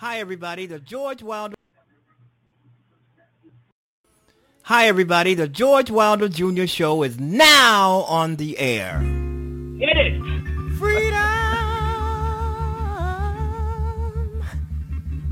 Hi, 0.00 0.18
everybody. 0.18 0.64
The 0.64 0.78
George 0.78 1.22
Wilder. 1.22 1.54
Hi, 4.62 4.86
everybody. 4.86 5.34
The 5.34 5.46
George 5.46 5.90
Wilder 5.90 6.30
Jr. 6.30 6.64
Show 6.64 7.02
is 7.02 7.20
now 7.20 8.06
on 8.08 8.36
the 8.36 8.58
air. 8.58 8.98
Hit 9.78 9.98
it. 9.98 10.22
Freedom. 10.78 11.20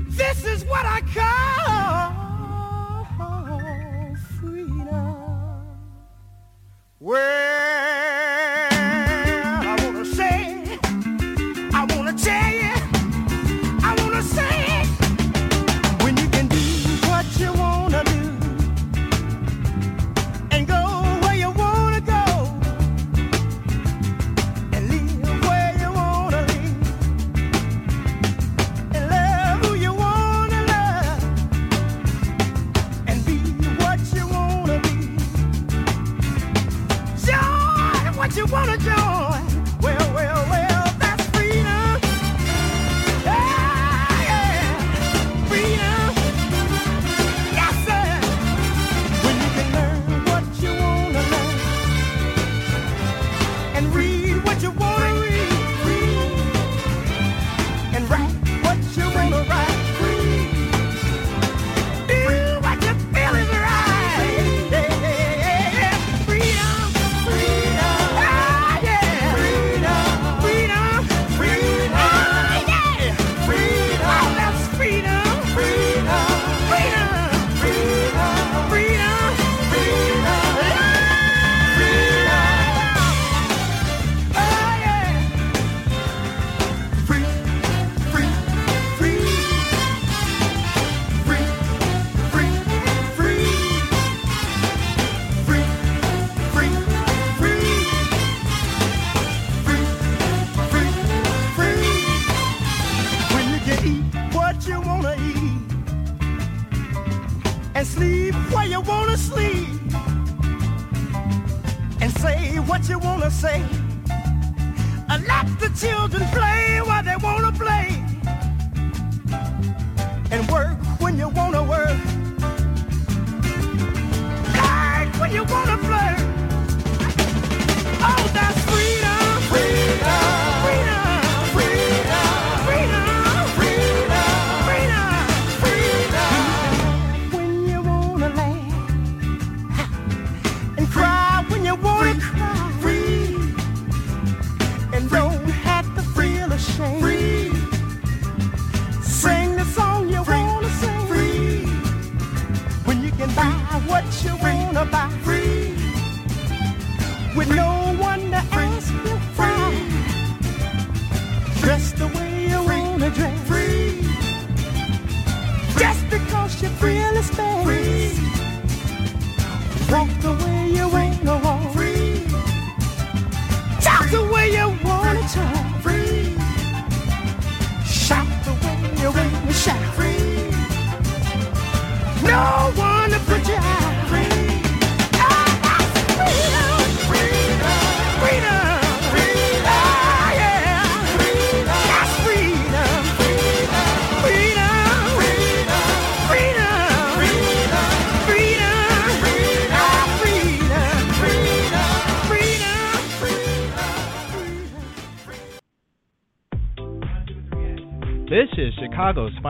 This 0.09 0.45
is 0.45 0.63
what 0.65 0.85
I 0.85 1.01
call 1.15 3.07
freedom. 4.39 5.79
Well, 6.99 7.58
you 38.39 38.45
want 38.45 38.78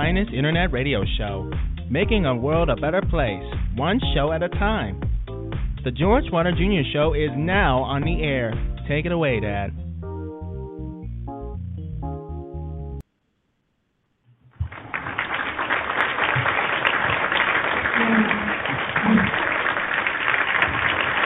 finest 0.09 0.33
internet 0.33 0.71
radio 0.71 1.03
show, 1.19 1.51
making 1.87 2.25
a 2.25 2.35
world 2.35 2.67
a 2.67 2.75
better 2.75 2.99
place, 3.11 3.43
one 3.75 3.99
show 4.15 4.31
at 4.31 4.41
a 4.41 4.49
time. 4.49 4.99
The 5.83 5.91
George 5.91 6.23
Wilder 6.31 6.51
Jr. 6.51 6.81
Show 6.91 7.13
is 7.13 7.29
now 7.37 7.83
on 7.83 8.01
the 8.01 8.23
air. 8.23 8.51
Take 8.87 9.05
it 9.05 9.11
away, 9.11 9.39
Dad. 9.39 9.69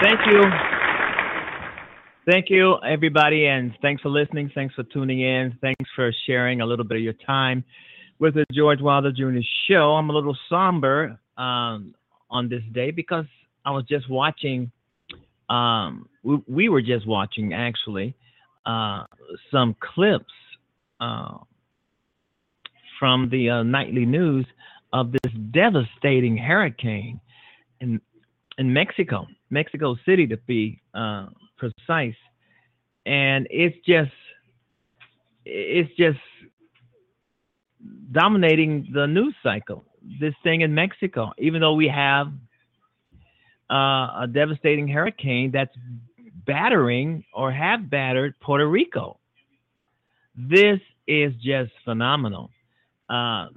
Thank 0.04 0.20
you. 0.30 0.44
Thank 2.30 2.46
you, 2.50 2.76
everybody, 2.86 3.46
and 3.46 3.72
thanks 3.82 4.02
for 4.02 4.10
listening. 4.10 4.52
Thanks 4.54 4.76
for 4.76 4.84
tuning 4.84 5.22
in. 5.22 5.58
Thanks 5.62 5.90
for 5.96 6.12
sharing 6.28 6.60
a 6.60 6.66
little 6.66 6.84
bit 6.84 6.98
of 6.98 7.04
your 7.04 7.14
time 7.26 7.64
with 8.24 8.36
the 8.36 8.46
George 8.54 8.80
Wilder 8.80 9.12
Jr. 9.12 9.40
Show. 9.68 9.96
I'm 9.96 10.10
a 10.10 10.14
little 10.14 10.38
somber 10.48 11.20
um, 11.38 11.94
on 12.30 12.48
this 12.48 12.64
day 12.72 12.90
because 12.90 13.26
I 13.66 13.72
was 13.72 13.84
just 13.84 14.10
watching. 14.10 14.72
Um, 15.50 16.08
we, 16.24 16.42
we 16.48 16.70
were 16.70 16.82
just 16.82 17.06
watching 17.06 17.54
actually 17.54 18.16
uh, 18.66 19.04
some 19.52 19.76
clips 19.82 20.34
uh, 21.02 21.38
from 22.98 23.28
the 23.30 23.50
uh, 23.50 23.64
nightly 23.64 24.06
news 24.06 24.46
of 24.94 25.12
this 25.12 25.34
devastating 25.52 26.38
hurricane 26.38 27.20
in 27.82 28.00
in 28.58 28.72
Mexico, 28.72 29.28
Mexico 29.50 29.98
City 30.06 30.28
to 30.28 30.38
be 30.38 30.82
uh, 30.94 31.28
precise, 31.58 32.16
and 33.06 33.48
it's 33.52 33.76
just 33.86 34.12
it's 35.46 35.94
just 35.98 36.20
dominating 38.12 38.90
the 38.94 39.08
news 39.08 39.36
cycle. 39.42 39.86
This 40.20 40.34
thing 40.44 40.62
in 40.62 40.74
Mexico, 40.74 41.32
even 41.38 41.62
though 41.62 41.74
we 41.74 41.88
have 41.88 42.28
uh, 43.72 44.24
a 44.24 44.30
devastating 44.32 44.88
hurricane 44.88 45.52
that's 45.52 45.76
battering 46.46 47.24
or 47.34 47.52
have 47.52 47.90
battered 47.90 48.40
Puerto 48.40 48.68
Rico. 48.68 49.20
This 50.36 50.80
is 51.08 51.34
just 51.42 51.72
phenomenal. 51.86 52.50
Uh, 53.10 53.48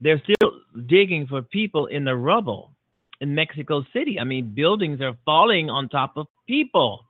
they're 0.00 0.20
still 0.22 0.52
digging 0.86 1.26
for 1.26 1.42
people 1.42 1.86
in 1.86 2.04
the 2.04 2.14
rubble 2.14 2.72
in 3.20 3.34
Mexico 3.34 3.84
City. 3.92 4.18
I 4.20 4.24
mean, 4.24 4.52
buildings 4.54 5.00
are 5.00 5.16
falling 5.24 5.70
on 5.70 5.88
top 5.88 6.16
of 6.16 6.26
people, 6.46 7.04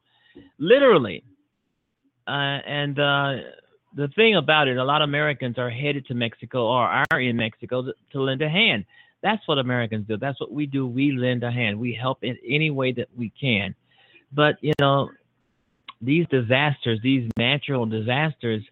literally. 0.58 1.22
Uh, 2.26 2.60
and 2.66 2.98
uh, 2.98 3.32
the 3.94 4.08
thing 4.08 4.36
about 4.36 4.68
it, 4.68 4.76
a 4.76 4.84
lot 4.84 5.02
of 5.02 5.08
Americans 5.08 5.58
are 5.58 5.70
headed 5.70 6.06
to 6.06 6.14
Mexico 6.14 6.66
or 6.66 7.04
are 7.10 7.20
in 7.20 7.36
Mexico 7.36 7.82
to, 7.82 7.94
to 8.12 8.22
lend 8.22 8.42
a 8.42 8.48
hand. 8.48 8.84
That's 9.22 9.46
what 9.48 9.58
Americans 9.58 10.06
do. 10.06 10.16
That's 10.16 10.40
what 10.40 10.52
we 10.52 10.66
do. 10.66 10.86
We 10.86 11.12
lend 11.12 11.42
a 11.42 11.50
hand. 11.50 11.78
We 11.78 11.92
help 11.92 12.22
in 12.22 12.36
any 12.46 12.70
way 12.70 12.92
that 12.92 13.08
we 13.16 13.32
can. 13.40 13.74
But 14.32 14.56
you 14.60 14.74
know, 14.78 15.10
these 16.00 16.26
disasters, 16.28 17.00
these 17.02 17.30
natural 17.36 17.86
disasters, 17.86 18.62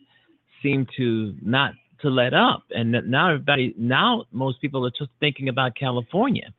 seem 0.63 0.87
to 0.97 1.35
not 1.43 1.73
to 2.03 2.11
let 2.11 2.35
up. 2.35 2.63
And 2.71 2.93
now 2.93 3.31
everybody, 3.31 3.75
now 3.77 4.25
most 4.31 4.61
people 4.61 4.87
are 4.87 4.91
just 4.91 5.11
thinking 5.19 5.49
about 5.49 5.75
California, 5.75 6.53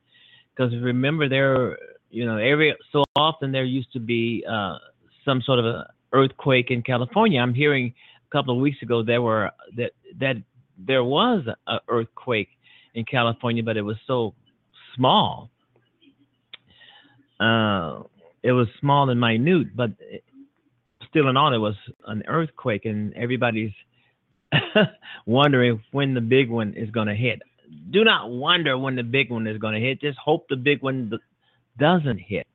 because 0.56 0.74
remember 0.82 1.30
there, 1.30 1.78
you 2.10 2.26
know, 2.26 2.38
every 2.38 2.76
so 2.92 3.06
often 3.16 3.52
there 3.52 3.64
used 3.64 3.94
to 3.94 4.00
be 4.00 4.44
uh, 4.50 4.78
some 5.24 5.42
sort 5.42 5.60
of 5.60 5.66
a 5.66 5.88
earthquake 6.14 6.72
in 6.72 6.82
California. 6.82 7.40
I'm 7.40 7.54
hearing 7.54 7.94
couple 8.32 8.56
of 8.56 8.62
weeks 8.62 8.82
ago 8.82 9.04
there 9.04 9.22
were 9.22 9.52
that 9.76 9.92
that 10.20 10.36
there 10.78 11.04
was 11.04 11.46
an 11.68 11.80
earthquake 11.88 12.50
in 12.94 13.06
California, 13.06 13.64
but 13.64 13.78
it 13.78 13.82
was 13.82 13.98
so 14.06 14.34
small. 14.96 15.50
Uh, 17.40 18.04
it 18.44 18.52
was 18.52 18.68
small 18.80 19.10
and 19.10 19.20
minute, 19.20 19.76
but 19.76 19.92
still 21.10 21.30
in 21.30 21.38
all, 21.38 21.54
it 21.54 21.58
was 21.58 21.76
an 22.06 22.24
earthquake, 22.28 22.86
and 22.86 23.14
everybody's 23.16 23.72
wondering 25.26 25.82
when 25.92 26.14
the 26.14 26.22
big 26.22 26.50
one 26.50 26.74
is 26.74 26.90
going 26.92 27.08
to 27.08 27.16
hit. 27.16 27.42
Do 27.92 28.04
not 28.04 28.30
wonder 28.30 28.78
when 28.78 28.96
the 28.96 29.04
big 29.04 29.30
one 29.30 29.46
is 29.48 29.58
going 29.58 29.74
to 29.74 29.80
hit. 29.80 30.02
Just 30.02 30.18
hope 30.18 30.48
the 30.48 30.56
big 30.56 30.82
one 30.82 31.12
doesn't 31.78 32.20
hit. 32.20 32.48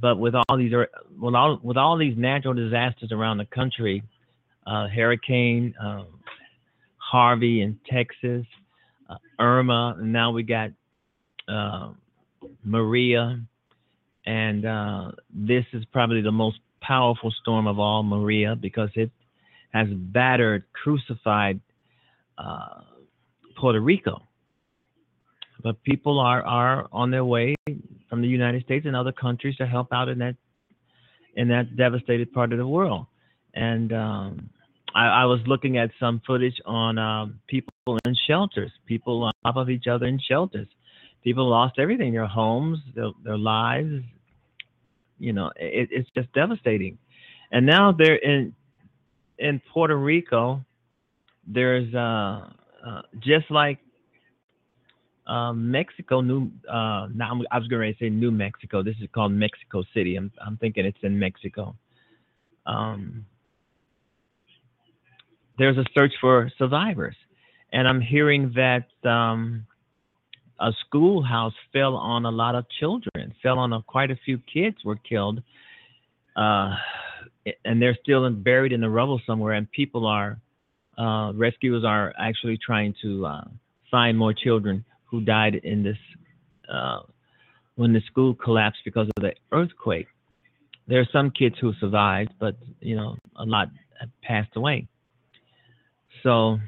But 0.00 0.18
with 0.18 0.34
all 0.34 0.56
these 0.56 0.72
with 1.18 1.34
all 1.34 1.58
with 1.62 1.76
all 1.76 1.96
these 1.96 2.16
natural 2.18 2.54
disasters 2.54 3.12
around 3.12 3.38
the 3.38 3.46
country, 3.46 4.02
uh, 4.66 4.88
Hurricane 4.88 5.74
uh, 5.82 6.04
Harvey 6.98 7.62
in 7.62 7.78
Texas, 7.88 8.44
uh, 9.08 9.16
Irma, 9.38 9.96
and 9.98 10.12
now 10.12 10.30
we 10.32 10.42
got 10.42 10.70
uh, 11.48 11.90
Maria, 12.64 13.40
and 14.26 14.66
uh, 14.66 15.12
this 15.32 15.64
is 15.72 15.84
probably 15.92 16.20
the 16.20 16.32
most 16.32 16.58
powerful 16.80 17.32
storm 17.40 17.66
of 17.66 17.78
all, 17.78 18.02
Maria, 18.02 18.56
because 18.56 18.90
it 18.94 19.10
has 19.72 19.88
battered, 19.88 20.64
crucified 20.72 21.60
uh, 22.38 22.80
Puerto 23.56 23.80
Rico. 23.80 24.22
But 25.62 25.82
people 25.84 26.18
are, 26.18 26.44
are 26.44 26.86
on 26.92 27.10
their 27.10 27.24
way 27.24 27.54
from 28.08 28.20
the 28.20 28.28
United 28.28 28.62
States 28.64 28.86
and 28.86 28.94
other 28.94 29.12
countries 29.12 29.56
to 29.56 29.66
help 29.66 29.88
out 29.92 30.08
in 30.08 30.18
that 30.18 30.36
in 31.34 31.48
that 31.48 31.76
devastated 31.76 32.32
part 32.32 32.52
of 32.52 32.58
the 32.58 32.66
world. 32.66 33.06
And 33.54 33.92
um, 33.92 34.50
I, 34.96 35.08
I, 35.08 35.24
was 35.26 35.40
looking 35.46 35.76
at 35.76 35.90
some 36.00 36.22
footage 36.26 36.58
on 36.64 36.98
uh, 36.98 37.26
people 37.46 37.98
in 38.06 38.16
shelters, 38.26 38.72
people 38.86 39.24
on 39.24 39.32
top 39.44 39.56
of 39.56 39.68
each 39.68 39.86
other 39.86 40.06
in 40.06 40.18
shelters. 40.18 40.68
People 41.22 41.50
lost 41.50 41.78
everything, 41.78 42.12
their 42.14 42.26
homes, 42.26 42.78
their, 42.94 43.10
their 43.22 43.36
lives. 43.36 44.02
You 45.18 45.34
know, 45.34 45.48
it, 45.56 45.90
it's 45.92 46.08
just 46.16 46.32
devastating. 46.32 46.96
And 47.52 47.66
now 47.66 47.92
they're 47.92 48.16
in 48.16 48.54
in 49.38 49.60
Puerto 49.72 49.96
Rico, 49.96 50.64
there's 51.46 51.92
uh, 51.94 52.48
uh, 52.86 53.02
just 53.20 53.50
like 53.50 53.78
uh, 55.26 55.52
Mexico, 55.52 56.22
New. 56.22 56.50
Uh, 56.68 57.08
now 57.14 57.38
I 57.50 57.58
was 57.58 57.68
going 57.68 57.92
to 57.92 57.98
say 57.98 58.08
New 58.08 58.30
Mexico. 58.30 58.82
This 58.82 58.96
is 59.02 59.08
called 59.12 59.32
Mexico 59.32 59.82
City. 59.92 60.16
I'm 60.16 60.32
I'm 60.44 60.56
thinking 60.56 60.86
it's 60.86 60.98
in 61.02 61.18
Mexico. 61.18 61.76
Um, 62.64 63.26
there's 65.58 65.78
a 65.78 65.84
search 65.94 66.12
for 66.20 66.50
survivors, 66.58 67.16
and 67.72 67.88
I'm 67.88 68.00
hearing 68.00 68.52
that 68.56 69.08
um, 69.08 69.66
a 70.60 70.72
schoolhouse 70.86 71.54
fell 71.72 71.96
on 71.96 72.24
a 72.24 72.30
lot 72.30 72.54
of 72.54 72.66
children. 72.80 73.34
Fell 73.42 73.58
on 73.58 73.72
a, 73.72 73.82
quite 73.82 74.10
a 74.10 74.16
few 74.24 74.38
kids 74.38 74.76
were 74.84 74.96
killed. 74.96 75.42
Uh, 76.34 76.74
and 77.64 77.80
they're 77.80 77.96
still 78.02 78.28
buried 78.30 78.72
in 78.72 78.80
the 78.80 78.88
rubble 78.88 79.20
somewhere, 79.26 79.54
and 79.54 79.70
people 79.70 80.06
are 80.06 80.38
uh, 80.98 81.32
rescuers 81.34 81.84
are 81.84 82.14
actually 82.18 82.58
trying 82.64 82.94
to 83.02 83.26
uh, 83.26 83.44
find 83.90 84.16
more 84.16 84.32
children 84.32 84.84
who 85.04 85.20
died 85.20 85.54
in 85.62 85.82
this 85.82 85.98
uh, 86.72 87.00
when 87.76 87.92
the 87.92 88.00
school 88.10 88.34
collapsed 88.34 88.80
because 88.84 89.06
of 89.16 89.22
the 89.22 89.32
earthquake. 89.52 90.06
There 90.88 91.00
are 91.00 91.08
some 91.12 91.30
kids 91.30 91.56
who 91.60 91.72
survived, 91.80 92.32
but 92.40 92.56
you 92.80 92.96
know 92.96 93.16
a 93.36 93.44
lot 93.44 93.68
passed 94.22 94.56
away. 94.56 94.88
So, 96.26 96.58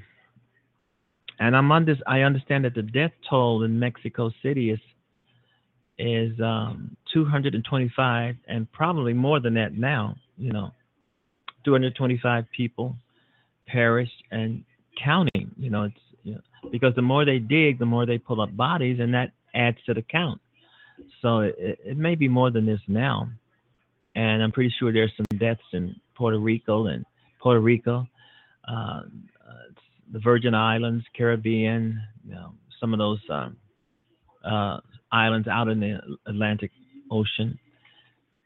and 1.41 1.57
I'm 1.57 1.73
on 1.73 1.85
this. 1.85 1.99
I 2.07 2.21
understand 2.21 2.65
that 2.65 2.75
the 2.75 2.83
death 2.83 3.11
toll 3.29 3.65
in 3.65 3.79
Mexico 3.79 4.31
City 4.43 4.71
is 4.71 4.81
is 5.99 6.41
um, 6.41 6.97
225 7.13 8.37
and 8.47 8.71
probably 8.71 9.13
more 9.13 9.41
than 9.41 9.55
that 9.55 9.77
now 9.77 10.15
you 10.39 10.53
know, 10.53 10.71
225 11.65 12.45
people 12.57 12.97
perished 13.67 14.23
and 14.31 14.65
counting. 15.03 15.51
You 15.59 15.71
know, 15.71 15.83
it's 15.85 15.97
you 16.23 16.35
know, 16.35 16.41
because 16.71 16.95
the 16.95 17.03
more 17.03 17.25
they 17.25 17.39
dig, 17.39 17.79
the 17.79 17.87
more 17.87 18.07
they 18.07 18.19
pull 18.19 18.41
up 18.41 18.57
bodies, 18.57 19.01
and 19.01 19.13
that 19.13 19.33
adds 19.55 19.77
to 19.87 19.95
the 19.95 20.03
count. 20.03 20.41
So 21.21 21.41
it, 21.41 21.79
it 21.85 21.97
may 21.97 22.15
be 22.15 22.29
more 22.29 22.51
than 22.51 22.65
this 22.65 22.81
now, 22.87 23.29
and 24.15 24.43
I'm 24.43 24.53
pretty 24.53 24.73
sure 24.79 24.93
there's 24.93 25.13
some 25.17 25.39
deaths 25.39 25.61
in 25.73 25.95
Puerto 26.15 26.39
Rico 26.39 26.87
and 26.87 27.05
Puerto 27.41 27.61
Rico, 27.61 28.07
uh, 28.69 29.03
the 30.13 30.19
Virgin 30.19 30.55
Islands, 30.55 31.05
Caribbean, 31.17 32.01
you 32.27 32.35
know, 32.35 32.55
some 32.81 32.93
of 32.93 32.99
those 32.99 33.21
uh, 33.31 33.51
uh, 34.45 34.81
islands 35.13 35.49
out 35.49 35.69
in 35.69 35.81
the 35.81 36.01
Atlantic 36.27 36.71
Ocean. 37.11 37.59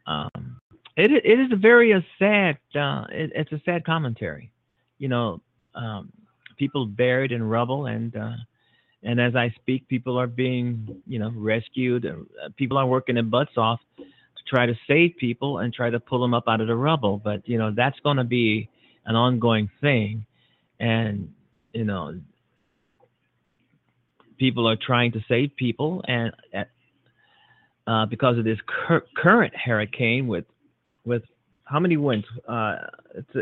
Um, 0.06 0.60
it 0.96 1.10
it 1.10 1.40
is 1.40 1.52
a 1.52 1.56
very 1.56 1.92
a 1.92 2.04
sad. 2.18 2.58
Uh, 2.74 3.06
it, 3.10 3.32
it's 3.34 3.52
a 3.52 3.60
sad 3.64 3.84
commentary. 3.84 4.50
You 4.98 5.08
know, 5.08 5.40
um, 5.74 6.12
people 6.56 6.86
buried 6.86 7.32
in 7.32 7.42
rubble, 7.42 7.86
and 7.86 8.14
uh, 8.16 8.36
and 9.02 9.20
as 9.20 9.34
I 9.34 9.50
speak, 9.60 9.88
people 9.88 10.18
are 10.18 10.26
being 10.26 11.02
you 11.06 11.18
know 11.18 11.32
rescued. 11.34 12.06
Uh, 12.06 12.48
people 12.56 12.78
are 12.78 12.86
working 12.86 13.14
their 13.14 13.24
butts 13.24 13.56
off 13.56 13.80
to 13.96 14.04
try 14.48 14.66
to 14.66 14.74
save 14.86 15.16
people 15.18 15.58
and 15.58 15.72
try 15.72 15.90
to 15.90 16.00
pull 16.00 16.20
them 16.20 16.34
up 16.34 16.44
out 16.46 16.60
of 16.60 16.66
the 16.66 16.76
rubble. 16.76 17.20
But 17.22 17.48
you 17.48 17.58
know 17.58 17.72
that's 17.74 17.98
going 18.00 18.18
to 18.18 18.24
be 18.24 18.68
an 19.06 19.16
ongoing 19.16 19.70
thing, 19.80 20.26
and 20.82 21.32
you 21.72 21.84
know 21.84 22.20
people 24.36 24.68
are 24.68 24.76
trying 24.76 25.12
to 25.12 25.20
save 25.28 25.54
people, 25.56 26.04
and 26.08 26.32
uh, 27.86 28.04
because 28.06 28.36
of 28.36 28.44
this 28.44 28.58
cur- 28.66 29.06
current 29.16 29.54
hurricane 29.56 30.26
with 30.26 30.44
with 31.04 31.22
how 31.64 31.80
many 31.80 31.96
winds? 31.96 32.26
Uh, 32.46 32.76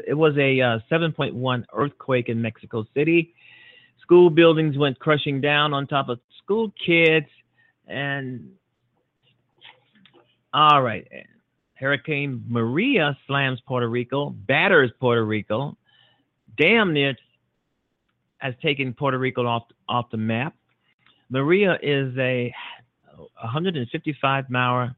it 0.07 0.15
was 0.15 0.37
a 0.37 0.61
uh, 0.61 0.79
7.1 0.91 1.65
earthquake 1.73 2.29
in 2.29 2.41
Mexico 2.41 2.85
City. 2.95 3.35
School 4.03 4.31
buildings 4.31 4.79
went 4.79 4.99
crushing 5.01 5.41
down 5.41 5.73
on 5.73 5.87
top 5.87 6.09
of 6.09 6.21
school 6.43 6.73
kids. 6.87 7.27
And 7.89 8.51
all 10.55 10.83
right, 10.83 11.09
Hurricane 11.75 12.45
Maria 12.47 13.17
slams 13.27 13.61
Puerto 13.67 13.89
Rico, 13.89 14.31
batters 14.31 14.93
Puerto 15.01 15.25
Rico, 15.25 15.77
damn 16.57 16.93
near 16.93 17.17
has 18.41 18.55
taken 18.63 18.93
Puerto 18.93 19.19
Rico 19.19 19.47
off 19.47 19.65
off 19.89 20.11
the 20.11 20.17
map. 20.17 20.55
Maria 21.31 21.79
is 21.83 22.17
a 22.19 22.53
155 23.43 24.51
mile 24.51 24.91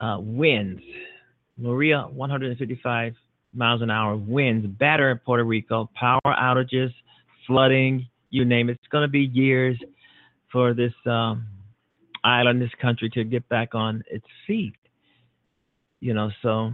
uh, 0.00 0.16
winds 0.20 0.82
Maria 1.56 2.02
155 2.12 3.14
miles 3.52 3.82
an 3.82 3.90
hour 3.90 4.16
winds 4.16 4.66
batter 4.66 5.20
Puerto 5.24 5.44
Rico, 5.44 5.88
power 5.94 6.20
outages, 6.26 6.92
flooding, 7.46 8.06
you 8.30 8.44
name 8.44 8.68
it. 8.68 8.72
It's 8.72 8.88
going 8.88 9.02
to 9.02 9.08
be 9.08 9.30
years 9.32 9.78
for 10.50 10.74
this 10.74 10.92
um, 11.06 11.46
island, 12.24 12.60
this 12.60 12.70
country 12.80 13.08
to 13.10 13.24
get 13.24 13.48
back 13.48 13.74
on 13.74 14.02
its 14.10 14.26
feet. 14.46 14.74
You 16.00 16.14
know, 16.14 16.30
so 16.42 16.72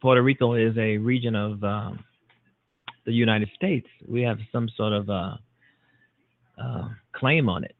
Puerto 0.00 0.22
Rico 0.22 0.54
is 0.54 0.76
a 0.78 0.96
region 0.96 1.34
of 1.34 1.62
um, 1.62 2.04
the 3.06 3.12
United 3.12 3.48
States. 3.54 3.86
We 4.06 4.22
have 4.22 4.38
some 4.52 4.68
sort 4.76 4.92
of 4.92 5.08
uh, 5.08 5.36
uh, 6.62 6.88
claim 7.12 7.48
on 7.48 7.64
it. 7.64 7.74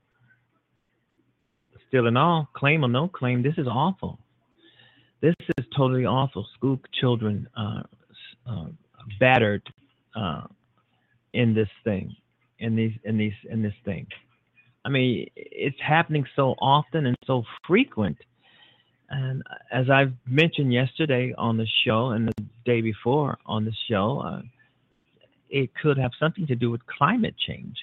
Still 1.89 2.07
in 2.07 2.17
all, 2.17 2.49
claim 2.55 2.85
or 2.85 2.89
no 2.89 3.09
claim, 3.09 3.43
this 3.43 3.55
is 3.59 3.67
awful. 3.67 4.19
This 5.21 5.35
is 5.59 5.65
totally 5.77 6.07
awful. 6.07 6.47
School 6.57 6.81
children 7.01 7.49
uh, 7.57 7.83
uh, 8.49 8.67
battered 9.21 9.63
in 11.33 11.55
this 11.55 11.69
thing. 11.85 12.17
in 12.59 12.77
these 12.77 12.93
in 13.05 13.19
these 13.19 13.35
in 13.51 13.63
this 13.63 13.75
thing. 13.85 14.07
I 14.85 14.89
mean, 14.89 15.29
it's 15.35 15.81
happening 15.81 16.25
so 16.37 16.55
often 16.61 17.07
and 17.07 17.17
so 17.27 17.43
frequent. 17.67 18.17
And 19.09 19.43
as 19.73 19.91
I've 19.91 20.13
mentioned 20.27 20.73
yesterday 20.73 21.35
on 21.37 21.57
the 21.57 21.67
show 21.85 22.11
and 22.11 22.29
the 22.29 22.45
day 22.65 22.81
before 22.81 23.39
on 23.47 23.65
the 23.65 23.73
show, 23.89 24.21
uh, 24.21 24.43
it 25.51 25.71
could 25.75 25.99
have 25.99 26.13
something 26.19 26.47
to 26.47 26.55
do 26.55 26.71
with 26.71 26.85
climate 26.87 27.35
change. 27.47 27.77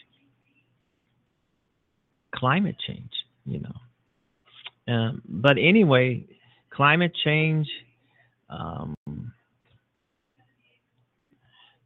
Climate 2.35 2.75
change, 2.87 3.11
you 3.45 3.61
know. 3.61 4.93
Um, 4.93 5.21
but 5.25 5.57
anyway, 5.57 6.25
climate 6.69 7.13
change, 7.23 7.67
um, 8.49 8.95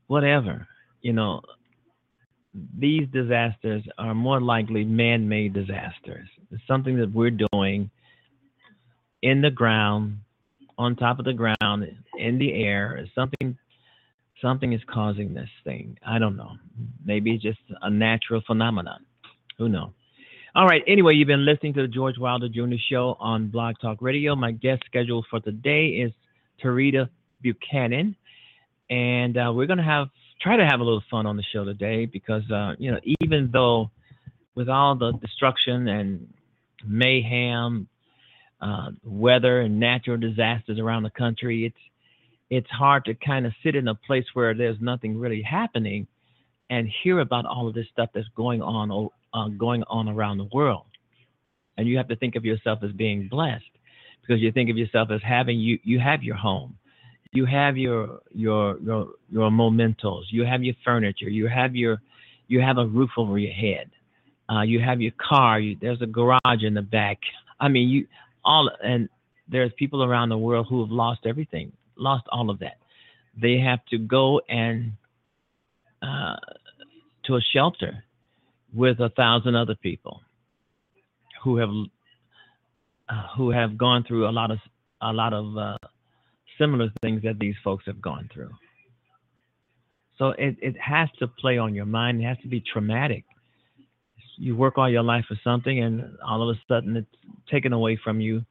whatever, 0.07 0.67
you 1.01 1.13
know, 1.13 1.41
these 2.77 3.07
disasters 3.13 3.83
are 3.97 4.15
more 4.15 4.41
likely 4.41 4.83
man 4.83 5.27
made 5.29 5.53
disasters. 5.53 6.27
It's 6.51 6.63
something 6.67 6.97
that 6.97 7.11
we're 7.11 7.37
doing 7.51 7.91
in 9.21 9.41
the 9.41 9.51
ground, 9.51 10.19
on 10.77 10.95
top 10.95 11.19
of 11.19 11.25
the 11.25 11.33
ground, 11.33 11.85
in 12.17 12.39
the 12.39 12.53
air. 12.53 13.05
Something 13.13 13.57
something 14.41 14.73
is 14.73 14.81
causing 14.91 15.33
this 15.33 15.49
thing. 15.63 15.97
I 16.05 16.19
don't 16.19 16.35
know. 16.35 16.51
Maybe 17.05 17.31
it's 17.31 17.43
just 17.43 17.59
a 17.81 17.89
natural 17.89 18.41
phenomenon. 18.45 19.05
Who 19.57 19.69
knows? 19.69 19.91
All 20.55 20.65
right. 20.65 20.81
Anyway, 20.87 21.13
you've 21.13 21.27
been 21.27 21.45
listening 21.45 21.73
to 21.75 21.83
the 21.83 21.87
George 21.87 22.17
Wilder 22.17 22.49
Jr. 22.49 22.75
Show 22.89 23.15
on 23.19 23.49
Blog 23.49 23.75
Talk 23.79 24.01
Radio. 24.01 24.35
My 24.35 24.51
guest 24.51 24.83
scheduled 24.87 25.25
for 25.29 25.39
today 25.39 25.87
is 25.87 26.11
Terita 26.63 27.09
Buchanan, 27.41 28.15
and 28.89 29.37
uh, 29.37 29.51
we're 29.53 29.67
to 29.67 29.83
have 29.83 30.07
try 30.41 30.57
to 30.57 30.65
have 30.65 30.79
a 30.79 30.83
little 30.83 31.03
fun 31.09 31.25
on 31.25 31.37
the 31.37 31.43
show 31.53 31.63
today 31.63 32.05
because 32.05 32.49
uh, 32.51 32.73
you 32.79 32.91
know 32.91 32.99
even 33.21 33.49
though 33.51 33.91
with 34.55 34.69
all 34.69 34.95
the 34.95 35.11
destruction 35.13 35.87
and 35.87 36.27
mayhem, 36.85 37.87
uh, 38.59 38.89
weather 39.03 39.61
and 39.61 39.79
natural 39.79 40.17
disasters 40.17 40.79
around 40.79 41.03
the 41.03 41.11
country, 41.11 41.65
it's 41.65 41.75
it's 42.49 42.69
hard 42.69 43.05
to 43.05 43.13
kind 43.13 43.45
of 43.45 43.53
sit 43.63 43.75
in 43.75 43.87
a 43.87 43.95
place 43.95 44.25
where 44.33 44.53
there's 44.53 44.77
nothing 44.79 45.17
really 45.17 45.41
happening 45.41 46.07
and 46.69 46.89
hear 47.03 47.19
about 47.19 47.45
all 47.45 47.67
of 47.67 47.73
this 47.73 47.87
stuff 47.91 48.09
that's 48.13 48.27
going 48.35 48.61
on 48.61 49.09
uh, 49.33 49.47
going 49.49 49.83
on 49.89 50.07
around 50.09 50.37
the 50.37 50.49
world. 50.53 50.85
And 51.77 51.87
you 51.87 51.97
have 51.97 52.07
to 52.07 52.15
think 52.15 52.35
of 52.35 52.45
yourself 52.45 52.79
as 52.83 52.91
being 52.91 53.27
blessed 53.27 53.63
because 54.21 54.41
you 54.41 54.51
think 54.51 54.69
of 54.69 54.77
yourself 54.77 55.09
as 55.11 55.21
having 55.23 55.59
you 55.59 55.79
you 55.83 55.99
have 55.99 56.23
your 56.23 56.35
home. 56.35 56.77
You 57.33 57.45
have 57.45 57.77
your 57.77 58.19
your 58.33 58.79
your 58.79 59.09
your 59.29 59.51
mementos, 59.51 60.27
you 60.31 60.45
have 60.45 60.63
your 60.63 60.75
furniture, 60.83 61.29
you 61.29 61.47
have 61.47 61.75
your 61.75 62.01
you 62.47 62.61
have 62.61 62.77
a 62.77 62.85
roof 62.85 63.11
over 63.17 63.37
your 63.37 63.53
head, 63.53 63.89
uh, 64.49 64.61
you 64.61 64.79
have 64.79 65.01
your 65.01 65.11
car, 65.17 65.59
you, 65.59 65.77
there's 65.79 66.01
a 66.01 66.05
garage 66.05 66.63
in 66.63 66.73
the 66.73 66.81
back. 66.81 67.19
I 67.59 67.67
mean, 67.67 67.89
you 67.89 68.07
all 68.43 68.69
and 68.83 69.09
there's 69.47 69.71
people 69.77 70.03
around 70.03 70.29
the 70.29 70.37
world 70.37 70.67
who 70.69 70.81
have 70.81 70.91
lost 70.91 71.21
everything, 71.25 71.71
lost 71.97 72.25
all 72.29 72.49
of 72.49 72.59
that. 72.59 72.77
They 73.39 73.59
have 73.59 73.85
to 73.91 73.97
go 73.97 74.41
and 74.49 74.93
uh, 76.01 76.35
to 77.25 77.35
a 77.35 77.41
shelter 77.53 78.03
with 78.73 78.99
a 78.99 79.09
thousand 79.09 79.55
other 79.55 79.75
people 79.75 80.21
who 81.43 81.57
have 81.57 81.69
uh, 83.09 83.27
who 83.37 83.51
have 83.51 83.77
gone 83.77 84.03
through 84.03 84.27
a 84.27 84.31
lot 84.31 84.51
of 84.51 84.59
a 85.01 85.13
lot 85.13 85.33
of 85.33 85.57
uh, 85.57 85.77
similar 86.57 86.89
things 87.01 87.21
that 87.23 87.39
these 87.39 87.55
folks 87.63 87.85
have 87.85 88.01
gone 88.01 88.29
through. 88.33 88.51
So 90.17 90.29
it, 90.29 90.57
it 90.61 90.75
has 90.79 91.09
to 91.19 91.27
play 91.27 91.57
on 91.57 91.75
your 91.75 91.85
mind. 91.85 92.21
It 92.21 92.25
has 92.25 92.37
to 92.39 92.47
be 92.47 92.61
traumatic. 92.61 93.23
You 94.37 94.55
work 94.55 94.77
all 94.77 94.89
your 94.89 95.03
life 95.03 95.25
for 95.27 95.37
something, 95.43 95.79
and 95.79 96.17
all 96.25 96.47
of 96.47 96.55
a 96.55 96.59
sudden 96.67 96.97
it's 96.97 97.07
taken 97.49 97.73
away 97.73 97.99
from 98.03 98.19
you 98.19 98.43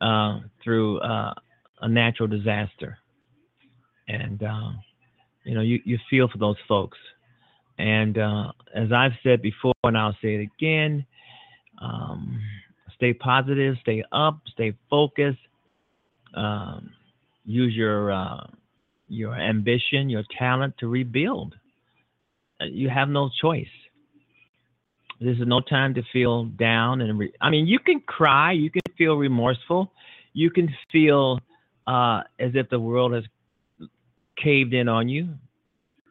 uh, 0.00 0.40
through 0.62 0.98
uh, 1.00 1.34
a 1.80 1.88
natural 1.88 2.28
disaster. 2.28 2.98
And, 4.08 4.42
uh, 4.42 4.70
you 5.44 5.54
know, 5.54 5.62
you, 5.62 5.80
you 5.84 5.98
feel 6.08 6.28
for 6.28 6.38
those 6.38 6.56
folks. 6.68 6.98
And 7.78 8.18
uh, 8.18 8.52
as 8.74 8.92
I've 8.92 9.12
said 9.22 9.42
before, 9.42 9.74
and 9.84 9.98
I'll 9.98 10.16
say 10.22 10.36
it 10.36 10.48
again, 10.58 11.04
um, 11.80 12.40
stay 12.94 13.12
positive, 13.12 13.76
stay 13.82 14.02
up, 14.12 14.40
stay 14.52 14.74
focused. 14.88 15.38
Um, 16.34 16.90
use 17.44 17.74
your 17.74 18.12
uh, 18.12 18.46
your 19.08 19.34
ambition, 19.34 20.08
your 20.08 20.24
talent 20.38 20.74
to 20.78 20.88
rebuild. 20.88 21.54
Uh, 22.60 22.64
you 22.64 22.88
have 22.88 23.08
no 23.08 23.30
choice. 23.40 23.66
This 25.20 25.36
is 25.38 25.46
no 25.46 25.60
time 25.60 25.94
to 25.94 26.02
feel 26.12 26.44
down 26.44 27.00
and. 27.00 27.18
Re- 27.18 27.32
I 27.40 27.50
mean, 27.50 27.66
you 27.66 27.78
can 27.78 28.00
cry, 28.00 28.52
you 28.52 28.70
can 28.70 28.82
feel 28.98 29.16
remorseful, 29.16 29.92
you 30.32 30.50
can 30.50 30.74
feel 30.90 31.40
uh, 31.86 32.22
as 32.38 32.52
if 32.54 32.68
the 32.68 32.80
world 32.80 33.12
has 33.12 33.24
caved 34.36 34.74
in 34.74 34.88
on 34.88 35.08
you. 35.08 35.28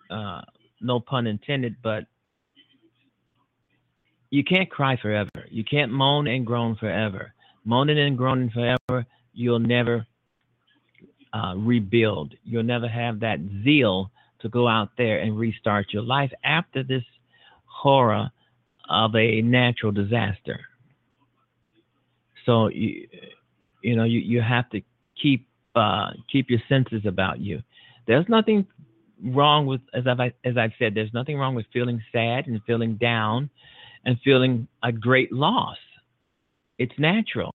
Uh, 0.09 0.41
no 0.81 0.99
pun 0.99 1.27
intended, 1.27 1.75
but 1.81 2.05
you 4.29 4.43
can't 4.43 4.69
cry 4.69 4.97
forever. 4.97 5.29
You 5.49 5.63
can't 5.63 5.91
moan 5.91 6.27
and 6.27 6.45
groan 6.45 6.75
forever. 6.75 7.33
Moaning 7.63 7.99
and 7.99 8.17
groaning 8.17 8.49
forever, 8.49 9.05
you'll 9.33 9.59
never 9.59 10.05
uh, 11.33 11.55
rebuild. 11.57 12.33
You'll 12.43 12.63
never 12.63 12.87
have 12.87 13.19
that 13.21 13.39
zeal 13.63 14.11
to 14.39 14.49
go 14.49 14.67
out 14.67 14.89
there 14.97 15.19
and 15.19 15.37
restart 15.37 15.91
your 15.91 16.03
life 16.03 16.31
after 16.43 16.83
this 16.83 17.03
horror 17.65 18.29
of 18.89 19.15
a 19.15 19.41
natural 19.41 19.91
disaster. 19.91 20.59
So 22.45 22.67
you, 22.67 23.07
you 23.81 23.95
know, 23.95 24.03
you, 24.03 24.19
you 24.19 24.41
have 24.41 24.69
to 24.69 24.81
keep 25.21 25.47
uh, 25.75 26.11
keep 26.31 26.49
your 26.49 26.61
senses 26.69 27.01
about 27.05 27.39
you. 27.39 27.61
There's 28.07 28.27
nothing 28.29 28.65
wrong 29.23 29.65
with, 29.65 29.81
as 29.93 30.03
I've 30.07 30.33
as 30.43 30.57
I've 30.57 30.73
said, 30.77 30.93
there's 30.93 31.13
nothing 31.13 31.37
wrong 31.37 31.55
with 31.55 31.65
feeling 31.73 32.01
sad 32.11 32.47
and 32.47 32.61
feeling 32.67 32.95
down 32.95 33.49
and 34.05 34.17
feeling 34.23 34.67
a 34.83 34.91
great 34.91 35.31
loss. 35.31 35.77
It's 36.77 36.93
natural, 36.97 37.53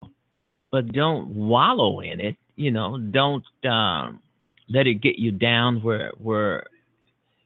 but 0.72 0.92
don't 0.92 1.28
wallow 1.28 2.00
in 2.00 2.20
it 2.20 2.36
you 2.60 2.70
know, 2.70 2.98
don't 2.98 3.44
um, 3.64 4.20
let 4.68 4.86
it 4.86 5.00
get 5.00 5.18
you 5.18 5.30
down 5.30 5.82
where 5.82 6.12
where 6.18 6.64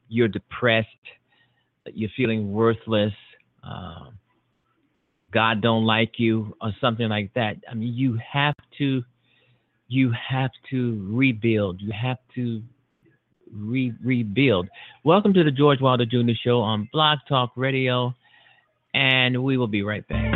you're 0.09 0.27
depressed, 0.27 0.89
you're 1.85 2.09
feeling 2.17 2.51
worthless, 2.51 3.13
uh, 3.63 4.09
God 5.31 5.61
don't 5.61 5.85
like 5.85 6.19
you, 6.19 6.53
or 6.59 6.73
something 6.81 7.07
like 7.07 7.33
that. 7.33 7.55
I 7.71 7.75
mean, 7.75 7.93
you 7.93 8.19
have 8.29 8.55
to 8.79 9.05
you 9.87 10.11
have 10.29 10.51
to 10.71 11.07
rebuild. 11.09 11.81
You 11.81 11.91
have 11.91 12.17
to 12.35 12.61
re- 13.51 13.93
rebuild. 14.03 14.67
Welcome 15.03 15.33
to 15.33 15.43
the 15.43 15.51
George 15.51 15.81
Wilder 15.81 16.05
Jr. 16.05 16.31
Show 16.43 16.59
on 16.59 16.89
Blog 16.91 17.19
Talk 17.27 17.51
Radio, 17.55 18.13
and 18.93 19.43
we 19.43 19.57
will 19.57 19.67
be 19.67 19.83
right 19.83 20.07
back. 20.07 20.34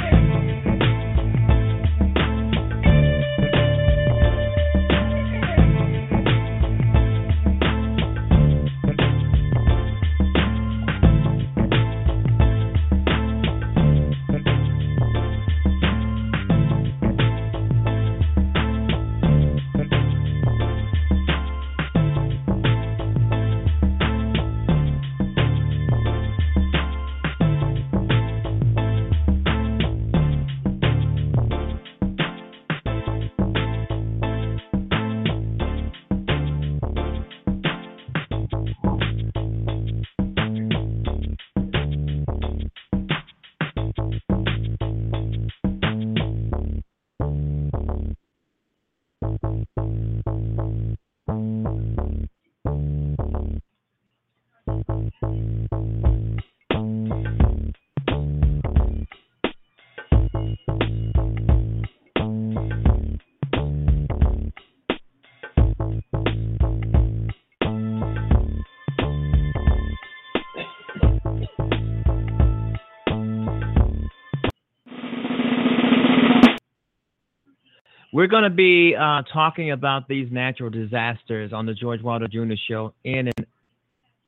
We're 78.19 78.27
going 78.27 78.43
to 78.43 78.49
be 78.49 78.97
uh, 78.99 79.21
talking 79.31 79.71
about 79.71 80.09
these 80.09 80.29
natural 80.29 80.69
disasters 80.69 81.53
on 81.53 81.65
the 81.65 81.73
George 81.73 82.01
Wilder 82.01 82.27
Jr. 82.27 82.55
Show 82.67 82.93
in 83.05 83.29
and 83.29 83.47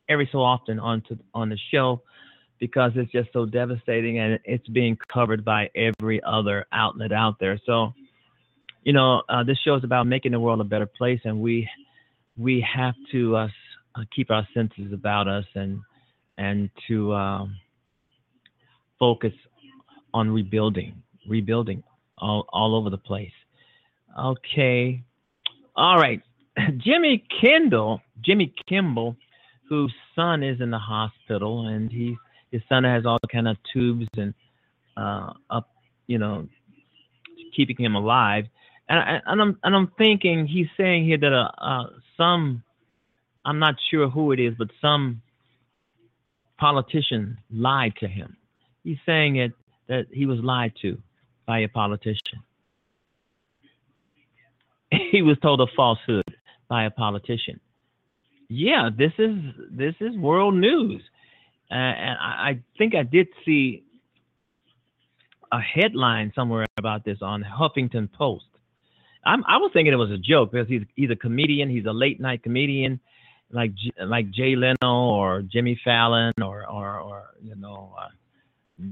every 0.07 0.29
so 0.31 0.41
often 0.41 0.79
on 0.79 1.01
to, 1.09 1.19
on 1.33 1.49
the 1.49 1.57
show 1.73 2.01
because 2.57 2.93
it's 2.95 3.11
just 3.11 3.33
so 3.33 3.45
devastating 3.45 4.17
and 4.17 4.39
it's 4.45 4.65
being 4.69 4.97
covered 5.13 5.43
by 5.43 5.69
every 5.75 6.21
other 6.23 6.65
outlet 6.71 7.11
out 7.11 7.35
there. 7.41 7.59
So, 7.65 7.91
you 8.83 8.93
know, 8.93 9.23
uh, 9.27 9.43
this 9.43 9.57
show 9.61 9.75
is 9.75 9.83
about 9.83 10.07
making 10.07 10.31
the 10.31 10.39
world 10.39 10.61
a 10.61 10.63
better 10.63 10.85
place, 10.85 11.19
and 11.25 11.41
we 11.41 11.67
we 12.37 12.65
have 12.73 12.95
to 13.11 13.35
uh, 13.35 13.47
uh 13.95 14.03
keep 14.15 14.31
our 14.31 14.47
senses 14.53 14.93
about 14.93 15.27
us 15.27 15.43
and 15.53 15.81
and 16.37 16.69
to 16.87 17.13
um, 17.13 17.57
focus 18.97 19.33
on 20.13 20.31
rebuilding, 20.31 21.03
rebuilding 21.27 21.83
all 22.17 22.45
all 22.53 22.73
over 22.73 22.89
the 22.89 22.97
place. 22.97 23.33
Okay, 24.19 25.03
all 25.75 25.97
right, 25.97 26.21
Jimmy 26.77 27.23
Kendall, 27.41 28.01
Jimmy 28.21 28.53
Kimball, 28.67 29.15
whose 29.69 29.93
son 30.15 30.43
is 30.43 30.59
in 30.59 30.69
the 30.69 30.79
hospital, 30.79 31.67
and 31.67 31.91
he 31.91 32.17
his 32.51 32.61
son 32.67 32.83
has 32.83 33.05
all 33.05 33.19
kind 33.31 33.47
of 33.47 33.57
tubes 33.71 34.07
and 34.17 34.33
uh, 34.97 35.31
up, 35.49 35.69
you 36.07 36.17
know, 36.17 36.47
keeping 37.55 37.77
him 37.77 37.95
alive. 37.95 38.45
And, 38.89 38.99
I, 38.99 39.21
and 39.25 39.41
I'm 39.41 39.59
and 39.63 39.75
I'm 39.75 39.91
thinking 39.97 40.45
he's 40.45 40.67
saying 40.75 41.05
here 41.05 41.17
that 41.17 41.33
uh, 41.33 41.51
uh, 41.57 41.89
some, 42.17 42.63
I'm 43.45 43.59
not 43.59 43.75
sure 43.89 44.09
who 44.09 44.33
it 44.33 44.39
is, 44.39 44.53
but 44.57 44.67
some 44.81 45.21
politician 46.59 47.37
lied 47.49 47.93
to 48.01 48.07
him. 48.07 48.35
He's 48.83 48.97
saying 49.05 49.37
it 49.37 49.53
that 49.87 50.07
he 50.11 50.25
was 50.25 50.39
lied 50.39 50.73
to 50.81 50.97
by 51.45 51.59
a 51.59 51.69
politician. 51.69 52.43
he 55.15 55.21
was 55.21 55.37
told 55.41 55.61
a 55.61 55.67
falsehood 55.75 56.25
by 56.67 56.85
a 56.85 56.91
politician. 56.91 57.59
Yeah, 58.49 58.89
this 58.95 59.11
is 59.17 59.35
this 59.71 59.95
is 59.99 60.15
world 60.17 60.55
news. 60.55 61.01
Uh, 61.69 61.75
and 61.75 62.17
I, 62.19 62.49
I 62.49 62.59
think 62.77 62.95
I 62.95 63.03
did 63.03 63.27
see 63.45 63.83
a 65.51 65.59
headline 65.59 66.31
somewhere 66.35 66.65
about 66.77 67.05
this 67.05 67.19
on 67.21 67.43
Huffington 67.43 68.11
Post. 68.11 68.45
I'm, 69.23 69.43
i 69.47 69.57
was 69.57 69.69
thinking 69.73 69.93
it 69.93 69.97
was 69.97 70.11
a 70.11 70.17
joke 70.17 70.51
because 70.51 70.67
he's 70.67 70.81
he's 70.95 71.11
a 71.11 71.15
comedian. 71.15 71.69
He's 71.69 71.85
a 71.85 71.93
late 71.93 72.19
night 72.19 72.43
comedian, 72.43 72.99
like 73.51 73.71
like 74.03 74.31
Jay 74.31 74.55
Leno 74.55 74.75
or 74.81 75.43
Jimmy 75.43 75.79
Fallon 75.83 76.33
or 76.41 76.67
or, 76.69 76.99
or 76.99 77.23
you 77.41 77.55
know 77.55 77.93
uh, 77.99 78.07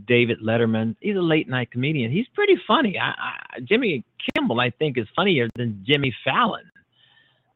David 0.08 0.40
Letterman. 0.42 0.96
He's 1.00 1.16
a 1.16 1.22
late 1.22 1.50
night 1.50 1.72
comedian. 1.72 2.12
He's 2.12 2.28
pretty 2.34 2.58
funny. 2.68 2.98
I, 2.98 3.10
I, 3.10 3.60
Jimmy 3.64 4.04
Kimball, 4.34 4.60
I 4.60 4.70
think, 4.72 4.98
is 4.98 5.08
funnier 5.16 5.50
than 5.56 5.84
Jimmy 5.88 6.16
Fallon. 6.24 6.70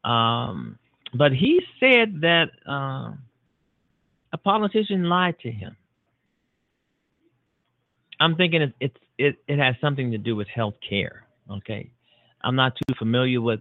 Um, 0.04 0.78
but 1.14 1.32
he 1.32 1.60
said 1.80 2.20
that. 2.20 2.50
Uh, 2.68 3.12
a 4.34 4.36
politician 4.36 5.04
lied 5.04 5.38
to 5.38 5.50
him. 5.50 5.76
I'm 8.18 8.34
thinking 8.34 8.62
it, 8.62 8.74
it's 8.80 8.96
it, 9.16 9.36
it 9.46 9.58
has 9.60 9.76
something 9.80 10.10
to 10.10 10.18
do 10.18 10.34
with 10.34 10.48
health 10.48 10.74
care. 10.86 11.24
Okay. 11.48 11.92
I'm 12.42 12.56
not 12.56 12.74
too 12.74 12.94
familiar 12.98 13.40
with 13.40 13.60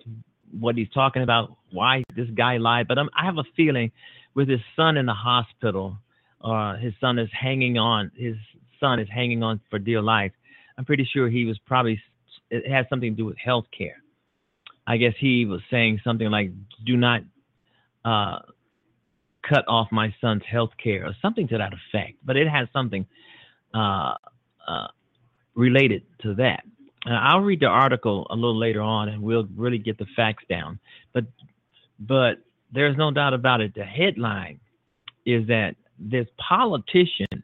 what 0.59 0.75
he's 0.75 0.89
talking 0.89 1.21
about, 1.21 1.55
why 1.71 2.03
this 2.15 2.27
guy 2.35 2.57
lied, 2.57 2.87
but 2.87 2.97
I'm, 2.97 3.09
I 3.15 3.23
have 3.25 3.37
a 3.37 3.43
feeling 3.55 3.91
with 4.33 4.49
his 4.49 4.61
son 4.75 4.97
in 4.97 5.05
the 5.05 5.13
hospital, 5.13 5.99
uh, 6.43 6.77
his 6.77 6.93
son 6.99 7.19
is 7.19 7.29
hanging 7.31 7.77
on, 7.77 8.11
his 8.15 8.35
son 8.79 8.99
is 8.99 9.07
hanging 9.09 9.43
on 9.43 9.59
for 9.69 9.79
dear 9.79 10.01
life. 10.01 10.31
I'm 10.77 10.85
pretty 10.85 11.07
sure 11.11 11.29
he 11.29 11.45
was 11.45 11.57
probably, 11.65 12.01
it 12.49 12.69
has 12.71 12.85
something 12.89 13.13
to 13.13 13.17
do 13.17 13.25
with 13.25 13.37
health 13.37 13.65
care. 13.77 14.01
I 14.85 14.97
guess 14.97 15.13
he 15.17 15.45
was 15.45 15.61
saying 15.71 16.01
something 16.03 16.29
like, 16.29 16.51
do 16.85 16.97
not 16.97 17.21
uh, 18.03 18.39
cut 19.47 19.65
off 19.67 19.87
my 19.91 20.13
son's 20.19 20.43
health 20.49 20.71
care 20.81 21.05
or 21.05 21.15
something 21.21 21.47
to 21.49 21.57
that 21.57 21.71
effect. 21.73 22.17
But 22.25 22.35
it 22.37 22.47
has 22.47 22.67
something 22.73 23.05
uh, 23.73 24.15
uh, 24.67 24.87
related 25.55 26.03
to 26.23 26.35
that. 26.35 26.63
I'll 27.05 27.41
read 27.41 27.59
the 27.59 27.67
article 27.67 28.27
a 28.29 28.35
little 28.35 28.57
later 28.57 28.81
on, 28.81 29.09
and 29.09 29.21
we'll 29.21 29.47
really 29.55 29.77
get 29.77 29.97
the 29.97 30.05
facts 30.15 30.43
down. 30.49 30.79
But 31.13 31.25
but 31.99 32.37
there's 32.71 32.95
no 32.97 33.11
doubt 33.11 33.33
about 33.33 33.59
it. 33.59 33.75
The 33.75 33.83
headline 33.83 34.59
is 35.25 35.47
that 35.47 35.75
this 36.09 36.27
politician, 36.37 37.43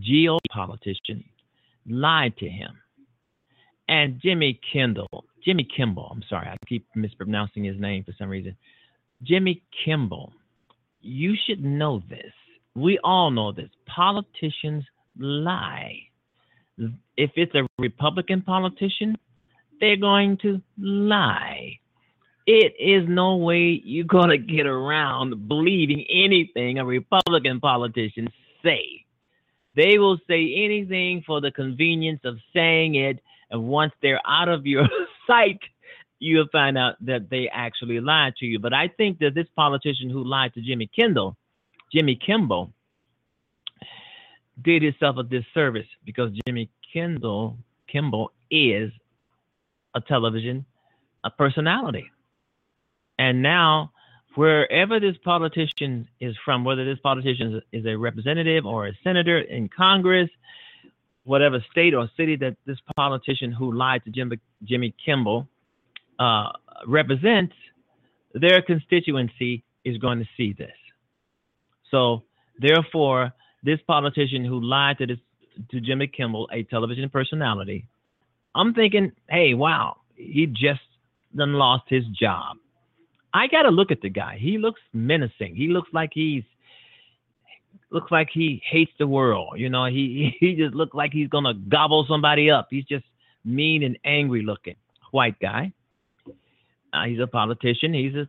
geo 0.00 0.38
politician, 0.50 1.24
lied 1.88 2.36
to 2.38 2.48
him. 2.48 2.70
And 3.88 4.20
Jimmy 4.22 4.60
Kendall, 4.72 5.24
Jimmy 5.44 5.66
Kimball, 5.74 6.10
I'm 6.12 6.22
sorry, 6.28 6.48
I 6.48 6.56
keep 6.66 6.86
mispronouncing 6.94 7.64
his 7.64 7.80
name 7.80 8.04
for 8.04 8.12
some 8.18 8.28
reason. 8.28 8.56
Jimmy 9.22 9.62
Kimball, 9.84 10.32
you 11.00 11.34
should 11.46 11.64
know 11.64 12.02
this. 12.08 12.32
We 12.74 12.98
all 13.02 13.30
know 13.30 13.52
this. 13.52 13.70
Politicians 13.86 14.84
lie. 15.18 15.96
If 17.16 17.30
it's 17.34 17.54
a 17.54 17.66
Republican 17.78 18.42
politician, 18.42 19.16
they're 19.80 19.96
going 19.96 20.36
to 20.42 20.60
lie. 20.78 21.78
It 22.50 22.72
is 22.78 23.06
no 23.06 23.36
way 23.36 23.78
you're 23.84 24.06
going 24.06 24.30
to 24.30 24.38
get 24.38 24.66
around 24.66 25.48
believing 25.48 26.06
anything 26.08 26.78
a 26.78 26.84
Republican 26.86 27.60
politician 27.60 28.28
say. 28.64 29.04
They 29.76 29.98
will 29.98 30.16
say 30.26 30.54
anything 30.56 31.22
for 31.26 31.42
the 31.42 31.50
convenience 31.50 32.20
of 32.24 32.38
saying 32.54 32.94
it, 32.94 33.20
and 33.50 33.64
once 33.64 33.92
they're 34.00 34.22
out 34.26 34.48
of 34.48 34.66
your 34.66 34.88
sight, 35.26 35.60
you'll 36.20 36.48
find 36.50 36.78
out 36.78 36.94
that 37.04 37.28
they 37.28 37.50
actually 37.52 38.00
lied 38.00 38.34
to 38.36 38.46
you. 38.46 38.58
But 38.58 38.72
I 38.72 38.88
think 38.88 39.18
that 39.18 39.34
this 39.34 39.46
politician 39.54 40.08
who 40.08 40.24
lied 40.24 40.54
to 40.54 40.62
Jimmy 40.62 40.86
Kendall, 40.98 41.36
Jimmy 41.92 42.16
Kimball, 42.16 42.72
did 44.62 44.82
himself 44.82 45.18
a 45.18 45.22
disservice 45.22 45.86
because 46.06 46.30
Jimmy 46.46 46.70
Kendall 46.94 47.58
Kimball 47.88 48.32
is 48.50 48.90
a 49.94 50.00
television 50.00 50.64
a 51.24 51.30
personality. 51.30 52.10
And 53.18 53.42
now 53.42 53.92
wherever 54.34 55.00
this 55.00 55.16
politician 55.24 56.08
is 56.20 56.36
from, 56.44 56.64
whether 56.64 56.84
this 56.84 57.00
politician 57.00 57.60
is 57.72 57.86
a 57.86 57.96
representative 57.96 58.64
or 58.64 58.86
a 58.86 58.92
senator 59.02 59.40
in 59.40 59.68
Congress, 59.68 60.30
whatever 61.24 61.62
state 61.70 61.92
or 61.92 62.08
city 62.16 62.36
that 62.36 62.56
this 62.64 62.78
politician 62.96 63.52
who 63.52 63.72
lied 63.72 64.04
to 64.04 64.10
Jimmy, 64.10 64.38
Jimmy 64.64 64.94
Kimball 65.04 65.48
uh, 66.18 66.50
represents, 66.86 67.54
their 68.32 68.62
constituency 68.62 69.64
is 69.84 69.98
going 69.98 70.20
to 70.20 70.28
see 70.36 70.52
this. 70.52 70.76
So, 71.90 72.22
therefore, 72.60 73.32
this 73.62 73.80
politician 73.86 74.44
who 74.44 74.60
lied 74.60 74.98
to 74.98 75.06
this 75.06 75.18
to 75.70 75.80
Jimmy 75.80 76.06
Kimball, 76.06 76.48
a 76.52 76.62
television 76.62 77.08
personality, 77.10 77.88
I'm 78.54 78.74
thinking, 78.74 79.12
hey, 79.28 79.54
wow, 79.54 79.96
he 80.14 80.46
just 80.46 80.80
done 81.34 81.54
lost 81.54 81.84
his 81.88 82.04
job. 82.06 82.58
I 83.38 83.46
got 83.46 83.62
to 83.62 83.70
look 83.70 83.92
at 83.92 84.00
the 84.00 84.08
guy. 84.08 84.36
He 84.40 84.58
looks 84.58 84.80
menacing. 84.92 85.54
He 85.54 85.68
looks 85.68 85.88
like 85.92 86.10
he's 86.12 86.42
looks 87.90 88.10
like 88.10 88.28
he 88.32 88.60
hates 88.68 88.90
the 88.98 89.06
world. 89.06 89.54
You 89.56 89.70
know, 89.70 89.84
he 89.84 90.36
he 90.40 90.56
just 90.56 90.74
looks 90.74 90.92
like 90.92 91.12
he's 91.12 91.28
gonna 91.28 91.54
gobble 91.54 92.04
somebody 92.08 92.50
up. 92.50 92.66
He's 92.68 92.84
just 92.84 93.04
mean 93.44 93.84
and 93.84 93.96
angry 94.04 94.42
looking. 94.42 94.74
White 95.12 95.38
guy. 95.40 95.72
Uh, 96.92 97.04
he's 97.04 97.20
a 97.20 97.28
politician. 97.28 97.94
He's 97.94 98.14
a 98.16 98.28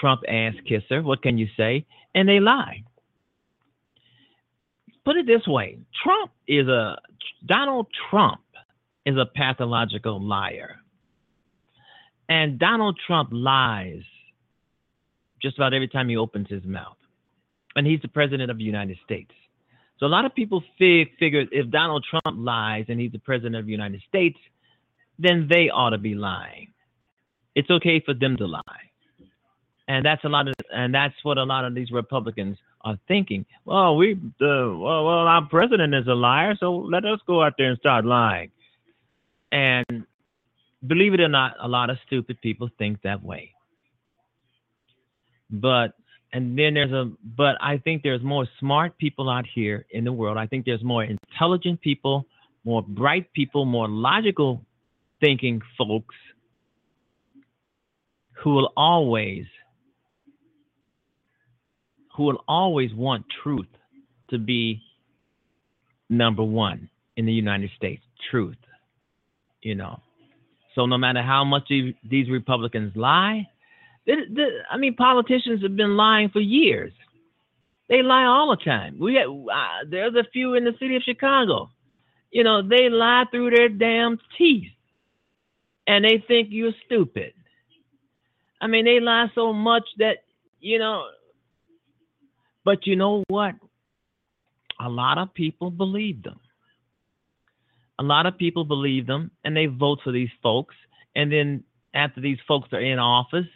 Trump 0.00 0.22
ass 0.28 0.54
kisser. 0.66 1.02
What 1.02 1.22
can 1.22 1.38
you 1.38 1.46
say? 1.56 1.86
And 2.16 2.28
they 2.28 2.40
lie. 2.40 2.82
Put 5.04 5.16
it 5.16 5.26
this 5.26 5.46
way 5.46 5.78
Trump 6.02 6.32
is 6.48 6.66
a, 6.66 6.98
Donald 7.46 7.86
Trump 8.10 8.40
is 9.06 9.16
a 9.16 9.26
pathological 9.36 10.20
liar. 10.20 10.80
And 12.28 12.58
Donald 12.58 12.98
Trump 13.06 13.30
lies 13.32 14.02
just 15.40 15.56
about 15.56 15.74
every 15.74 15.88
time 15.88 16.08
he 16.08 16.16
opens 16.16 16.48
his 16.48 16.64
mouth. 16.64 16.96
And 17.76 17.86
he's 17.86 18.00
the 18.00 18.08
president 18.08 18.50
of 18.50 18.58
the 18.58 18.64
United 18.64 18.98
States. 19.04 19.30
So 19.98 20.06
a 20.06 20.08
lot 20.08 20.24
of 20.24 20.34
people 20.34 20.62
fig- 20.78 21.16
figure 21.18 21.44
if 21.50 21.70
Donald 21.70 22.04
Trump 22.08 22.38
lies 22.38 22.86
and 22.88 23.00
he's 23.00 23.12
the 23.12 23.18
president 23.18 23.56
of 23.56 23.66
the 23.66 23.72
United 23.72 24.02
States, 24.08 24.38
then 25.18 25.48
they 25.48 25.70
ought 25.70 25.90
to 25.90 25.98
be 25.98 26.14
lying 26.14 26.68
it's 27.58 27.70
okay 27.70 27.98
for 27.98 28.14
them 28.14 28.36
to 28.36 28.46
lie. 28.46 28.84
And 29.88 30.06
that's 30.06 30.22
a 30.22 30.28
lot 30.28 30.46
of, 30.46 30.54
and 30.72 30.94
that's 30.94 31.14
what 31.24 31.38
a 31.38 31.42
lot 31.42 31.64
of 31.64 31.74
these 31.74 31.90
Republicans 31.90 32.56
are 32.82 32.96
thinking. 33.08 33.44
Well, 33.64 33.96
we, 33.96 34.12
uh, 34.12 34.16
well, 34.40 35.04
well, 35.06 35.26
our 35.26 35.44
president 35.46 35.92
is 35.92 36.06
a 36.06 36.14
liar, 36.14 36.54
so 36.60 36.76
let 36.76 37.04
us 37.04 37.18
go 37.26 37.42
out 37.42 37.54
there 37.58 37.70
and 37.70 37.78
start 37.78 38.04
lying. 38.04 38.52
And 39.50 40.06
believe 40.86 41.14
it 41.14 41.20
or 41.20 41.26
not, 41.26 41.56
a 41.60 41.66
lot 41.66 41.90
of 41.90 41.98
stupid 42.06 42.40
people 42.42 42.68
think 42.78 43.02
that 43.02 43.24
way. 43.24 43.54
But 45.50 45.94
and 46.32 46.58
then 46.58 46.74
there's 46.74 46.92
a 46.92 47.10
but 47.36 47.56
I 47.60 47.78
think 47.78 48.02
there's 48.02 48.22
more 48.22 48.46
smart 48.60 48.96
people 48.98 49.30
out 49.30 49.46
here 49.54 49.86
in 49.90 50.04
the 50.04 50.12
world. 50.12 50.36
I 50.36 50.46
think 50.46 50.66
there's 50.66 50.84
more 50.84 51.04
intelligent 51.04 51.80
people, 51.80 52.26
more 52.64 52.82
bright 52.82 53.32
people, 53.32 53.64
more 53.64 53.88
logical 53.88 54.62
thinking 55.20 55.60
folks 55.76 56.14
who 58.32 58.54
will 58.54 58.72
always 58.76 59.46
who 62.14 62.24
will 62.24 62.44
always 62.48 62.92
want 62.94 63.24
truth 63.42 63.68
to 64.30 64.38
be 64.38 64.82
number 66.10 66.42
one 66.42 66.90
in 67.16 67.26
the 67.26 67.32
United 67.32 67.70
States. 67.76 68.02
Truth, 68.30 68.56
you 69.62 69.74
know. 69.74 70.00
So 70.74 70.86
no 70.86 70.98
matter 70.98 71.22
how 71.22 71.44
much 71.44 71.70
these 72.04 72.28
Republicans 72.28 72.92
lie, 72.94 73.48
I 74.08 74.76
mean, 74.78 74.94
politicians 74.94 75.62
have 75.62 75.76
been 75.76 75.96
lying 75.96 76.30
for 76.30 76.40
years. 76.40 76.92
They 77.88 78.02
lie 78.02 78.24
all 78.24 78.50
the 78.50 78.62
time. 78.62 78.98
We 78.98 79.14
have, 79.14 79.30
uh, 79.30 79.88
there's 79.90 80.14
a 80.14 80.28
few 80.32 80.54
in 80.54 80.64
the 80.64 80.74
city 80.78 80.96
of 80.96 81.02
Chicago. 81.02 81.70
You 82.30 82.44
know, 82.44 82.62
they 82.66 82.88
lie 82.90 83.24
through 83.30 83.50
their 83.50 83.68
damn 83.68 84.18
teeth, 84.36 84.70
and 85.86 86.04
they 86.04 86.22
think 86.26 86.48
you're 86.50 86.72
stupid. 86.84 87.32
I 88.60 88.66
mean, 88.66 88.84
they 88.84 89.00
lie 89.00 89.28
so 89.34 89.52
much 89.52 89.84
that 89.98 90.18
you 90.60 90.78
know. 90.78 91.06
But 92.64 92.86
you 92.86 92.96
know 92.96 93.24
what? 93.28 93.54
A 94.80 94.88
lot 94.88 95.16
of 95.16 95.32
people 95.32 95.70
believe 95.70 96.22
them. 96.22 96.40
A 97.98 98.02
lot 98.02 98.26
of 98.26 98.36
people 98.36 98.64
believe 98.64 99.06
them, 99.06 99.30
and 99.44 99.56
they 99.56 99.66
vote 99.66 100.00
for 100.04 100.12
these 100.12 100.28
folks. 100.42 100.74
And 101.16 101.32
then 101.32 101.64
after 101.94 102.20
these 102.20 102.38
folks 102.46 102.68
are 102.72 102.80
in 102.80 102.98
office, 102.98 103.46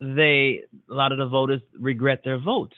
they 0.00 0.62
a 0.90 0.94
lot 0.94 1.12
of 1.12 1.18
the 1.18 1.26
voters 1.26 1.60
regret 1.78 2.22
their 2.24 2.38
votes 2.38 2.76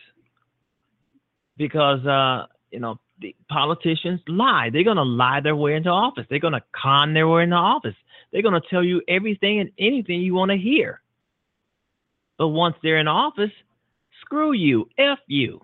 because 1.57 2.05
uh, 2.07 2.47
you 2.71 2.81
know 2.81 2.99
the 3.21 3.35
politicians 3.49 4.21
lie. 4.27 4.71
They're 4.71 4.85
gonna 4.85 5.05
lie 5.05 5.41
their 5.41 5.57
way 5.57 5.77
into 5.77 5.91
office. 5.91 6.27
They're 6.29 6.41
gonna 6.41 6.65
con 6.73 7.15
their 7.15 7.29
way 7.29 7.45
into 7.45 7.57
office. 7.57 7.95
They're 8.33 8.43
gonna 8.43 8.61
tell 8.69 8.85
you 8.85 9.03
everything 9.09 9.61
and 9.61 9.71
anything 9.79 10.21
you 10.21 10.35
want 10.35 10.51
to 10.51 10.57
hear. 10.57 11.01
But 12.39 12.49
once 12.49 12.75
they're 12.83 12.99
in 12.99 13.09
office, 13.09 13.53
screw 14.21 14.53
you, 14.53 14.89
f 14.99 15.19
you. 15.29 15.61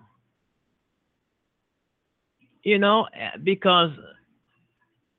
You 2.63 2.77
know, 2.77 3.07
because 3.43 3.91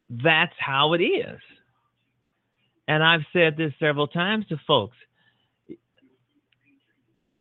that's 0.09 0.55
how 0.59 0.94
it 0.94 1.03
is. 1.03 1.38
And 2.88 3.05
I've 3.05 3.24
said 3.33 3.57
this 3.57 3.72
several 3.79 4.09
times 4.09 4.46
to 4.48 4.57
folks. 4.66 4.96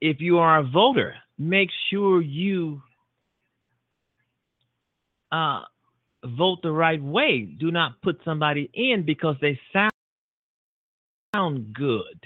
If 0.01 0.21
you 0.21 0.39
are 0.39 0.59
a 0.59 0.63
voter, 0.63 1.15
make 1.37 1.69
sure 1.89 2.21
you 2.21 2.81
uh, 5.31 5.61
vote 6.23 6.61
the 6.61 6.71
right 6.71 7.01
way. 7.01 7.41
Do 7.41 7.71
not 7.71 8.01
put 8.01 8.19
somebody 8.23 8.69
in 8.73 9.03
because 9.05 9.35
they 9.41 9.59
sound 11.33 11.73
good. 11.73 12.25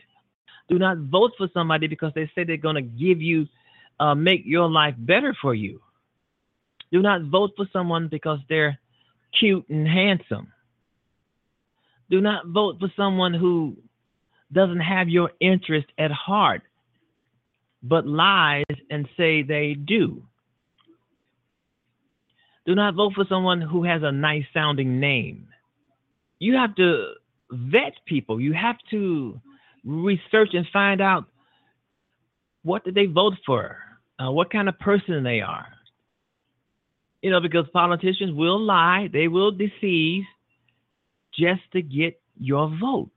Do 0.70 0.80
not 0.80 0.98
vote 0.98 1.32
for 1.38 1.48
somebody 1.54 1.88
because 1.88 2.14
they 2.16 2.30
say 2.34 2.44
they're 2.44 2.58
going 2.58 2.76
to 2.76 2.82
give 2.82 3.22
you, 3.22 3.48
uh, 4.00 4.16
make 4.16 4.42
your 4.46 4.70
life 4.70 4.96
better 4.98 5.36
for 5.42 5.54
you. 5.54 5.82
Do 6.92 7.02
not 7.02 7.24
vote 7.24 7.52
for 7.56 7.68
someone 7.74 8.08
because 8.08 8.40
they're 8.50 8.80
cute 9.40 9.68
and 9.70 9.88
handsome. 9.88 10.54
Do 12.10 12.22
not 12.22 12.48
vote 12.48 12.78
for 12.80 12.92
someone 12.96 13.34
who 13.34 13.76
doesn't 14.52 14.80
have 14.80 15.10
your 15.10 15.32
interest 15.40 15.88
at 15.98 16.12
heart, 16.12 16.62
but 17.84 18.08
lies 18.08 18.64
and 18.90 19.08
say 19.18 19.44
they 19.44 19.74
do. 19.74 20.24
Do 22.66 22.76
not 22.76 22.96
vote 22.96 23.14
for 23.14 23.26
someone 23.28 23.60
who 23.60 23.84
has 23.84 24.02
a 24.04 24.12
nice 24.12 24.46
sounding 24.54 25.00
name. 25.00 25.50
You 26.40 26.56
have 26.56 26.76
to 26.76 27.14
vet 27.52 27.94
people. 28.06 28.40
You 28.40 28.54
have 28.54 28.78
to 28.92 29.40
research 29.84 30.50
and 30.54 30.66
find 30.72 31.02
out 31.02 31.26
what 32.64 32.86
did 32.86 32.96
they 32.96 33.06
vote 33.06 33.34
for, 33.46 33.78
uh, 34.18 34.32
what 34.32 34.50
kind 34.50 34.70
of 34.70 34.80
person 34.80 35.24
they 35.24 35.42
are. 35.42 35.68
You 37.22 37.32
know, 37.32 37.42
because 37.42 37.66
politicians 37.74 38.34
will 38.34 38.60
lie, 38.60 39.10
they 39.12 39.28
will 39.28 39.52
deceive 39.52 40.24
just 41.38 41.62
to 41.74 41.82
get 41.82 42.22
your 42.38 42.72
vote. 42.80 43.12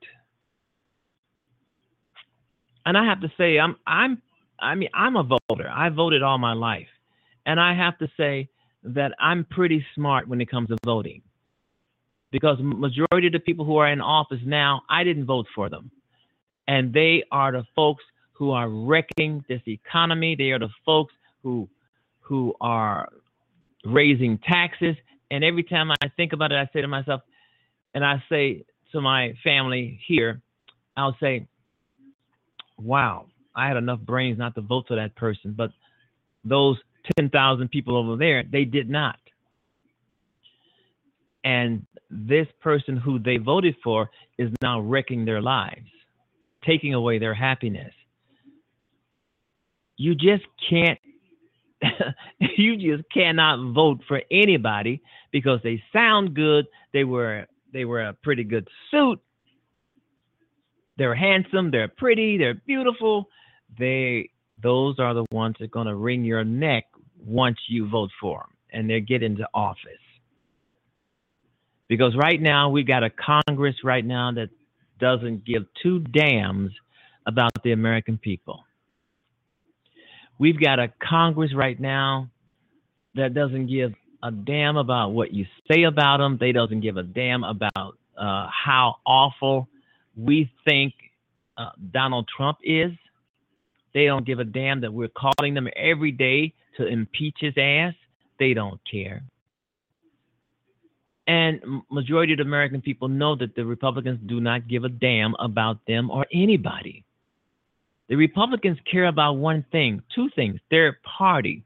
And 2.85 2.97
I 2.97 3.05
have 3.05 3.21
to 3.23 3.33
say, 3.37 3.59
I'm, 3.59 3.77
I'm, 3.87 4.23
I 4.61 4.75
mean, 4.75 4.89
I'm 4.95 5.17
a 5.17 5.23
voter. 5.23 5.69
I 5.69 5.89
voted 5.89 6.23
all 6.23 6.39
my 6.39 6.53
life, 6.53 6.89
and 7.45 7.61
I 7.61 7.75
have 7.75 7.99
to 7.99 8.09
say 8.17 8.49
that 8.85 9.13
I'm 9.21 9.45
pretty 9.45 9.85
smart 9.95 10.29
when 10.29 10.41
it 10.41 10.51
comes 10.51 10.69
to 10.69 10.77
voting 10.85 11.23
because 12.31 12.59
majority 12.61 13.29
of 13.29 13.33
the 13.33 13.39
people 13.39 13.65
who 13.65 13.77
are 13.77 13.91
in 13.91 14.01
office 14.01 14.41
now, 14.45 14.83
I 14.91 15.05
didn't 15.05 15.25
vote 15.25 15.47
for 15.55 15.69
them. 15.69 15.91
And 16.69 16.93
they 16.93 17.23
are 17.31 17.53
the 17.53 17.65
folks 17.75 18.05
who 18.33 18.51
are 18.51 18.69
wrecking 18.69 19.45
this 19.49 19.63
economy. 19.67 20.37
They 20.37 20.51
are 20.51 20.59
the 20.59 20.69
folks 20.85 21.15
who 21.43 21.69
who 22.21 22.55
are 22.61 23.09
raising 23.85 24.39
taxes. 24.39 24.97
And 25.31 25.45
every 25.45 25.63
time 25.63 25.91
I 25.91 26.09
think 26.17 26.33
about 26.33 26.53
it, 26.53 26.57
I 26.57 26.69
say 26.73 26.81
to 26.81 26.89
myself, 26.89 27.23
and 27.95 28.05
I 28.05 28.23
say 28.29 28.65
to 28.93 29.01
my 29.01 29.33
family 29.45 29.99
here, 30.07 30.43
I'll 30.97 31.17
say, 31.21 31.47
wow, 32.77 33.27
I 33.57 33.67
had 33.69 33.77
enough 33.77 34.01
brains 34.01 34.39
not 34.39 34.55
to 34.55 34.61
vote 34.61 34.85
for 34.87 34.97
that 34.97 35.17
person. 35.17 35.55
But 35.57 35.71
those 36.45 36.77
10,000 37.19 37.69
people 37.69 37.97
over 37.97 38.17
there, 38.17 38.45
they 38.45 38.65
did 38.65 38.89
not. 38.89 39.19
And 41.45 41.87
this 42.11 42.47
person 42.61 42.97
who 42.97 43.19
they 43.19 43.39
voted 43.39 43.77
for 43.83 44.11
is 44.39 44.51
now 44.63 44.81
wrecking 44.81 45.25
their 45.25 45.41
lives, 45.41 45.89
taking 46.65 46.95
away 46.95 47.19
their 47.19 47.35
happiness. 47.35 47.93
You 49.97 50.15
just 50.15 50.45
can't 50.69 50.99
you 52.57 52.77
just 52.77 53.09
cannot 53.13 53.75
vote 53.75 54.01
for 54.09 54.23
anybody 54.31 55.03
because 55.31 55.61
they 55.63 55.83
sound 55.93 56.35
good, 56.35 56.67
they 56.93 57.05
were 57.05 57.47
they 57.73 57.85
wear 57.85 58.09
a 58.09 58.13
pretty 58.15 58.45
good 58.45 58.67
suit, 58.91 59.21
they're 60.97 61.15
handsome, 61.15 61.71
they're 61.71 61.89
pretty, 61.89 62.39
they're 62.39 62.55
beautiful. 62.55 63.29
They 63.79 64.31
those 64.63 64.99
are 64.99 65.15
the 65.15 65.27
ones 65.31 65.57
that 65.59 65.65
are 65.65 65.69
going 65.69 65.87
to 65.87 65.95
wring 65.95 66.25
your 66.25 66.45
neck 66.45 66.85
once 67.25 67.59
you 67.69 67.89
vote 67.89 68.11
for 68.21 68.41
them 68.41 68.57
and 68.73 68.91
they 68.91 69.01
get 69.01 69.23
into 69.23 69.47
office. 69.53 69.93
Because 71.89 72.17
right 72.17 72.41
now, 72.41 72.71
we've 72.71 72.87
got 72.87 73.05
a 73.05 73.11
Congress 73.11 73.77
right 73.85 74.05
now 74.05 74.33
that 74.33 74.49
doesn't 74.99 75.45
give 75.45 75.65
two 75.83 76.01
damns 76.01 76.73
about 77.27 77.53
the 77.63 77.73
American 77.73 78.19
people. 78.19 78.65
We've 80.39 80.61
got 80.61 80.79
a 80.79 80.93
Congress 81.03 81.55
right 81.55 81.79
now 81.79 82.29
that 83.15 83.35
doesn't 83.35 83.69
give 83.69 83.95
a 84.23 84.31
damn 84.31 84.77
about 84.77 85.11
what 85.11 85.33
you 85.33 85.47
say 85.71 85.85
about 85.85 86.19
them. 86.19 86.37
They 86.39 86.53
doesn't 86.53 86.81
give 86.81 86.97
a 86.97 87.03
damn 87.03 87.45
about 87.45 87.99
uh, 88.19 88.49
how 88.51 88.97
awful 89.07 89.69
we 90.17 90.51
think 90.67 90.95
uh, 91.57 91.71
Donald 91.93 92.29
Trump 92.35 92.59
is. 92.63 92.93
They 93.97 94.05
don't 94.05 94.27
give 94.27 94.41
a 94.41 94.45
damn 94.45 94.83
that 94.83 94.93
we're 94.93 95.09
calling 95.09 95.55
them 95.55 95.69
every 95.75 96.13
day 96.13 96.53
to 96.77 96.87
impeach 96.87 97.37
his 97.41 97.55
ass. 97.57 97.95
They 98.39 98.53
don't 98.53 98.79
care. 98.85 99.23
And 101.27 101.63
majority 101.91 102.35
of 102.35 102.41
American 102.41 102.83
people 102.83 103.09
know 103.09 103.37
that 103.37 103.55
the 103.55 103.65
Republicans 103.65 104.21
do 104.27 104.39
not 104.39 104.69
give 104.69 104.85
a 104.85 104.91
damn 104.91 105.35
about 105.39 105.79
them 105.89 106.11
or 106.11 106.27
anybody. 106.31 107.05
The 108.11 108.17
Republicans 108.17 108.77
care 108.85 109.07
about 109.07 109.39
one 109.39 109.65
thing, 109.73 110.03
two 110.15 110.29
things, 110.37 110.61
their 110.71 110.99
party. 111.03 111.65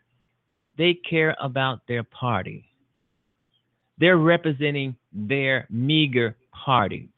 They 0.78 0.94
care 0.94 1.36
about 1.40 1.80
their 1.88 2.04
party. 2.04 2.64
They're 3.98 4.18
representing 4.18 4.94
their 5.12 5.66
meager 5.68 6.36
party, 6.52 7.08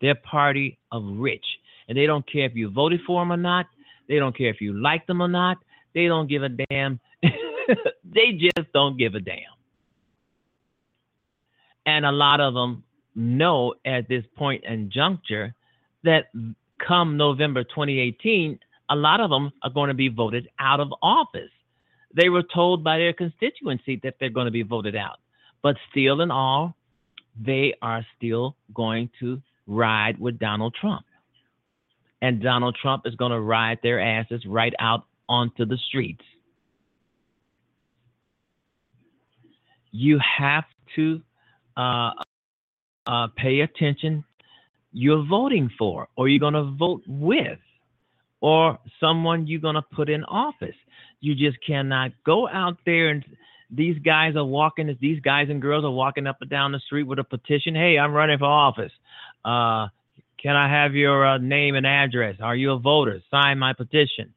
their 0.00 0.14
party 0.14 0.78
of 0.90 1.02
rich. 1.04 1.44
And 1.86 1.98
they 1.98 2.06
don't 2.06 2.26
care 2.32 2.46
if 2.46 2.56
you 2.56 2.70
voted 2.70 3.02
for 3.06 3.20
them 3.20 3.30
or 3.30 3.36
not. 3.36 3.66
They 4.08 4.16
don't 4.16 4.36
care 4.36 4.50
if 4.50 4.60
you 4.60 4.72
like 4.80 5.06
them 5.06 5.22
or 5.22 5.28
not. 5.28 5.58
They 5.94 6.06
don't 6.06 6.28
give 6.28 6.42
a 6.42 6.48
damn. 6.48 7.00
they 7.22 8.32
just 8.32 8.72
don't 8.72 8.98
give 8.98 9.14
a 9.14 9.20
damn. 9.20 9.38
And 11.86 12.06
a 12.06 12.12
lot 12.12 12.40
of 12.40 12.54
them 12.54 12.84
know 13.14 13.74
at 13.84 14.08
this 14.08 14.24
point 14.36 14.64
and 14.66 14.90
juncture 14.90 15.54
that 16.04 16.26
come 16.78 17.16
November 17.16 17.64
2018, 17.64 18.58
a 18.90 18.96
lot 18.96 19.20
of 19.20 19.30
them 19.30 19.52
are 19.62 19.70
going 19.70 19.88
to 19.88 19.94
be 19.94 20.08
voted 20.08 20.48
out 20.58 20.80
of 20.80 20.92
office. 21.02 21.50
They 22.14 22.28
were 22.28 22.42
told 22.42 22.84
by 22.84 22.98
their 22.98 23.12
constituency 23.12 24.00
that 24.02 24.14
they're 24.20 24.30
going 24.30 24.46
to 24.46 24.52
be 24.52 24.62
voted 24.62 24.96
out. 24.96 25.18
But 25.62 25.76
still, 25.90 26.20
in 26.20 26.30
all, 26.30 26.76
they 27.40 27.74
are 27.80 28.04
still 28.16 28.56
going 28.74 29.10
to 29.20 29.40
ride 29.66 30.18
with 30.18 30.38
Donald 30.38 30.74
Trump 30.78 31.04
and 32.22 32.40
Donald 32.40 32.78
Trump 32.80 33.02
is 33.04 33.14
going 33.16 33.32
to 33.32 33.40
ride 33.40 33.78
their 33.82 34.00
asses 34.00 34.46
right 34.46 34.72
out 34.78 35.04
onto 35.28 35.66
the 35.66 35.76
streets. 35.88 36.24
You 39.90 40.18
have 40.38 40.64
to 40.96 41.20
uh, 41.76 42.12
uh, 43.06 43.26
pay 43.36 43.60
attention 43.60 44.24
you're 44.92 45.24
voting 45.26 45.70
for 45.78 46.08
or 46.16 46.28
you're 46.28 46.38
going 46.38 46.54
to 46.54 46.70
vote 46.78 47.02
with 47.06 47.58
or 48.40 48.78
someone 49.00 49.46
you're 49.46 49.60
going 49.60 49.74
to 49.74 49.82
put 49.82 50.08
in 50.08 50.22
office. 50.24 50.76
You 51.20 51.34
just 51.34 51.58
cannot 51.66 52.12
go 52.24 52.48
out 52.48 52.76
there 52.84 53.08
and 53.08 53.24
these 53.70 53.98
guys 54.00 54.36
are 54.36 54.44
walking, 54.44 54.96
these 55.00 55.20
guys 55.20 55.48
and 55.48 55.62
girls 55.62 55.84
are 55.84 55.90
walking 55.90 56.26
up 56.26 56.36
and 56.42 56.50
down 56.50 56.72
the 56.72 56.80
street 56.80 57.04
with 57.04 57.18
a 57.18 57.24
petition. 57.24 57.74
Hey, 57.74 57.98
I'm 57.98 58.12
running 58.12 58.38
for 58.38 58.44
office. 58.44 58.92
Uh, 59.44 59.88
can 60.42 60.56
I 60.56 60.68
have 60.68 60.94
your 60.94 61.24
uh, 61.24 61.38
name 61.38 61.76
and 61.76 61.86
address? 61.86 62.36
Are 62.42 62.56
you 62.56 62.72
a 62.72 62.78
voter? 62.78 63.22
Sign 63.30 63.58
my 63.58 63.74
petition. 63.74 64.34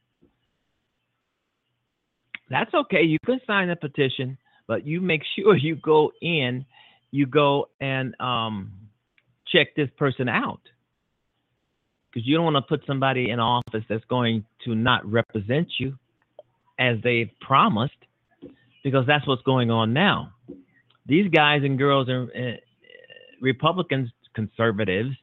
That's 2.49 2.71
okay. 2.73 3.01
You 3.01 3.17
can 3.25 3.39
sign 3.47 3.69
the 3.69 3.75
petition, 3.75 4.37
but 4.67 4.85
you 4.85 5.01
make 5.01 5.23
sure 5.35 5.57
you 5.57 5.75
go 5.75 6.11
in, 6.21 6.65
you 7.09 7.25
go 7.25 7.69
and 7.81 8.13
um, 8.19 8.71
check 9.47 9.75
this 9.75 9.89
person 9.97 10.29
out. 10.29 10.61
Because 12.13 12.27
you 12.27 12.35
don't 12.35 12.45
want 12.45 12.55
to 12.55 12.61
put 12.61 12.85
somebody 12.85 13.31
in 13.31 13.39
office 13.39 13.83
that's 13.89 14.05
going 14.05 14.45
to 14.63 14.75
not 14.75 15.05
represent 15.11 15.67
you 15.79 15.97
as 16.79 16.97
they've 17.03 17.31
promised, 17.41 17.93
because 18.83 19.05
that's 19.07 19.27
what's 19.27 19.41
going 19.41 19.71
on 19.71 19.91
now. 19.91 20.31
These 21.07 21.29
guys 21.29 21.63
and 21.63 21.77
girls 21.77 22.09
are 22.09 22.23
uh, 22.23 22.57
Republicans, 23.41 24.11
conservatives, 24.33 25.15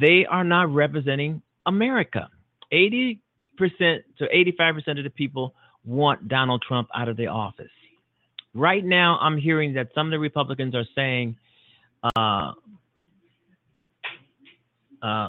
they 0.00 0.26
are 0.26 0.44
not 0.44 0.72
representing 0.72 1.42
America. 1.66 2.28
80% 2.72 3.18
to 3.58 4.28
85% 4.58 4.98
of 4.98 5.04
the 5.04 5.10
people 5.10 5.54
want 5.84 6.28
Donald 6.28 6.62
Trump 6.66 6.88
out 6.94 7.08
of 7.08 7.16
the 7.16 7.26
office. 7.26 7.70
Right 8.54 8.84
now, 8.84 9.18
I'm 9.20 9.36
hearing 9.36 9.74
that 9.74 9.88
some 9.94 10.06
of 10.06 10.10
the 10.12 10.18
Republicans 10.18 10.74
are 10.74 10.86
saying 10.94 11.36
uh, 12.16 12.52
uh, 15.02 15.28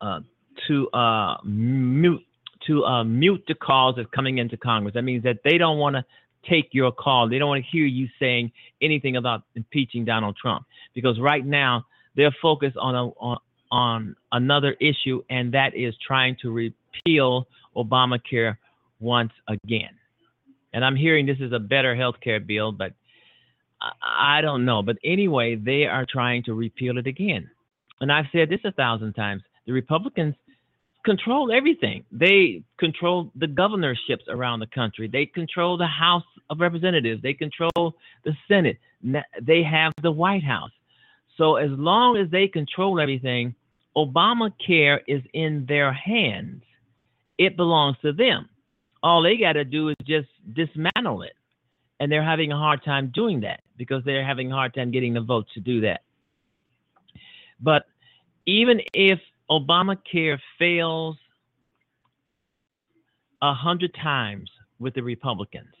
uh, 0.00 0.20
to 0.68 0.90
uh, 0.90 1.36
mute 1.44 2.22
to 2.66 2.84
uh, 2.84 3.04
mute 3.04 3.44
the 3.46 3.54
calls 3.54 3.96
that's 3.96 4.08
coming 4.10 4.38
into 4.38 4.56
Congress. 4.56 4.94
That 4.94 5.02
means 5.02 5.22
that 5.24 5.38
they 5.44 5.58
don't 5.58 5.78
want 5.78 5.96
to 5.96 6.04
take 6.48 6.68
your 6.72 6.92
call. 6.92 7.28
They 7.28 7.38
don't 7.38 7.48
want 7.48 7.64
to 7.64 7.70
hear 7.70 7.86
you 7.86 8.08
saying 8.18 8.52
anything 8.80 9.16
about 9.16 9.42
impeaching 9.54 10.04
Donald 10.04 10.36
Trump 10.40 10.64
because 10.94 11.20
right 11.20 11.44
now 11.44 11.84
they're 12.16 12.34
focused 12.42 12.76
on 12.76 12.94
a 12.94 13.04
on, 13.20 13.38
on 13.74 14.14
another 14.30 14.76
issue, 14.80 15.20
and 15.30 15.52
that 15.52 15.74
is 15.74 15.94
trying 16.06 16.36
to 16.42 16.52
repeal 16.52 17.48
Obamacare 17.76 18.56
once 19.00 19.32
again. 19.48 19.90
And 20.72 20.84
I'm 20.84 20.94
hearing 20.94 21.26
this 21.26 21.40
is 21.40 21.52
a 21.52 21.58
better 21.58 21.96
health 21.96 22.14
care 22.22 22.38
bill, 22.38 22.70
but 22.70 22.92
I, 23.82 24.38
I 24.38 24.40
don't 24.42 24.64
know. 24.64 24.80
But 24.84 24.98
anyway, 25.02 25.56
they 25.56 25.86
are 25.86 26.06
trying 26.08 26.44
to 26.44 26.54
repeal 26.54 26.98
it 26.98 27.08
again. 27.08 27.50
And 28.00 28.12
I've 28.12 28.26
said 28.30 28.48
this 28.48 28.60
a 28.64 28.70
thousand 28.70 29.14
times. 29.14 29.42
The 29.66 29.72
Republicans 29.72 30.36
control 31.04 31.50
everything. 31.52 32.04
They 32.12 32.62
control 32.78 33.32
the 33.34 33.48
governorships 33.48 34.24
around 34.28 34.60
the 34.60 34.68
country. 34.68 35.08
They 35.08 35.26
control 35.26 35.76
the 35.76 35.88
House 35.88 36.22
of 36.48 36.60
Representatives. 36.60 37.22
They 37.22 37.34
control 37.34 37.96
the 38.24 38.34
Senate. 38.46 38.78
They 39.02 39.64
have 39.64 39.92
the 40.00 40.12
White 40.12 40.44
House. 40.44 40.70
So 41.36 41.56
as 41.56 41.70
long 41.72 42.16
as 42.16 42.30
they 42.30 42.46
control 42.46 43.00
everything, 43.00 43.56
Obamacare 43.96 45.00
is 45.06 45.22
in 45.32 45.66
their 45.66 45.92
hands. 45.92 46.62
It 47.38 47.56
belongs 47.56 47.96
to 48.02 48.12
them. 48.12 48.48
All 49.02 49.22
they 49.22 49.36
got 49.36 49.52
to 49.52 49.64
do 49.64 49.90
is 49.90 49.96
just 50.04 50.28
dismantle 50.52 51.22
it. 51.22 51.34
And 52.00 52.10
they're 52.10 52.24
having 52.24 52.52
a 52.52 52.56
hard 52.56 52.84
time 52.84 53.12
doing 53.14 53.40
that 53.42 53.60
because 53.76 54.02
they're 54.04 54.26
having 54.26 54.50
a 54.50 54.54
hard 54.54 54.74
time 54.74 54.90
getting 54.90 55.14
the 55.14 55.20
votes 55.20 55.50
to 55.54 55.60
do 55.60 55.80
that. 55.82 56.02
But 57.60 57.86
even 58.46 58.80
if 58.92 59.20
Obamacare 59.50 60.38
fails 60.58 61.16
a 63.42 63.54
hundred 63.54 63.94
times 63.94 64.50
with 64.78 64.94
the 64.94 65.02
Republicans, 65.02 65.74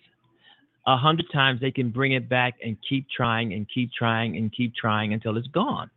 a 0.86 0.96
hundred 0.96 1.26
times 1.32 1.60
they 1.60 1.70
can 1.70 1.90
bring 1.90 2.12
it 2.12 2.28
back 2.28 2.54
and 2.62 2.76
keep 2.88 3.06
trying 3.08 3.54
and 3.54 3.66
keep 3.72 3.92
trying 3.92 4.36
and 4.36 4.52
keep 4.52 4.74
trying 4.74 5.14
until 5.14 5.36
it's 5.36 5.48
gone. 5.48 5.90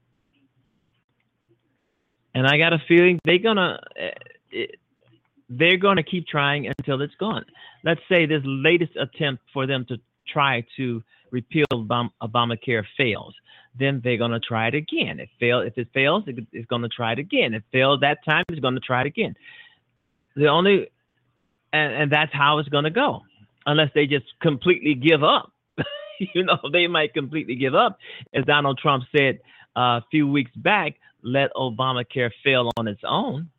And 2.38 2.46
I 2.46 2.60
got 2.60 2.72
a 2.72 2.78
feeling 2.88 3.20
they're 3.26 3.40
gonna 3.40 3.80
eh, 3.96 4.66
they're 5.50 5.78
gonna 5.78 6.04
keep 6.04 6.28
trying 6.28 6.68
until 6.68 7.02
it's 7.02 7.16
gone. 7.16 7.44
Let's 7.84 8.02
say 8.08 8.28
this 8.28 8.44
latest 8.46 8.92
attempt 8.96 9.42
for 9.52 9.66
them 9.66 9.86
to 9.86 10.00
try 10.32 10.64
to 10.78 11.02
repeal 11.32 11.66
Obamacare 11.72 12.84
fails, 12.96 13.34
then 13.80 14.02
they're 14.04 14.20
gonna 14.20 14.40
try 14.40 14.68
it 14.68 14.76
again. 14.76 15.20
If 15.20 15.30
fail, 15.40 15.62
if 15.62 15.76
it 15.80 15.88
fails, 15.96 16.26
it's 16.28 16.68
gonna 16.68 16.90
try 16.90 17.14
it 17.14 17.18
again. 17.18 17.56
If 17.56 17.64
it 17.64 17.72
failed 17.72 18.02
that 18.02 18.24
time, 18.24 18.44
it's 18.50 18.60
gonna 18.60 18.82
try 18.82 19.02
it 19.02 19.08
again. 19.08 19.34
The 20.36 20.46
only 20.46 20.92
and, 21.74 21.92
and 21.92 22.12
that's 22.12 22.32
how 22.32 22.60
it's 22.60 22.70
gonna 22.70 22.92
go, 22.92 23.24
unless 23.66 23.90
they 23.96 24.06
just 24.06 24.28
completely 24.44 24.94
give 24.94 25.24
up. 25.24 25.54
you 26.20 26.44
know, 26.44 26.60
they 26.72 26.86
might 26.86 27.16
completely 27.16 27.56
give 27.56 27.74
up, 27.74 27.98
as 28.32 28.46
Donald 28.46 28.78
Trump 28.78 29.06
said 29.12 29.40
uh, 29.76 30.02
a 30.02 30.06
few 30.12 30.28
weeks 30.28 30.52
back 30.56 30.98
let 31.22 31.54
Obamacare 31.56 32.32
fail 32.44 32.72
on 32.78 32.88
its 32.88 33.02
own. 33.04 33.50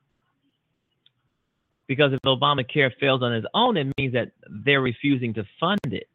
Because 1.86 2.12
if 2.12 2.20
Obamacare 2.26 2.90
fails 3.00 3.22
on 3.22 3.32
its 3.32 3.46
own, 3.54 3.76
it 3.76 3.92
means 3.98 4.12
that 4.12 4.32
they're 4.48 4.82
refusing 4.82 5.34
to 5.34 5.44
fund 5.58 5.80
it. 5.86 6.08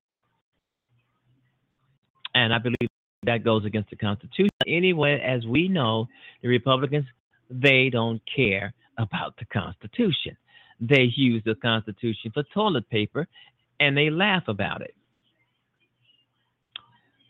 And 2.35 2.53
I 2.53 2.59
believe 2.59 2.89
that 3.23 3.43
goes 3.43 3.65
against 3.65 3.89
the 3.89 3.95
Constitution. 3.95 4.49
Anyway, 4.67 5.19
as 5.19 5.45
we 5.45 5.67
know, 5.67 6.07
the 6.41 6.47
Republicans, 6.47 7.05
they 7.49 7.89
don't 7.89 8.21
care 8.35 8.73
about 8.97 9.35
the 9.37 9.45
Constitution. 9.45 10.37
They 10.79 11.11
use 11.15 11.41
the 11.45 11.55
Constitution 11.55 12.31
for 12.33 12.43
toilet 12.53 12.89
paper 12.89 13.27
and 13.79 13.97
they 13.97 14.09
laugh 14.09 14.43
about 14.47 14.81
it. 14.81 14.95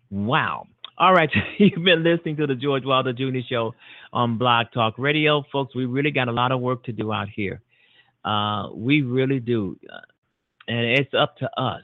Wow. 0.10 0.68
All 0.96 1.12
right, 1.12 1.30
you've 1.58 1.84
been 1.84 2.04
listening 2.04 2.36
to 2.38 2.46
the 2.46 2.54
George 2.56 2.86
Wilder 2.86 3.14
Jr. 3.14 3.40
Show 3.50 3.74
on 4.12 4.38
Blog 4.38 4.68
Talk 4.74 5.00
Radio, 5.00 5.44
folks. 5.52 5.76
We 5.76 5.86
really 5.86 6.12
got 6.12 6.28
a 6.28 6.32
lot 6.32 6.52
of 6.52 6.62
work 6.62 6.84
to 6.84 6.92
do 6.92 7.12
out 7.12 7.30
here. 7.30 7.62
Uh, 8.24 8.70
we 8.74 9.02
really 9.02 9.40
do, 9.40 9.78
uh, 9.92 9.98
and 10.68 10.86
it's 10.86 11.14
up 11.16 11.36
to 11.38 11.50
us, 11.60 11.82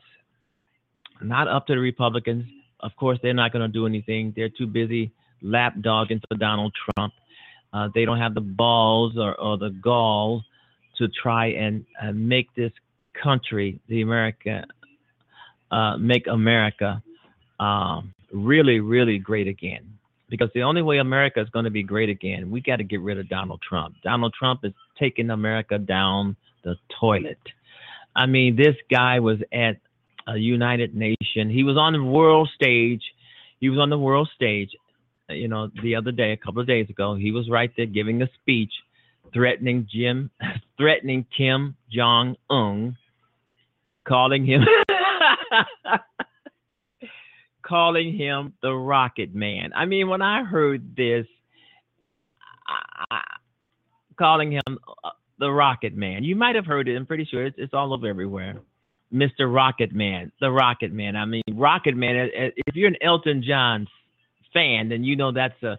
not 1.21 1.47
up 1.47 1.65
to 1.67 1.73
the 1.73 1.79
Republicans. 1.79 2.45
Of 2.81 2.95
course, 2.97 3.17
they're 3.23 3.33
not 3.33 3.51
going 3.51 3.63
to 3.63 3.73
do 3.73 3.87
anything. 3.87 4.31
They're 4.35 4.49
too 4.49 4.67
busy 4.67 5.11
lapdogging 5.43 6.21
for 6.29 6.37
Donald 6.37 6.73
Trump. 6.95 7.13
Uh, 7.73 7.89
they 7.93 8.05
don't 8.05 8.19
have 8.19 8.35
the 8.35 8.41
balls 8.41 9.17
or, 9.17 9.35
or 9.39 9.57
the 9.57 9.71
gall 9.71 10.43
to 10.99 11.07
try 11.07 11.47
and 11.47 11.83
uh, 12.01 12.11
make 12.11 12.53
this 12.55 12.71
country, 13.21 13.79
the 13.89 14.01
America, 14.01 14.65
uh, 15.71 15.97
make 15.97 16.27
America 16.27 17.01
um, 17.59 18.13
really, 18.31 18.79
really 18.79 19.17
great 19.17 19.47
again. 19.47 19.93
Because 20.29 20.49
the 20.53 20.61
only 20.61 20.83
way 20.83 20.99
America 20.99 21.41
is 21.41 21.49
going 21.49 21.65
to 21.65 21.71
be 21.71 21.81
great 21.81 22.09
again, 22.09 22.51
we 22.51 22.61
got 22.61 22.75
to 22.75 22.83
get 22.83 23.01
rid 23.01 23.17
of 23.17 23.27
Donald 23.29 23.61
Trump. 23.67 23.95
Donald 24.03 24.33
Trump 24.37 24.63
is 24.63 24.73
taking 24.99 25.31
America 25.31 25.79
down 25.79 26.35
the 26.63 26.75
toilet. 26.99 27.39
I 28.15 28.27
mean, 28.27 28.55
this 28.55 28.75
guy 28.91 29.19
was 29.19 29.39
at 29.51 29.77
a 30.27 30.37
United 30.37 30.95
Nation. 30.95 31.49
He 31.49 31.63
was 31.63 31.77
on 31.77 31.93
the 31.93 32.03
world 32.03 32.49
stage. 32.53 33.01
He 33.59 33.69
was 33.69 33.79
on 33.79 33.89
the 33.89 33.97
world 33.97 34.29
stage, 34.35 34.69
you 35.29 35.47
know, 35.47 35.69
the 35.81 35.95
other 35.95 36.11
day, 36.11 36.31
a 36.31 36.37
couple 36.37 36.61
of 36.61 36.67
days 36.67 36.89
ago. 36.89 37.15
He 37.15 37.31
was 37.31 37.49
right 37.49 37.71
there 37.75 37.87
giving 37.87 38.21
a 38.21 38.29
speech 38.41 38.71
threatening 39.33 39.87
Jim, 39.91 40.29
threatening 40.77 41.25
Kim 41.35 41.75
Jong 41.91 42.35
Un, 42.49 42.95
calling 44.07 44.45
him 44.45 44.61
calling 47.69 48.17
him 48.17 48.53
the 48.63 48.73
Rocket 48.73 49.35
Man. 49.35 49.71
I 49.75 49.85
mean, 49.85 50.09
when 50.09 50.23
I 50.23 50.43
heard 50.43 50.95
this, 50.97 51.27
I, 53.11 53.21
calling 54.17 54.51
him 54.51 54.79
uh, 55.03 55.11
the 55.37 55.51
Rocket 55.51 55.95
Man, 55.95 56.23
you 56.23 56.35
might 56.35 56.55
have 56.55 56.65
heard 56.65 56.87
it. 56.87 56.95
I'm 56.95 57.05
pretty 57.05 57.25
sure 57.25 57.45
it's, 57.45 57.55
it's 57.59 57.73
all 57.73 57.93
over 57.93 58.07
everywhere. 58.07 58.59
Mr. 59.13 59.53
Rocket 59.53 59.93
Man, 59.93 60.31
the 60.41 60.51
Rocket 60.51 60.91
Man. 60.91 61.15
I 61.15 61.25
mean, 61.25 61.43
Rocket 61.53 61.95
Man. 61.95 62.15
Uh, 62.15 62.45
uh, 62.45 62.49
if 62.67 62.75
you're 62.75 62.87
an 62.87 62.97
Elton 63.01 63.43
John 63.47 63.87
fan, 64.53 64.89
then 64.89 65.03
you 65.03 65.15
know 65.15 65.31
that's 65.31 65.61
a 65.63 65.77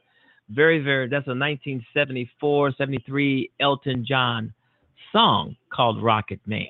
very, 0.49 0.81
very 0.81 1.09
that's 1.09 1.27
a 1.27 1.35
1974, 1.35 2.73
73 2.77 3.51
Elton 3.61 4.05
John 4.07 4.53
song 5.13 5.57
called 5.73 6.03
Rocket 6.03 6.41
Man. 6.47 6.67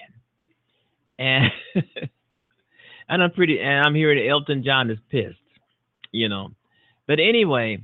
And 1.18 1.50
and 3.10 3.22
I'm 3.22 3.32
pretty, 3.32 3.60
and 3.60 3.86
I'm 3.86 3.94
hearing 3.94 4.26
Elton 4.26 4.64
John 4.64 4.90
is 4.90 4.98
pissed, 5.10 5.36
you 6.12 6.28
know. 6.30 6.52
But 7.06 7.20
anyway, 7.20 7.82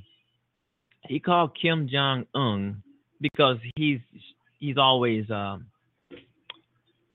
he 1.08 1.20
called 1.20 1.58
Kim 1.60 1.88
Jong 1.92 2.26
Un 2.34 2.82
because 3.20 3.58
he's 3.76 4.00
he's 4.58 4.78
always 4.78 5.30
uh, 5.30 5.58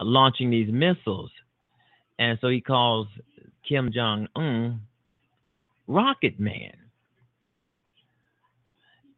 launching 0.01 0.51
these 0.51 0.71
missiles, 0.71 1.31
and 2.19 2.37
so 2.41 2.49
he 2.49 2.61
calls 2.61 3.07
Kim 3.67 3.91
Jong 3.93 4.27
Un 4.35 4.81
Rocket 5.87 6.39
Man. 6.39 6.73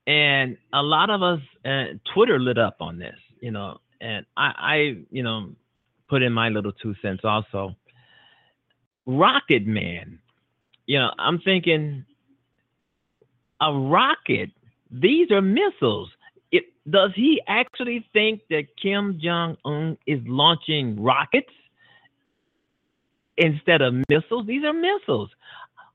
and 0.08 0.58
a 0.74 0.82
lot 0.84 1.10
of 1.10 1.24
us, 1.24 1.40
uh, 1.66 1.86
Twitter 2.14 2.40
lit 2.40 2.58
up 2.58 2.78
on 2.80 3.00
this, 3.00 3.16
you 3.40 3.52
know, 3.52 3.80
and 4.02 4.26
I, 4.36 4.52
I, 4.58 4.76
you 5.12 5.24
know, 5.24 5.52
put 6.10 6.22
in 6.22 6.34
my 6.34 6.50
little 6.50 6.74
two 6.74 6.96
cents 7.02 7.22
also. 7.24 7.76
Rocket 9.06 9.66
Man, 9.66 10.20
you 10.86 11.00
know, 11.00 11.12
I'm 11.18 11.40
thinking 11.40 12.06
a 13.62 13.74
rocket. 13.74 14.50
These 14.92 15.32
are 15.32 15.42
missiles. 15.42 16.10
It, 16.52 16.66
does 16.90 17.12
he 17.16 17.42
actually 17.48 18.06
think 18.14 18.42
that 18.50 18.68
Kim 18.82 19.20
Jong 19.22 19.58
Un 19.66 19.98
is 20.06 20.20
launching 20.26 21.02
rockets 21.02 21.52
instead 23.38 23.82
of 23.82 23.96
missiles? 24.10 24.46
These 24.48 24.64
are 24.64 24.74
missiles. 24.74 25.30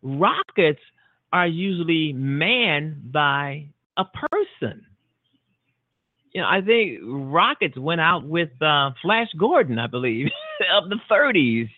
Rockets 0.02 0.80
are 1.32 1.46
usually 1.46 2.12
manned 2.12 3.12
by 3.12 3.68
a 3.96 4.04
person. 4.04 4.86
You 6.32 6.42
know, 6.42 6.48
I 6.48 6.60
think 6.60 7.00
rockets 7.02 7.76
went 7.76 8.00
out 8.00 8.24
with 8.24 8.50
uh, 8.62 8.90
Flash 9.02 9.28
Gordon, 9.38 9.78
I 9.78 9.86
believe, 9.86 10.28
of 10.72 10.88
the 10.88 10.98
30s. 11.10 11.68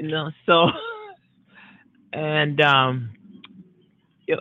You 0.00 0.08
know, 0.08 0.30
so 0.46 0.68
and 2.14 2.58
um, 2.62 3.10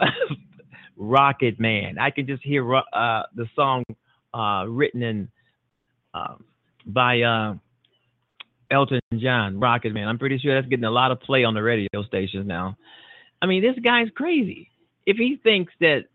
Rocket 0.95 1.59
Man. 1.59 1.97
I 1.99 2.11
can 2.11 2.27
just 2.27 2.41
hear 2.43 2.75
uh, 2.75 3.23
the 3.35 3.45
song 3.57 3.83
uh, 4.33 4.63
written 4.69 5.03
in 5.03 5.29
uh, 6.13 6.35
by 6.85 7.21
uh, 7.23 7.55
Elton 8.71 9.01
John, 9.17 9.59
Rocket 9.59 9.93
Man. 9.93 10.07
I'm 10.07 10.17
pretty 10.17 10.37
sure 10.37 10.55
that's 10.55 10.69
getting 10.69 10.85
a 10.85 10.91
lot 10.91 11.11
of 11.11 11.19
play 11.19 11.43
on 11.43 11.53
the 11.53 11.61
radio 11.61 12.03
stations 12.07 12.47
now. 12.47 12.77
I 13.41 13.45
mean, 13.45 13.61
this 13.61 13.77
guy's 13.83 14.07
crazy. 14.15 14.69
If 15.05 15.17
he 15.17 15.41
thinks 15.43 15.73
that 15.81 16.05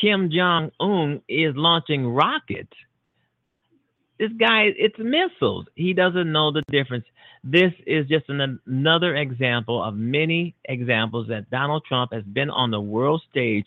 Kim 0.00 0.30
Jong 0.32 0.70
Un 0.80 1.20
is 1.28 1.54
launching 1.54 2.06
rockets, 2.06 2.72
this 4.18 4.30
guy, 4.40 4.70
it's 4.74 4.98
missiles. 4.98 5.66
He 5.74 5.92
doesn't 5.92 6.32
know 6.32 6.50
the 6.50 6.62
difference. 6.70 7.04
This 7.44 7.72
is 7.86 8.06
just 8.08 8.28
an, 8.28 8.60
another 8.66 9.16
example 9.16 9.82
of 9.82 9.94
many 9.94 10.54
examples 10.64 11.28
that 11.28 11.50
Donald 11.50 11.84
Trump 11.86 12.12
has 12.12 12.24
been 12.24 12.50
on 12.50 12.70
the 12.70 12.80
world 12.80 13.22
stage 13.30 13.66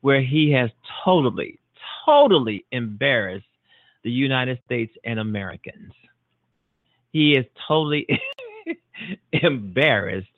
where 0.00 0.22
he 0.22 0.50
has 0.52 0.70
totally, 1.04 1.58
totally 2.04 2.64
embarrassed 2.72 3.46
the 4.02 4.10
United 4.10 4.58
States 4.64 4.92
and 5.04 5.20
Americans. 5.20 5.92
He 7.12 7.34
is 7.34 7.44
totally 7.68 8.06
embarrassed 9.32 10.28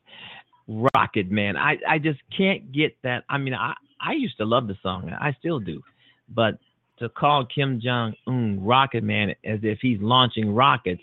Rocket 0.67 1.31
Man. 1.31 1.57
I, 1.57 1.79
I 1.89 1.99
just 1.99 2.21
can't 2.37 2.73
get 2.73 2.97
that. 3.03 3.25
I 3.29 3.39
mean, 3.39 3.55
I, 3.55 3.75
I 4.01 4.13
used 4.13 4.37
to 4.39 4.45
love 4.45 4.67
the 4.67 4.77
song. 4.83 5.11
I 5.11 5.35
still 5.39 5.61
do. 5.61 5.83
But 6.29 6.59
to 6.99 7.09
call 7.09 7.47
Kim 7.47 7.81
Jong 7.81 8.15
Un 8.27 8.63
Rocket 8.63 9.05
Man 9.05 9.31
as 9.45 9.61
if 9.63 9.79
he's 9.81 10.01
launching 10.01 10.55
rockets 10.55 11.03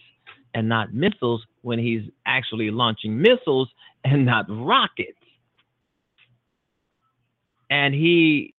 and 0.53 0.67
not 0.67 0.93
missiles 0.93 1.45
when 1.61 1.79
he's 1.79 2.03
actually 2.25 2.71
launching 2.71 3.19
missiles 3.21 3.69
and 4.03 4.25
not 4.25 4.45
rockets. 4.49 5.17
And 7.69 7.93
he 7.93 8.53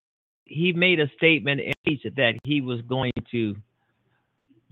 he 0.45 0.73
made 0.73 1.01
a 1.01 1.11
statement 1.17 1.61
in 1.61 1.73
speech 1.81 2.03
that 2.17 2.35
he 2.45 2.61
was 2.61 2.81
going 2.83 3.13
to 3.31 3.57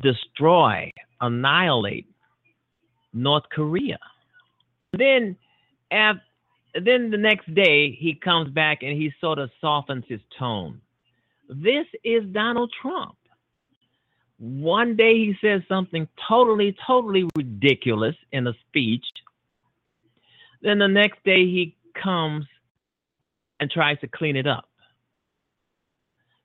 destroy, 0.02 0.90
annihilate 1.20 2.06
North 3.12 3.44
Korea. 3.50 3.98
Then 4.92 5.36
then 5.90 7.10
the 7.10 7.16
next 7.16 7.52
day 7.54 7.92
he 7.92 8.14
comes 8.14 8.50
back 8.50 8.82
and 8.82 8.92
he 8.92 9.12
sort 9.20 9.38
of 9.38 9.50
softens 9.60 10.04
his 10.08 10.20
tone. 10.38 10.80
This 11.48 11.86
is 12.04 12.22
Donald 12.32 12.72
Trump. 12.80 13.16
One 14.40 14.96
day 14.96 15.14
he 15.16 15.36
says 15.42 15.60
something 15.68 16.08
totally, 16.26 16.74
totally 16.86 17.28
ridiculous 17.36 18.16
in 18.32 18.46
a 18.46 18.54
speech. 18.66 19.04
Then 20.62 20.78
the 20.78 20.88
next 20.88 21.22
day 21.24 21.44
he 21.44 21.76
comes 21.94 22.46
and 23.60 23.70
tries 23.70 24.00
to 24.00 24.08
clean 24.08 24.36
it 24.36 24.46
up 24.46 24.66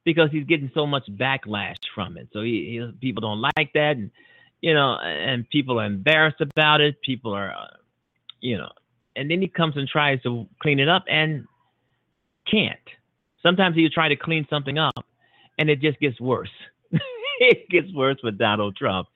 because 0.04 0.30
he's 0.30 0.44
getting 0.44 0.70
so 0.74 0.86
much 0.86 1.04
backlash 1.10 1.78
from 1.96 2.18
it. 2.18 2.28
So 2.34 2.42
he, 2.42 2.52
he 2.52 2.92
people 3.00 3.22
don't 3.22 3.42
like 3.56 3.72
that, 3.74 3.96
and 3.96 4.12
you 4.62 4.74
know, 4.74 4.98
and 4.98 5.50
people 5.50 5.80
are 5.80 5.86
embarrassed 5.86 6.42
about 6.42 6.82
it. 6.82 7.02
People 7.02 7.34
are, 7.34 7.52
uh, 7.52 7.78
you 8.42 8.58
know, 8.58 8.72
and 9.16 9.32
then 9.32 9.42
he 9.42 9.48
comes 9.48 9.78
and 9.78 9.88
tries 9.88 10.22
to 10.24 10.48
clean 10.62 10.80
it 10.80 10.90
up 10.90 11.06
and 11.10 11.46
can't. 12.50 12.78
Sometimes 13.42 13.76
he 13.76 13.88
try 13.90 14.10
to 14.10 14.16
clean 14.16 14.46
something 14.50 14.78
up 14.78 15.06
and 15.58 15.70
it 15.70 15.80
just 15.80 16.00
gets 16.00 16.20
worse. 16.20 16.50
It 17.40 17.70
gets 17.70 17.92
worse 17.94 18.18
with 18.24 18.38
Donald 18.38 18.76
Trump. 18.76 19.08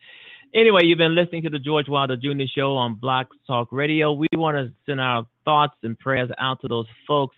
Anyway, 0.54 0.82
you've 0.84 0.98
been 0.98 1.14
listening 1.14 1.44
to 1.44 1.50
the 1.50 1.60
George 1.60 1.88
Wilder 1.88 2.18
Jr. 2.18 2.46
Show 2.56 2.76
on 2.76 2.96
Blog 2.96 3.28
Talk 3.46 3.68
Radio. 3.72 4.14
We 4.14 4.28
want 4.34 4.58
to 4.58 4.74
send 4.86 5.00
our 5.00 5.28
thoughts 5.46 5.76
and 5.84 5.98
prayers 6.00 6.32
out 6.40 6.60
to 6.62 6.68
those 6.68 6.88
folks 7.08 7.36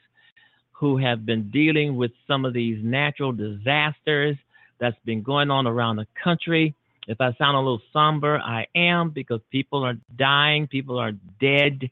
who 0.72 0.98
have 0.98 1.26
been 1.26 1.50
dealing 1.52 1.98
with 1.98 2.12
some 2.26 2.46
of 2.46 2.54
these 2.54 2.80
natural 2.82 3.34
disasters 3.34 4.38
that's 4.80 4.98
been 5.06 5.22
going 5.22 5.52
on 5.52 5.68
around 5.68 5.98
the 5.98 6.08
country. 6.24 6.74
If 7.08 7.20
I 7.20 7.34
sound 7.34 7.58
a 7.58 7.60
little 7.60 7.82
somber, 7.92 8.40
I 8.40 8.66
am 8.76 9.10
because 9.10 9.42
people 9.52 9.84
are 9.84 9.96
dying, 10.18 10.68
people 10.68 10.98
are 10.98 11.12
dead 11.40 11.90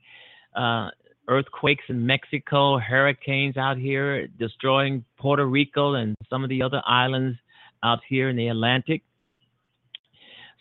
uh, 0.55 0.89
earthquakes 1.27 1.83
in 1.89 2.05
Mexico, 2.05 2.79
hurricanes 2.79 3.57
out 3.57 3.77
here 3.77 4.27
destroying 4.27 5.03
Puerto 5.17 5.45
Rico 5.45 5.95
and 5.95 6.15
some 6.29 6.43
of 6.43 6.49
the 6.49 6.61
other 6.61 6.81
islands 6.85 7.37
out 7.83 7.99
here 8.07 8.29
in 8.29 8.35
the 8.35 8.47
Atlantic. 8.47 9.03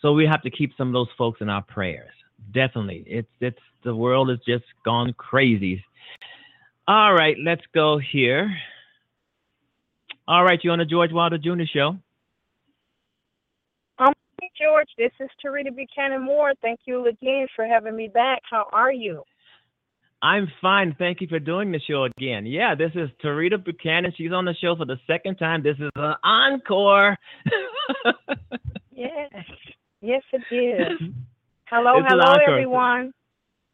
So 0.01 0.13
we 0.13 0.27
have 0.27 0.43
to 0.43 0.51
keep 0.51 0.73
some 0.77 0.89
of 0.89 0.95
those 0.95 1.09
folks 1.17 1.41
in 1.41 1.49
our 1.49 1.63
prayers. 1.63 2.13
Definitely. 2.53 3.05
It's 3.07 3.29
it's 3.41 3.59
the 3.85 3.95
world 3.95 4.29
has 4.29 4.39
just 4.47 4.65
gone 4.85 5.13
crazy. 5.15 5.85
All 6.87 7.13
right, 7.13 7.37
let's 7.45 7.65
go 7.75 7.99
here. 7.99 8.51
All 10.27 10.45
right, 10.45 10.59
you 10.63 10.71
on 10.71 10.79
the 10.79 10.85
George 10.85 11.13
Wilder 11.13 11.39
Jr. 11.39 11.65
show. 11.73 11.97
Um, 13.99 14.13
George, 14.61 14.89
this 14.97 15.13
is 15.21 15.29
Terita 15.45 15.75
Buchanan 15.75 16.23
Moore. 16.23 16.53
Thank 16.63 16.81
you 16.85 17.07
again 17.07 17.47
for 17.55 17.67
having 17.67 17.97
me 17.97 18.09
back. 18.09 18.41
How 18.49 18.69
are 18.73 18.93
you? 18.93 19.23
I'm 20.21 20.49
fine. 20.61 20.97
Thank 20.99 21.21
you 21.21 21.29
for 21.29 21.39
doing 21.39 21.71
the 21.71 21.81
show 21.81 22.05
again. 22.05 22.45
Yeah, 22.45 22.75
this 22.75 22.91
is 22.95 23.09
Terita 23.23 23.65
Buchanan. 23.65 24.13
She's 24.17 24.33
on 24.33 24.45
the 24.45 24.55
show 24.61 24.75
for 24.75 24.85
the 24.85 24.99
second 25.07 25.37
time. 25.37 25.63
This 25.63 25.77
is 25.77 25.91
an 25.95 26.15
encore. 26.25 27.17
yes. 28.93 29.31
Yes, 30.01 30.23
it 30.33 30.55
is. 30.55 31.11
Hello, 31.71 31.99
it's 31.99 32.07
hello, 32.09 32.33
everyone. 32.49 33.13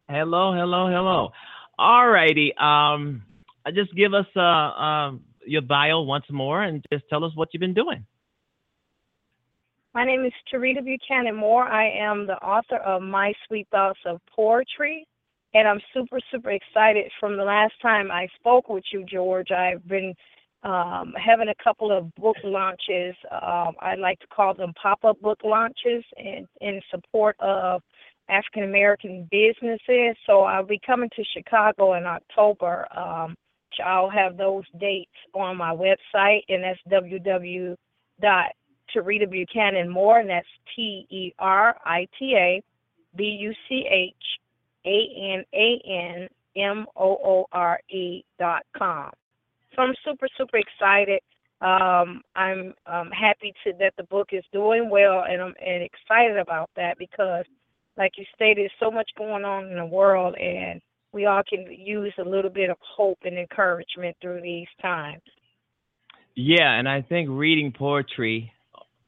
Hello, 0.09 0.53
hello, 0.53 0.89
hello. 0.89 1.31
All 1.79 2.09
righty. 2.09 2.53
Um, 2.61 3.23
just 3.73 3.95
give 3.95 4.13
us 4.13 4.27
uh, 4.35 4.41
uh, 4.41 5.13
your 5.47 5.63
bio 5.63 6.03
once 6.03 6.25
more 6.29 6.65
and 6.65 6.85
just 6.93 7.05
tell 7.09 7.25
us 7.25 7.31
what 7.37 7.51
you've 7.53 7.61
been 7.61 7.73
doing. 7.73 8.05
My 9.95 10.05
name 10.05 10.25
is 10.25 10.33
Terita 10.53 10.85
Buchanan 10.85 11.37
Moore. 11.37 11.69
I 11.69 11.89
am 11.89 12.27
the 12.27 12.35
author 12.39 12.79
of 12.79 13.01
My 13.01 13.33
Sweet 13.47 13.69
Thoughts 13.71 14.01
of 14.07 14.21
Poetry 14.35 15.07
and 15.55 15.69
I'm 15.69 15.81
super, 15.95 16.19
super 16.31 16.51
excited. 16.51 17.11
From 17.21 17.37
the 17.37 17.45
last 17.45 17.75
time 17.81 18.11
I 18.11 18.29
spoke 18.38 18.69
with 18.69 18.85
you, 18.93 19.05
George, 19.05 19.51
I've 19.53 19.87
been 19.87 20.14
um, 20.64 21.14
having 21.17 21.49
a 21.49 21.62
couple 21.62 21.97
of 21.97 22.13
book 22.17 22.37
launches. 22.42 23.15
Um, 23.31 23.75
I 23.81 23.94
like 23.96 24.19
to 24.21 24.27
call 24.27 24.55
them 24.55 24.73
pop-up 24.81 25.21
book 25.21 25.38
launches 25.44 26.05
in, 26.17 26.46
in 26.61 26.81
support 26.90 27.37
of 27.38 27.83
African 28.29 28.65
American 28.65 29.29
businesses. 29.31 30.17
So 30.27 30.40
I'll 30.40 30.67
be 30.67 30.81
coming 30.85 31.11
to 31.15 31.25
Chicago 31.37 31.94
in 31.94 32.05
October. 32.05 32.87
Um, 32.96 33.37
I'll 33.85 34.11
have 34.11 34.37
those 34.37 34.65
dates 34.81 35.11
on 35.35 35.57
my 35.57 35.75
website, 35.75 36.42
and 36.48 36.65
that's 36.65 36.81
www. 36.90 37.77
Terita 38.94 39.29
Buchanan 39.29 39.88
Moore, 39.88 40.21
and 40.21 40.31
that's 40.31 40.46
T 40.77 41.07
E 41.11 41.33
R 41.38 41.77
I 41.85 42.07
T 42.19 42.35
A 42.37 42.63
B 43.17 43.25
U 43.40 43.52
C 43.69 43.87
H 43.90 44.15
a 44.87 45.35
N 45.35 45.45
A 45.55 45.81
N 45.87 46.29
M 46.57 46.87
O 46.97 47.19
O 47.25 47.47
R 47.53 47.81
E 47.91 48.23
dot 48.39 48.63
com. 48.77 49.11
So 49.75 49.83
I'm 49.83 49.95
super, 50.05 50.29
super 50.37 50.59
excited. 50.59 51.21
Um, 51.61 52.23
I'm 52.37 52.75
um, 52.87 53.11
happy 53.11 53.55
to 53.65 53.73
that 53.79 53.95
the 53.97 54.05
book 54.05 54.29
is 54.33 54.45
doing 54.53 54.91
well, 54.91 55.25
and 55.29 55.41
I'm 55.41 55.55
and 55.65 55.83
excited 55.83 56.37
about 56.37 56.71
that 56.77 56.99
because, 56.99 57.45
like 57.97 58.13
you 58.19 58.25
stated, 58.35 58.71
so 58.79 58.91
much 58.91 59.11
going 59.17 59.45
on 59.45 59.67
in 59.69 59.77
the 59.77 59.87
world, 59.87 60.35
and 60.37 60.81
we 61.13 61.27
all 61.27 61.43
can 61.49 61.67
use 61.71 62.13
a 62.19 62.29
little 62.29 62.51
bit 62.51 62.71
of 62.71 62.77
hope 62.81 63.19
and 63.25 63.39
encouragement 63.39 64.17
through 64.21 64.43
these 64.43 64.67
times. 64.83 65.23
Yeah, 66.35 66.79
and 66.79 66.89
I 66.89 67.03
think 67.03 67.29
reading 67.31 67.73
poetry, 67.73 68.53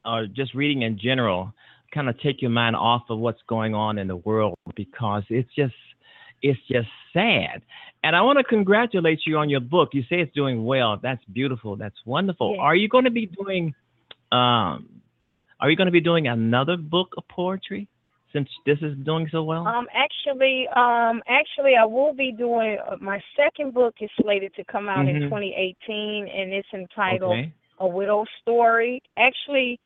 or 0.05 0.25
just 0.25 0.55
reading 0.55 0.81
in 0.83 0.97
general, 0.97 1.53
kind 1.93 2.09
of 2.09 2.19
take 2.19 2.41
your 2.41 2.51
mind 2.51 2.75
off 2.75 3.03
of 3.09 3.19
what's 3.19 3.41
going 3.47 3.73
on 3.73 3.97
in 3.97 4.07
the 4.07 4.17
world 4.17 4.55
because 4.75 5.23
it's 5.29 5.49
just 5.55 5.73
it's 6.41 6.59
just 6.69 6.87
sad. 7.13 7.61
And 8.03 8.15
I 8.15 8.21
want 8.21 8.37
to 8.37 8.43
congratulate 8.43 9.21
you 9.25 9.37
on 9.37 9.49
your 9.49 9.59
book. 9.59 9.89
You 9.93 10.03
say 10.03 10.21
it's 10.21 10.33
doing 10.33 10.65
well. 10.65 10.99
That's 11.01 11.23
beautiful. 11.33 11.75
That's 11.75 11.95
wonderful. 12.05 12.57
Are 12.59 12.75
you 12.75 12.87
going 12.87 13.05
to 13.05 13.11
be 13.11 13.25
doing 13.25 13.73
um 14.31 15.01
are 15.59 15.69
you 15.69 15.75
going 15.75 15.87
to 15.87 15.91
be 15.91 16.01
doing 16.01 16.27
another 16.27 16.77
book 16.77 17.13
of 17.17 17.27
poetry 17.29 17.87
since 18.31 18.47
this 18.65 18.77
is 18.81 18.95
doing 19.03 19.27
so 19.31 19.43
well? 19.43 19.67
Um, 19.67 19.87
actually, 19.93 20.67
um, 20.75 21.23
actually, 21.27 21.75
I 21.75 21.85
will 21.85 22.13
be 22.13 22.31
doing 22.31 22.77
uh, 22.85 22.97
my 23.01 23.19
second 23.35 23.73
book 23.73 23.95
is 23.99 24.09
slated 24.21 24.53
to 24.55 24.63
come 24.65 24.87
out 24.87 25.07
in 25.07 25.15
Mhm. 25.15 25.29
2018, 25.29 26.27
and 26.27 26.53
it's 26.53 26.71
entitled 26.73 27.31
okay. 27.31 27.51
A 27.79 27.87
Widow's 27.87 28.27
Story. 28.41 29.01
Actually, 29.17 29.79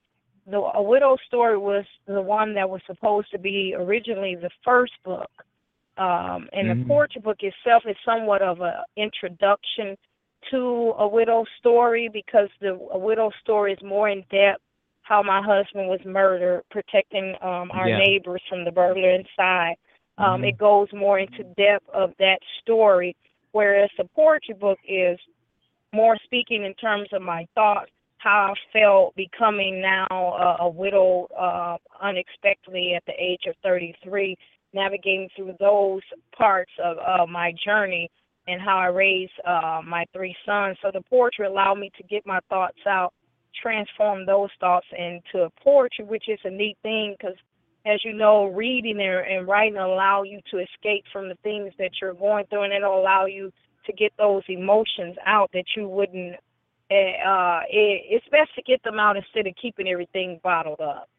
the 0.48 0.58
A 0.58 0.82
Widow's 0.82 1.20
Story 1.28 1.58
was 1.58 1.86
the 2.08 2.22
one 2.22 2.54
that 2.56 2.70
was 2.70 2.82
supposed 2.88 3.32
to 3.32 3.38
be 3.38 3.76
originally 3.78 4.36
the 4.36 4.50
first 4.64 4.94
book, 5.04 5.30
um, 5.98 6.50
and 6.54 6.68
Mhm. 6.68 6.80
the 6.82 6.86
poetry 6.88 7.22
book 7.22 7.44
itself 7.44 7.86
is 7.86 7.96
somewhat 8.04 8.42
of 8.42 8.62
a 8.62 8.84
introduction 8.96 9.98
to 10.50 10.96
a 10.98 11.08
widow's 11.08 11.50
story 11.60 12.08
because 12.08 12.50
the 12.60 12.74
a 12.92 12.98
widow's 12.98 13.36
story 13.36 13.74
is 13.74 13.82
more 13.84 14.10
in 14.10 14.22
depth 14.32 14.64
how 15.04 15.22
my 15.22 15.42
husband 15.42 15.90
was 15.90 16.04
murdered, 16.06 16.64
protecting 16.70 17.36
um, 17.42 17.70
our 17.72 17.90
Yeah. 17.90 17.98
neighbors 17.98 18.42
from 18.48 18.64
the 18.64 18.72
burglar 18.72 19.10
inside. 19.10 19.76
Um, 20.18 20.42
Mhm. 20.42 20.50
It 20.50 20.58
goes 20.58 20.92
more 20.94 21.20
into 21.20 21.44
depth 21.56 21.88
of 21.90 22.16
that 22.18 22.42
story, 22.62 23.16
whereas 23.52 23.90
the 23.98 24.06
poetry 24.06 24.54
book 24.56 24.80
is 24.86 25.20
more 25.92 26.18
speaking 26.18 26.64
in 26.64 26.74
terms 26.76 27.12
of 27.12 27.22
my 27.22 27.46
thoughts, 27.56 27.92
how 28.22 28.54
I 28.54 28.80
felt 28.80 29.16
becoming 29.16 29.82
now 29.82 30.08
a, 30.12 30.64
a 30.64 30.70
widow 30.70 31.28
uh, 31.38 31.78
unexpectedly 32.02 32.94
at 32.96 33.04
the 33.06 33.14
age 33.20 33.42
of 33.48 33.56
33, 33.64 34.38
navigating 34.74 35.30
through 35.36 35.56
those 35.60 36.02
parts 36.38 36.72
of 36.84 36.98
uh, 36.98 37.26
my 37.26 37.54
journey 37.66 38.10
and 38.48 38.62
how 38.62 38.78
I 38.78 38.88
raised 38.88 39.32
uh, 39.46 39.82
my 39.86 40.06
three 40.14 40.36
sons. 40.46 40.78
So 40.82 40.92
the 40.94 41.02
poetry 41.10 41.48
allowed 41.48 41.76
me 41.76 41.92
to 41.98 42.04
get 42.04 42.26
my 42.26 42.40
thoughts 42.50 42.80
out, 42.88 43.14
transform 43.62 44.26
those 44.26 44.50
thoughts 44.60 44.88
into 44.98 45.46
a 45.46 45.64
poetry, 45.64 46.06
which 46.06 46.26
is 46.28 46.40
a 46.44 46.50
neat 46.50 46.78
thing 46.84 47.16
because, 47.18 47.36
as 47.86 48.00
you 48.04 48.14
know, 48.14 48.46
reading 48.46 49.00
and, 49.00 49.38
and 49.38 49.48
writing 49.48 49.78
allow 49.78 50.24
you 50.24 50.40
to 50.52 50.58
escape 50.58 51.06
from 51.12 51.28
the 51.28 51.38
things 51.44 51.72
that 51.78 51.92
you're 52.02 52.14
going 52.14 52.46
through, 52.50 52.64
and 52.64 52.74
it'll 52.74 53.00
allow 53.00 53.26
you 53.26 53.52
to 53.86 53.94
get 53.94 54.12
those 54.18 54.44
emotions 54.48 55.16
out 55.26 55.50
that 55.54 55.66
you 55.76 55.88
wouldn't. 55.88 56.36
Uh, 56.92 57.62
it, 57.70 58.04
it's 58.10 58.26
best 58.32 58.54
to 58.56 58.62
get 58.64 58.84
them 58.84 59.00
out 59.00 59.16
instead 59.16 59.48
of 59.48 59.54
keeping 59.62 59.88
everything 59.88 60.40
bottled 60.44 60.82
up. 60.82 61.10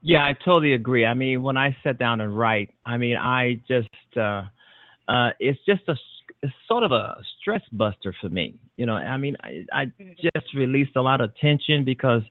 Yeah, 0.00 0.24
I 0.24 0.34
totally 0.44 0.74
agree. 0.74 1.06
I 1.06 1.14
mean, 1.14 1.42
when 1.42 1.56
I 1.56 1.74
sit 1.82 1.98
down 1.98 2.20
and 2.20 2.38
write, 2.38 2.70
I 2.84 2.98
mean, 2.98 3.16
I 3.16 3.60
just 3.66 3.88
uh 4.16 4.42
uh 5.08 5.30
it's 5.40 5.58
just 5.66 5.82
a 5.88 5.96
it's 6.42 6.52
sort 6.68 6.84
of 6.84 6.92
a 6.92 7.16
stress 7.40 7.62
buster 7.72 8.14
for 8.20 8.28
me. 8.28 8.54
You 8.76 8.86
know, 8.86 8.94
I 8.94 9.16
mean, 9.16 9.34
I 9.42 9.64
I 9.72 9.86
just 10.22 10.54
released 10.54 10.94
a 10.96 11.00
lot 11.00 11.22
of 11.22 11.34
tension 11.38 11.84
because 11.84 12.22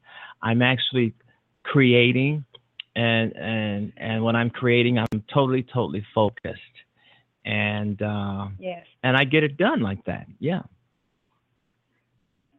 I'm 0.42 0.62
actually 0.62 1.16
creating 1.64 2.46
and 2.96 3.36
and 3.36 3.92
and 3.98 4.24
when 4.24 4.36
I'm 4.36 4.52
creating, 4.52 5.00
I'm 5.00 5.24
totally 5.34 5.64
totally 5.64 6.06
focused. 6.14 6.62
And 7.44 8.00
uh 8.02 8.50
Yes. 8.60 8.86
and 9.02 9.18
I 9.18 9.24
get 9.24 9.44
it 9.44 9.58
done 9.58 9.82
like 9.82 10.06
that. 10.06 10.28
Yeah. 10.40 10.62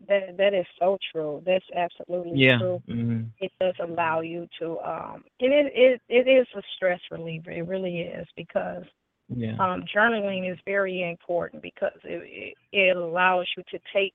That 0.08 0.36
that 0.36 0.54
is 0.54 0.66
so 0.78 0.98
true. 1.12 1.42
That's 1.46 1.64
absolutely 1.74 2.38
Yeah. 2.38 2.58
true. 2.58 2.82
hmm 2.88 3.22
It 3.40 3.52
does 3.60 3.74
allow 3.80 4.20
you 4.20 4.46
to 4.60 4.78
um 4.80 5.24
and 5.40 5.52
it 5.52 5.72
it 5.74 6.00
it 6.08 6.28
is 6.28 6.46
a 6.56 6.62
stress 6.76 7.00
reliever. 7.10 7.50
It 7.50 7.66
really 7.66 8.00
is 8.00 8.26
because 8.36 8.84
Yeah. 9.28 9.56
um 9.58 9.84
journaling 9.94 10.50
is 10.50 10.58
very 10.66 11.08
important 11.08 11.62
because 11.62 11.98
it 12.04 12.54
it, 12.72 12.76
it 12.76 12.96
allows 12.96 13.46
you 13.56 13.62
to 13.70 13.78
take 13.92 14.14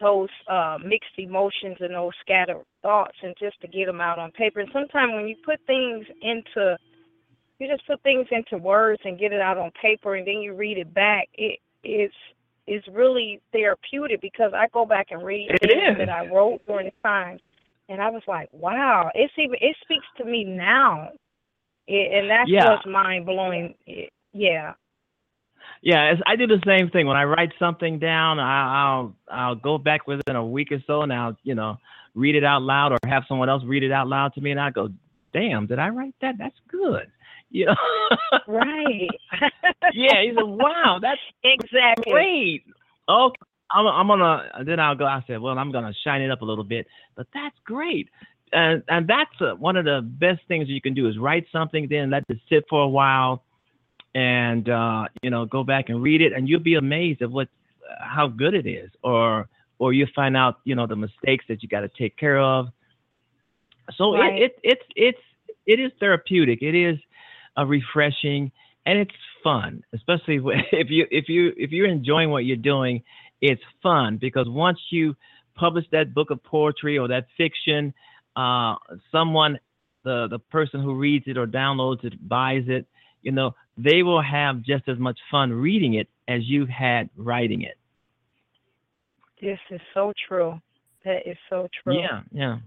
those 0.00 0.28
uh, 0.48 0.78
mixed 0.84 1.18
emotions 1.18 1.76
and 1.80 1.94
those 1.94 2.12
scattered 2.20 2.64
thoughts 2.82 3.16
and 3.22 3.34
just 3.38 3.60
to 3.60 3.68
get 3.68 3.86
them 3.86 4.00
out 4.00 4.18
on 4.18 4.30
paper. 4.32 4.60
And 4.60 4.68
sometimes 4.72 5.12
when 5.12 5.28
you 5.28 5.36
put 5.44 5.60
things 5.66 6.06
into 6.22 6.76
you 7.58 7.68
just 7.68 7.86
put 7.86 8.02
things 8.02 8.26
into 8.30 8.58
words 8.58 9.00
and 9.04 9.18
get 9.18 9.32
it 9.32 9.40
out 9.40 9.58
on 9.58 9.70
paper 9.80 10.14
and 10.16 10.26
then 10.26 10.40
you 10.40 10.54
read 10.54 10.78
it 10.78 10.92
back, 10.94 11.28
it 11.34 11.58
it 11.84 11.88
is 11.88 12.12
is 12.70 12.82
really 12.92 13.40
therapeutic 13.52 14.20
because 14.20 14.52
I 14.54 14.68
go 14.72 14.86
back 14.86 15.08
and 15.10 15.24
read 15.24 15.50
It 15.50 15.60
things 15.68 15.92
is. 15.92 15.98
that 15.98 16.08
I 16.08 16.26
wrote 16.28 16.60
during 16.66 16.86
the 16.86 16.92
time 17.02 17.38
and 17.88 18.00
I 18.00 18.10
was 18.10 18.22
like, 18.28 18.48
Wow, 18.52 19.10
it's 19.14 19.32
even 19.36 19.56
it 19.60 19.76
speaks 19.82 20.06
to 20.18 20.24
me 20.24 20.44
now. 20.44 21.10
It, 21.88 22.12
and 22.16 22.30
that's 22.30 22.48
Yeah. 22.48 22.70
what's 22.70 22.86
mind 22.86 23.26
blowing. 23.26 23.74
Yeah. 24.32 24.74
Yeah, 25.82 26.12
it's, 26.12 26.22
I 26.26 26.36
do 26.36 26.46
the 26.46 26.60
same 26.66 26.90
thing. 26.90 27.06
When 27.06 27.16
I 27.16 27.24
write 27.24 27.52
something 27.58 27.98
down, 27.98 28.38
I, 28.38 28.82
I'll 28.84 29.14
I'll 29.30 29.54
go 29.54 29.78
back 29.78 30.06
within 30.06 30.36
a 30.36 30.44
week 30.44 30.72
or 30.72 30.82
so, 30.86 31.02
and 31.02 31.12
I'll 31.12 31.36
you 31.42 31.54
know 31.54 31.78
read 32.14 32.34
it 32.34 32.44
out 32.44 32.62
loud, 32.62 32.92
or 32.92 32.98
have 33.06 33.24
someone 33.28 33.48
else 33.48 33.62
read 33.64 33.82
it 33.82 33.92
out 33.92 34.06
loud 34.06 34.34
to 34.34 34.40
me, 34.40 34.50
and 34.50 34.60
I 34.60 34.70
go, 34.70 34.90
"Damn, 35.32 35.66
did 35.66 35.78
I 35.78 35.88
write 35.88 36.14
that? 36.20 36.36
That's 36.38 36.56
good." 36.68 37.10
You 37.50 37.66
know? 37.66 37.74
Right. 38.46 39.10
yeah. 39.92 40.22
He 40.22 40.32
said, 40.34 40.44
"Wow, 40.44 40.98
that's 41.00 41.20
exactly. 41.44 42.12
great." 42.12 42.64
Okay, 43.08 43.36
I'm 43.72 43.86
I'm 43.86 44.06
gonna. 44.06 44.64
Then 44.64 44.80
I'll 44.80 44.94
go. 44.94 45.04
I 45.04 45.22
said, 45.26 45.40
"Well, 45.40 45.58
I'm 45.58 45.72
gonna 45.72 45.92
shine 46.04 46.22
it 46.22 46.30
up 46.30 46.42
a 46.42 46.44
little 46.44 46.64
bit," 46.64 46.86
but 47.16 47.26
that's 47.34 47.56
great. 47.64 48.08
And 48.52 48.82
and 48.88 49.06
that's 49.08 49.30
uh, 49.40 49.54
one 49.56 49.76
of 49.76 49.84
the 49.84 50.00
best 50.02 50.40
things 50.48 50.68
you 50.68 50.80
can 50.80 50.94
do 50.94 51.08
is 51.08 51.18
write 51.18 51.46
something, 51.52 51.86
then 51.88 52.10
let 52.10 52.24
it 52.28 52.38
sit 52.48 52.64
for 52.68 52.82
a 52.82 52.88
while, 52.88 53.44
and 54.14 54.68
uh, 54.68 55.04
you 55.22 55.30
know 55.30 55.44
go 55.44 55.64
back 55.64 55.88
and 55.88 56.02
read 56.02 56.20
it, 56.20 56.32
and 56.32 56.48
you'll 56.48 56.60
be 56.60 56.74
amazed 56.74 57.22
at 57.22 57.30
what 57.30 57.48
how 58.00 58.26
good 58.26 58.54
it 58.54 58.66
is, 58.66 58.90
or 59.02 59.48
or 59.78 59.92
you 59.92 60.06
find 60.14 60.36
out 60.36 60.60
you 60.64 60.74
know 60.74 60.86
the 60.86 60.96
mistakes 60.96 61.44
that 61.48 61.62
you 61.62 61.68
got 61.68 61.80
to 61.80 61.90
take 61.98 62.16
care 62.16 62.40
of. 62.40 62.68
So 63.96 64.14
Right. 64.14 64.42
it, 64.42 64.52
it 64.52 64.58
it's 64.62 64.82
it's 64.96 65.18
it 65.66 65.80
is 65.80 65.92
therapeutic. 66.00 66.62
It 66.62 66.74
is 66.74 66.98
uh, 67.58 67.64
refreshing 67.64 68.52
and 68.86 68.98
it's 68.98 69.10
fun, 69.42 69.82
especially 69.92 70.40
if 70.72 70.90
you 70.90 71.06
if 71.10 71.28
you 71.28 71.52
if 71.56 71.70
you're 71.70 71.88
enjoying 71.88 72.30
what 72.30 72.44
you're 72.44 72.56
doing. 72.56 73.02
It's 73.42 73.62
fun 73.82 74.18
because 74.20 74.46
once 74.48 74.78
you 74.90 75.16
publish 75.54 75.86
that 75.92 76.12
book 76.12 76.30
of 76.30 76.42
poetry 76.44 76.98
or 76.98 77.08
that 77.08 77.26
fiction, 77.38 77.94
uh, 78.36 78.74
someone 79.10 79.58
the 80.04 80.28
the 80.28 80.38
person 80.38 80.82
who 80.82 80.94
reads 80.94 81.24
it 81.26 81.38
or 81.38 81.46
downloads 81.46 82.04
it 82.04 82.28
buys 82.28 82.64
it, 82.66 82.86
you 83.22 83.32
know, 83.32 83.54
they 83.78 84.02
will 84.02 84.22
have 84.22 84.62
just 84.62 84.88
as 84.88 84.98
much 84.98 85.18
fun 85.30 85.52
reading 85.52 85.94
it 85.94 86.08
as 86.28 86.40
you 86.44 86.66
had 86.66 87.08
writing 87.16 87.62
it. 87.62 87.78
This 89.40 89.58
is 89.70 89.80
so 89.94 90.12
true. 90.28 90.60
That 91.04 91.26
is 91.26 91.36
so 91.48 91.66
true. 91.82 91.98
Yeah, 91.98 92.20
yeah. 92.30 92.58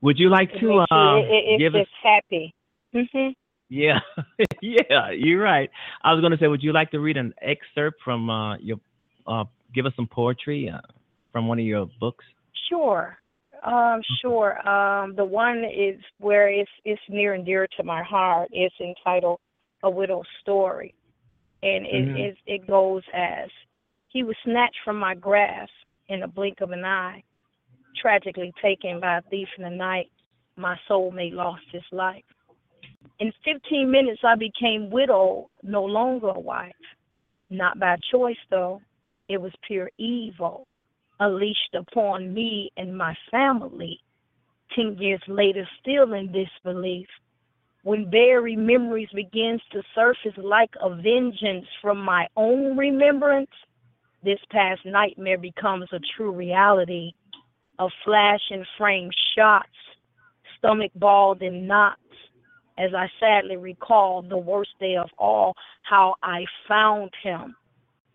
Would 0.00 0.18
you 0.18 0.28
like 0.30 0.52
to 0.54 0.58
you- 0.60 0.78
uh, 0.90 1.16
it, 1.16 1.44
it, 1.54 1.58
give 1.58 1.74
it's 1.74 1.82
us? 1.82 1.86
just 1.88 2.02
happy. 2.02 2.54
Mhm. 2.94 3.34
Yeah, 3.70 3.98
yeah, 4.62 5.10
you're 5.10 5.42
right. 5.42 5.70
I 6.02 6.14
was 6.14 6.22
going 6.22 6.32
to 6.32 6.38
say, 6.38 6.46
would 6.46 6.62
you 6.62 6.72
like 6.72 6.90
to 6.92 7.00
read 7.00 7.18
an 7.18 7.34
excerpt 7.42 7.98
from 8.02 8.30
uh, 8.30 8.56
your, 8.58 8.78
uh, 9.26 9.44
give 9.74 9.84
us 9.84 9.92
some 9.94 10.06
poetry 10.06 10.70
uh, 10.70 10.80
from 11.32 11.48
one 11.48 11.58
of 11.58 11.66
your 11.66 11.86
books? 12.00 12.24
Sure. 12.70 13.18
Um, 13.62 14.00
sure. 14.22 14.66
Um, 14.66 15.14
the 15.16 15.24
one 15.24 15.64
is 15.64 16.00
where 16.18 16.48
it's 16.48 16.70
it's 16.84 17.02
near 17.10 17.34
and 17.34 17.44
dear 17.44 17.66
to 17.76 17.82
my 17.84 18.02
heart. 18.02 18.48
It's 18.52 18.74
entitled 18.80 19.38
"A 19.82 19.90
Widow's 19.90 20.24
Story," 20.40 20.94
and 21.62 21.84
it 21.84 22.08
Mhm. 22.08 22.30
is 22.30 22.36
it 22.46 22.66
goes 22.68 23.02
as 23.12 23.50
he 24.08 24.22
was 24.22 24.36
snatched 24.44 24.78
from 24.84 24.96
my 24.96 25.14
grasp 25.14 25.72
in 26.08 26.22
a 26.22 26.28
blink 26.28 26.60
of 26.62 26.70
an 26.70 26.84
eye, 26.84 27.22
tragically 28.00 28.52
taken 28.62 29.00
by 29.00 29.18
a 29.18 29.22
thief 29.22 29.48
in 29.56 29.64
the 29.64 29.70
night. 29.70 30.10
My 30.56 30.76
soulmate 30.88 31.34
lost 31.34 31.62
his 31.72 31.82
life. 31.92 32.24
In 33.20 33.32
15 33.44 33.90
minutes, 33.90 34.20
I 34.24 34.34
became 34.36 34.90
widowed, 34.90 35.46
no 35.62 35.84
longer 35.84 36.28
a 36.28 36.40
wife. 36.40 36.72
Not 37.50 37.78
by 37.78 37.96
choice, 38.12 38.36
though. 38.50 38.80
It 39.28 39.40
was 39.40 39.52
pure 39.66 39.90
evil 39.98 40.66
unleashed 41.20 41.74
upon 41.74 42.32
me 42.32 42.70
and 42.76 42.96
my 42.96 43.14
family. 43.30 43.98
Ten 44.74 44.96
years 44.98 45.22
later, 45.26 45.68
still 45.80 46.12
in 46.12 46.32
disbelief, 46.32 47.06
when 47.82 48.10
very 48.10 48.54
memories 48.54 49.08
begins 49.14 49.62
to 49.72 49.82
surface 49.94 50.36
like 50.36 50.70
a 50.80 50.94
vengeance 50.94 51.66
from 51.80 51.98
my 51.98 52.26
own 52.36 52.76
remembrance, 52.76 53.50
this 54.22 54.40
past 54.50 54.80
nightmare 54.84 55.38
becomes 55.38 55.88
a 55.92 56.00
true 56.16 56.32
reality. 56.32 57.12
Of 57.78 57.90
flash 58.04 58.40
and 58.50 58.66
frame 58.76 59.10
shots, 59.36 59.68
stomach 60.58 60.90
balled 60.96 61.42
in 61.42 61.66
knots, 61.66 62.00
as 62.76 62.92
I 62.94 63.08
sadly 63.20 63.56
recall 63.56 64.22
the 64.22 64.36
worst 64.36 64.70
day 64.80 64.96
of 64.96 65.10
all, 65.18 65.54
how 65.82 66.16
I 66.22 66.44
found 66.66 67.10
him 67.22 67.54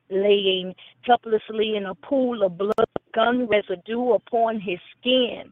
laying 0.10 0.76
helplessly 1.02 1.76
in 1.76 1.86
a 1.86 1.96
pool 1.96 2.44
of 2.44 2.58
blood, 2.58 2.88
gun 3.14 3.48
residue 3.48 4.12
upon 4.12 4.60
his 4.60 4.80
skin. 5.00 5.52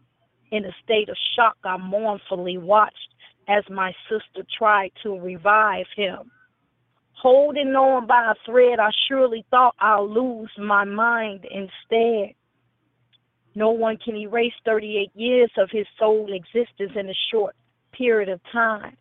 In 0.51 0.66
a 0.66 0.76
state 0.84 1.09
of 1.09 1.16
shock, 1.36 1.57
I 1.64 1.78
mournfully 1.78 2.57
watched 2.57 3.16
as 3.47 3.64
my 3.70 3.93
sister 4.09 4.45
tried 4.57 4.91
to 5.03 5.20
revive 5.20 5.88
him. 5.95 6.32
Holding 7.14 7.76
on 7.76 8.07
by 8.07 8.32
a 8.32 8.36
thread, 8.45 8.80
I 8.80 8.89
surely 9.07 9.45
thought 9.51 9.76
I'd 9.80 10.01
lose 10.01 10.51
my 10.57 10.84
mind 10.84 11.45
instead. 11.45 12.36
No 13.53 13.71
one 13.71 13.97
can 13.97 14.15
erase 14.15 14.53
38 14.65 15.11
years 15.13 15.51
of 15.57 15.69
his 15.71 15.85
soul 15.99 16.31
existence 16.31 16.91
in 16.95 17.09
a 17.09 17.13
short 17.31 17.55
period 17.91 18.29
of 18.29 18.39
time. 18.51 18.95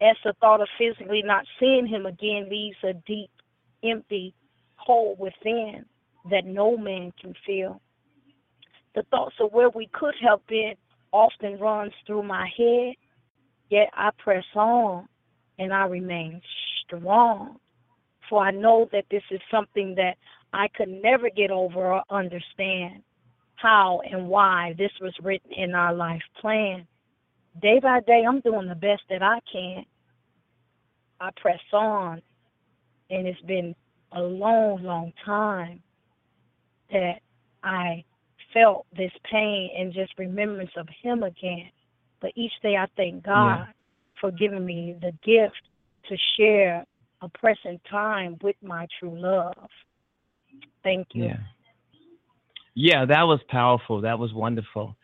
As 0.00 0.16
the 0.24 0.32
thought 0.40 0.60
of 0.60 0.68
physically 0.76 1.22
not 1.24 1.44
seeing 1.58 1.86
him 1.86 2.06
again 2.06 2.48
leaves 2.50 2.76
a 2.82 2.92
deep, 3.06 3.30
empty 3.84 4.34
hole 4.76 5.16
within 5.18 5.84
that 6.30 6.44
no 6.44 6.76
man 6.76 7.12
can 7.20 7.34
fill. 7.46 7.80
The 8.94 9.02
thoughts 9.10 9.36
of 9.40 9.52
where 9.52 9.70
we 9.70 9.88
could 9.92 10.14
have 10.28 10.44
been 10.48 10.74
often 11.12 11.58
runs 11.58 11.92
through 12.06 12.24
my 12.24 12.48
head, 12.56 12.94
yet 13.70 13.88
I 13.94 14.10
press 14.18 14.44
on 14.54 15.08
and 15.58 15.72
I 15.72 15.86
remain 15.86 16.40
strong. 16.84 17.58
For 18.28 18.44
I 18.44 18.50
know 18.50 18.88
that 18.92 19.04
this 19.10 19.22
is 19.30 19.40
something 19.50 19.94
that 19.96 20.16
I 20.52 20.68
could 20.68 20.88
never 20.88 21.30
get 21.30 21.50
over 21.50 21.92
or 21.92 22.02
understand 22.10 23.02
how 23.60 24.00
and 24.10 24.28
why 24.28 24.74
this 24.78 24.92
was 25.00 25.14
written 25.22 25.52
in 25.52 25.74
our 25.74 25.94
life 25.94 26.22
plan. 26.40 26.86
Day 27.60 27.80
by 27.80 28.00
day, 28.00 28.24
I'm 28.26 28.40
doing 28.40 28.68
the 28.68 28.74
best 28.74 29.02
that 29.10 29.22
I 29.22 29.40
can. 29.50 29.84
I 31.20 31.30
press 31.40 31.60
on, 31.72 32.22
and 33.10 33.26
it's 33.26 33.40
been 33.42 33.74
a 34.12 34.20
long, 34.20 34.82
long 34.84 35.12
time 35.24 35.82
that 36.92 37.20
I 37.64 38.04
felt 38.54 38.86
this 38.96 39.10
pain 39.30 39.70
and 39.76 39.92
just 39.92 40.12
remembrance 40.18 40.70
of 40.76 40.86
Him 41.02 41.24
again. 41.24 41.70
But 42.20 42.32
each 42.36 42.52
day, 42.62 42.76
I 42.76 42.86
thank 42.96 43.24
God 43.24 43.58
yeah. 43.58 43.66
for 44.20 44.30
giving 44.30 44.64
me 44.64 44.96
the 45.00 45.12
gift 45.24 45.60
to 46.08 46.16
share 46.36 46.84
a 47.20 47.28
present 47.28 47.80
time 47.90 48.38
with 48.42 48.56
my 48.62 48.86
true 48.98 49.20
love. 49.20 49.68
Thank 50.84 51.08
you. 51.12 51.24
Yeah. 51.24 51.38
Yeah, 52.80 53.06
that 53.06 53.22
was 53.24 53.40
powerful. 53.48 54.02
That 54.02 54.20
was 54.20 54.32
wonderful. 54.32 54.96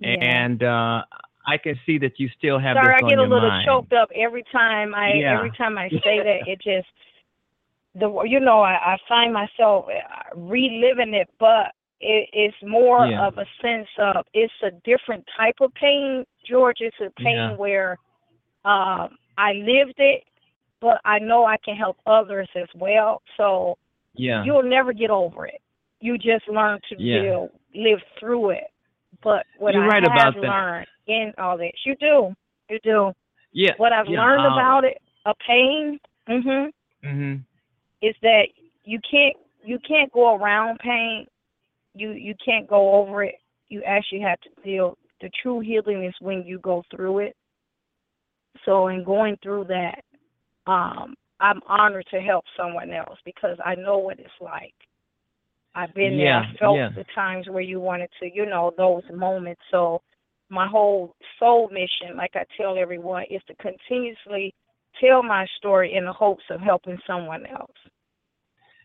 Yeah. 0.00 0.16
And 0.22 0.62
uh 0.62 1.02
I 1.46 1.56
can 1.62 1.78
see 1.84 1.98
that 1.98 2.18
you 2.18 2.28
still 2.38 2.58
have 2.58 2.76
Sorry, 2.76 2.94
I 2.94 3.08
get 3.08 3.18
a 3.18 3.22
little 3.22 3.48
mind. 3.48 3.66
choked 3.66 3.92
up 3.92 4.08
every 4.14 4.44
time 4.50 4.94
I 4.94 5.12
yeah. 5.14 5.36
every 5.36 5.50
time 5.50 5.76
I 5.76 5.88
say 6.04 6.22
that. 6.24 6.40
It 6.46 6.58
just 6.62 6.88
the 7.94 8.22
you 8.22 8.40
know 8.40 8.62
I, 8.62 8.94
I 8.94 8.96
find 9.06 9.34
myself 9.34 9.86
uh, 9.88 10.36
reliving 10.36 11.12
it, 11.12 11.28
but 11.38 11.74
it, 12.00 12.30
it's 12.32 12.56
more 12.62 13.06
yeah. 13.06 13.26
of 13.26 13.36
a 13.36 13.44
sense 13.60 13.88
of 13.98 14.24
it's 14.32 14.52
a 14.62 14.70
different 14.84 15.24
type 15.36 15.56
of 15.60 15.72
pain, 15.74 16.24
George. 16.48 16.78
It's 16.80 16.96
a 17.00 17.10
pain 17.20 17.36
yeah. 17.36 17.56
where 17.56 17.98
um, 18.64 19.18
I 19.36 19.52
lived 19.52 19.98
it, 19.98 20.24
but 20.80 20.98
I 21.04 21.18
know 21.18 21.44
I 21.44 21.58
can 21.62 21.76
help 21.76 21.98
others 22.06 22.48
as 22.56 22.68
well. 22.74 23.20
So 23.36 23.76
yeah, 24.14 24.44
you'll 24.44 24.62
never 24.62 24.94
get 24.94 25.10
over 25.10 25.46
it. 25.46 25.60
You 26.00 26.16
just 26.16 26.48
learn 26.48 26.78
to 26.90 26.96
yeah. 26.98 27.22
deal, 27.22 27.48
live 27.74 28.00
through 28.18 28.50
it. 28.50 28.64
But 29.22 29.44
what 29.58 29.74
You're 29.74 29.84
I 29.84 29.86
right 29.86 30.02
have 30.02 30.12
about 30.12 30.34
that. 30.34 30.46
learned 30.46 30.86
in 31.06 31.32
all 31.38 31.58
this, 31.58 31.72
you 31.84 31.96
do, 31.96 32.34
you 32.70 32.78
do. 32.82 33.12
Yeah. 33.52 33.72
What 33.78 33.92
I've 33.92 34.06
yeah, 34.08 34.20
learned 34.20 34.46
um, 34.46 34.52
about 34.52 34.84
it, 34.84 34.98
a 35.26 35.34
pain, 35.46 35.98
mm-hmm, 36.28 37.06
mm-hmm. 37.06 37.34
is 38.06 38.14
that 38.22 38.48
you 38.84 39.00
can't 39.10 39.36
you 39.64 39.78
can't 39.86 40.12
go 40.12 40.36
around 40.36 40.78
pain. 40.78 41.26
You 41.94 42.12
you 42.12 42.34
can't 42.44 42.68
go 42.68 42.94
over 42.94 43.24
it. 43.24 43.36
You 43.68 43.82
actually 43.82 44.20
have 44.20 44.40
to 44.42 44.50
deal. 44.62 44.96
The 45.20 45.30
true 45.42 45.60
healing 45.60 46.04
is 46.04 46.14
when 46.20 46.44
you 46.44 46.58
go 46.60 46.84
through 46.94 47.20
it. 47.20 47.36
So 48.64 48.88
in 48.88 49.04
going 49.04 49.36
through 49.42 49.64
that, 49.64 50.02
um, 50.70 51.14
I'm 51.40 51.60
honored 51.66 52.06
to 52.10 52.20
help 52.20 52.44
someone 52.56 52.92
else 52.92 53.18
because 53.24 53.56
I 53.64 53.74
know 53.74 53.98
what 53.98 54.18
it's 54.18 54.28
like. 54.40 54.74
I've 55.74 55.94
been 55.94 56.16
Yeah, 56.16 56.40
there. 56.42 56.50
I 56.54 56.56
felt 56.58 56.76
yeah. 56.76 56.88
the 56.90 57.04
times 57.14 57.48
where 57.48 57.62
you 57.62 57.80
wanted 57.80 58.10
to, 58.20 58.30
you 58.32 58.46
know, 58.46 58.72
those 58.76 59.02
moments. 59.12 59.60
So 59.70 60.02
my 60.50 60.66
whole 60.66 61.14
soul 61.38 61.68
mission, 61.70 62.16
like 62.16 62.32
I 62.34 62.44
tell 62.56 62.78
everyone, 62.78 63.24
is 63.30 63.42
to 63.48 63.54
continuously 63.56 64.54
tell 65.00 65.22
my 65.22 65.46
story 65.58 65.94
in 65.94 66.04
the 66.04 66.12
hopes 66.12 66.44
of 66.50 66.60
helping 66.60 66.98
someone 67.06 67.46
else. 67.46 67.76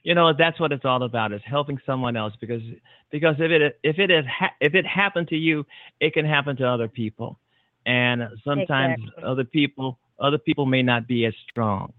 You 0.03 0.15
know, 0.15 0.33
that's 0.37 0.59
what 0.59 0.73
it's 0.73 0.83
all 0.83 1.03
about 1.03 1.31
is 1.31 1.41
helping 1.45 1.79
someone 1.85 2.17
else 2.17 2.33
because 2.41 2.61
because 3.09 3.35
if 3.39 3.51
it 3.51 3.79
if 3.83 3.99
it 3.99 4.11
is 4.11 4.25
ha- 4.27 4.53
if 4.59 4.75
it 4.75 4.85
happened 4.85 5.29
to 5.29 5.37
you, 5.37 5.65
it 6.01 6.13
can 6.13 6.25
happen 6.25 6.57
to 6.57 6.67
other 6.67 6.89
people. 6.89 7.39
And 7.85 8.23
sometimes 8.43 8.97
Exactly. 8.99 9.23
other 9.23 9.45
people 9.45 9.97
other 10.19 10.37
people 10.37 10.65
may 10.65 10.83
not 10.83 11.07
be 11.07 11.25
as 11.25 11.33
strong. 11.49 11.93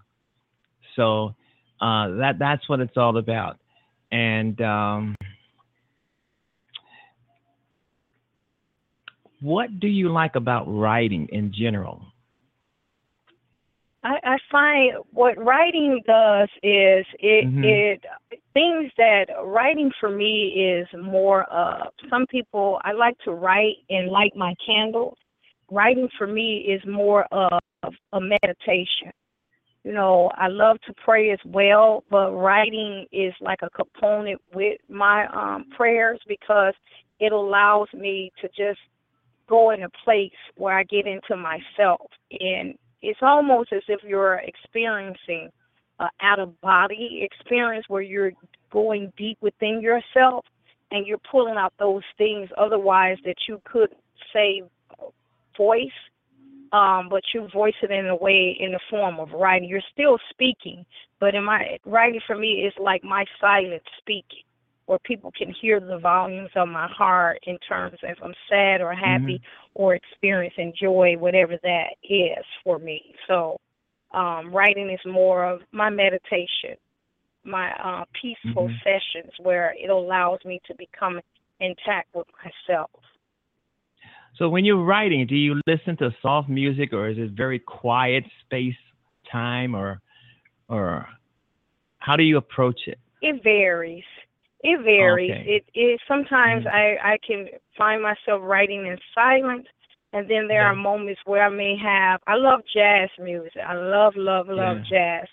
So 0.97 1.35
uh, 1.81 2.09
that 2.17 2.39
that's 2.39 2.69
what 2.69 2.81
it's 2.81 2.97
all 2.97 3.17
about. 3.17 3.59
And 4.15 4.61
um, 4.61 5.17
what 9.41 9.81
do 9.81 9.89
you 9.89 10.09
like 10.09 10.37
about 10.37 10.67
writing 10.67 11.29
in 11.33 11.53
general? 11.53 12.01
I, 14.05 14.19
I 14.23 14.37
find 14.53 14.93
what 15.11 15.37
writing 15.37 16.01
does 16.07 16.49
is 16.63 17.05
it 17.19 17.45
Mhm. 17.47 17.65
it 17.65 18.05
things 18.53 18.93
that 18.99 19.25
writing 19.43 19.91
for 19.99 20.11
me 20.11 20.51
is 20.51 20.87
more 21.03 21.43
of 21.45 21.89
some 22.09 22.25
people 22.29 22.81
I 22.85 22.93
like 22.93 23.19
to 23.25 23.33
write 23.33 23.79
and 23.91 24.11
light 24.11 24.37
my 24.37 24.55
candles. 24.65 25.19
Writing 25.73 26.09
for 26.17 26.29
me 26.29 26.59
is 26.59 26.81
more 26.87 27.25
of 27.33 27.59
a 28.13 28.21
meditation. 28.21 29.11
You 29.85 29.93
know, 29.93 30.31
I 30.35 30.49
love 30.49 30.79
to 30.87 30.95
pray 31.05 31.31
as 31.31 31.39
well, 31.45 32.05
but 32.11 32.33
writing 32.33 33.07
is 33.13 33.35
like 33.41 33.61
a 33.63 33.71
component 33.71 34.41
with 34.55 34.81
my 34.89 35.27
um 35.27 35.67
prayers 35.77 36.21
because 36.27 36.75
it 37.21 37.33
allows 37.33 37.89
me 37.93 38.33
to 38.41 38.49
just 38.49 38.81
go 39.47 39.71
in 39.71 39.83
a 39.83 39.91
place 40.05 40.33
where 40.57 40.77
I 40.77 40.85
get 40.85 41.07
into 41.07 41.37
myself. 41.37 42.11
And 42.31 42.77
it's 43.03 43.21
almost 43.21 43.73
as 43.73 43.83
if 43.89 44.01
you're 44.03 44.41
experiencing 44.45 45.51
a 46.01 46.09
out 46.23 46.41
of 46.41 46.59
body 46.63 47.21
experience 47.23 47.85
where 47.89 48.03
you're 48.03 48.33
going 48.71 49.13
deep 49.19 49.39
within 49.43 49.81
yourself 49.81 50.45
and 50.91 51.07
you're 51.07 51.19
pulling 51.31 51.57
out 51.57 51.75
those 51.79 52.03
things 52.17 52.49
otherwise 52.57 53.19
that 53.25 53.37
you 53.49 53.61
could 53.65 53.95
say 54.33 54.63
voice 55.57 55.89
um, 56.75 57.09
but 57.09 57.23
you 57.33 57.47
voice 57.53 57.75
it 57.83 57.93
in 57.93 58.07
a 58.07 58.17
way 58.17 58.57
in 58.59 58.73
the 58.73 58.81
form 58.91 59.21
of 59.21 59.31
writing. 59.31 59.69
You're 59.69 59.81
still 59.93 60.19
speaking, 60.31 60.85
but 61.21 61.35
in 61.35 61.45
my 61.45 61.79
writing 61.87 62.21
for 62.27 62.37
me 62.37 62.65
is 62.67 62.75
like 62.81 63.05
my 63.05 63.25
silent 63.41 63.83
speaking, 63.99 64.43
where 64.87 64.99
people 65.05 65.31
can 65.39 65.55
hear 65.61 65.79
the 65.79 65.99
volumes 65.99 66.51
of 66.57 66.67
my 66.69 66.89
heart 66.89 67.39
in 67.47 67.59
terms 67.59 67.95
of 68.03 68.11
if 68.11 68.19
I'm 68.23 68.35
sad 68.51 68.81
or 68.81 68.93
happy 68.93 69.41
or 69.75 69.95
experiencing 69.95 70.75
joy, 70.81 71.15
whatever 71.17 71.57
that 71.63 71.91
is 72.03 72.45
for 72.65 72.81
me. 72.81 73.15
So 73.29 73.57
um, 74.13 74.53
writing 74.53 74.91
is 74.91 75.01
more 75.07 75.45
of 75.45 75.61
my 75.71 75.91
meditation, 75.91 76.77
my 77.45 77.71
uh, 77.73 78.05
peaceful 78.21 78.69
Mhm. 78.69 78.83
sessions 78.83 79.33
where 79.39 79.75
it 79.79 79.91
allows 79.91 80.45
me 80.45 80.61
to 80.67 80.75
become 80.75 81.21
intact 81.61 82.09
with 82.15 82.27
myself. 82.45 82.91
So 84.37 84.49
when 84.49 84.65
you're 84.65 84.83
writing, 84.83 85.27
do 85.27 85.37
you 85.37 85.61
listen 85.67 85.97
to 85.99 86.11
soft 86.21 86.49
music 86.49 86.93
or 86.93 87.09
is 87.09 87.19
it 87.19 87.31
very 87.33 87.59
quiet 87.59 88.25
space 88.45 88.75
time 89.31 89.75
or 89.75 90.01
or 90.69 91.07
how 91.99 92.17
do 92.17 92.23
you 92.25 92.37
approach 92.37 92.81
it? 92.87 92.99
It 93.23 93.43
varies. 93.43 94.05
It 94.63 94.83
varies. 94.83 95.31
Okay. 95.31 95.57
It 95.57 95.65
it 95.75 96.01
sometimes 96.09 96.65
Mhm. 96.65 96.73
I 96.73 97.13
I 97.13 97.19
can 97.19 97.49
find 97.77 98.03
myself 98.03 98.43
writing 98.43 98.87
in 98.87 98.99
silence, 99.15 99.69
and 100.13 100.29
then 100.29 100.49
there 100.49 100.63
Yeah. 100.63 100.71
are 100.71 100.75
moments 100.75 101.21
where 101.27 101.45
I 101.45 101.49
may 101.51 101.77
have. 101.77 102.21
I 102.27 102.35
love 102.35 102.65
jazz 102.67 103.11
music. 103.19 103.63
I 103.65 103.75
love 103.75 104.17
love 104.17 104.49
love 104.49 104.79
Yeah. 104.79 105.21
jazz, 105.21 105.29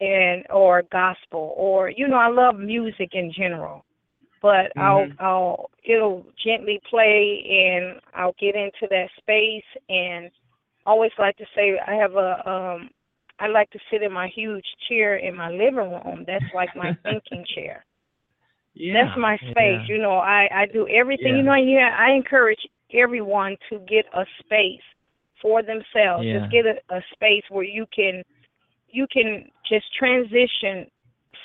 and 0.00 0.46
or 0.50 0.82
gospel 0.92 1.54
or 1.56 1.88
you 1.88 2.06
know 2.06 2.18
I 2.18 2.28
love 2.28 2.58
music 2.58 3.14
in 3.14 3.32
general. 3.32 3.85
But 4.46 4.72
I'll 4.80 5.06
Mhm. 5.06 5.20
I'll 5.20 5.70
it'll 5.82 6.24
gently 6.44 6.80
play 6.88 7.20
and 7.64 8.00
I'll 8.14 8.36
get 8.38 8.54
into 8.54 8.86
that 8.90 9.08
space 9.18 9.68
and 9.88 10.30
I 10.86 10.90
always 10.90 11.10
like 11.18 11.36
to 11.38 11.46
say 11.54 11.76
I 11.84 11.94
have 11.94 12.14
a 12.14 12.30
um 12.48 12.90
I 13.40 13.48
like 13.48 13.70
to 13.70 13.78
sit 13.90 14.02
in 14.02 14.12
my 14.12 14.28
huge 14.28 14.66
chair 14.88 15.16
in 15.16 15.34
my 15.34 15.50
living 15.50 15.90
room. 15.94 16.24
That's 16.26 16.52
like 16.54 16.74
my 16.76 16.92
thinking 17.02 17.44
chair. 17.54 17.84
Yeah. 18.74 18.94
That's 19.04 19.18
my 19.18 19.36
space. 19.38 19.82
yeah. 19.82 19.86
You 19.88 19.98
know, 19.98 20.16
I 20.18 20.48
I 20.52 20.66
do 20.66 20.86
everything. 20.88 21.32
Yeah. 21.32 21.36
You 21.38 21.42
know, 21.42 21.54
yeah. 21.54 21.96
I 21.98 22.12
encourage 22.12 22.64
everyone 22.92 23.56
to 23.68 23.78
get 23.80 24.06
a 24.14 24.24
space 24.40 24.86
for 25.42 25.62
themselves. 25.62 26.24
Yeah. 26.24 26.38
Just 26.38 26.52
get 26.52 26.66
a, 26.66 26.76
a 26.94 27.00
space 27.14 27.44
where 27.50 27.64
you 27.64 27.84
can 27.94 28.22
you 28.88 29.06
can 29.12 29.50
just 29.68 29.86
transition 29.94 30.86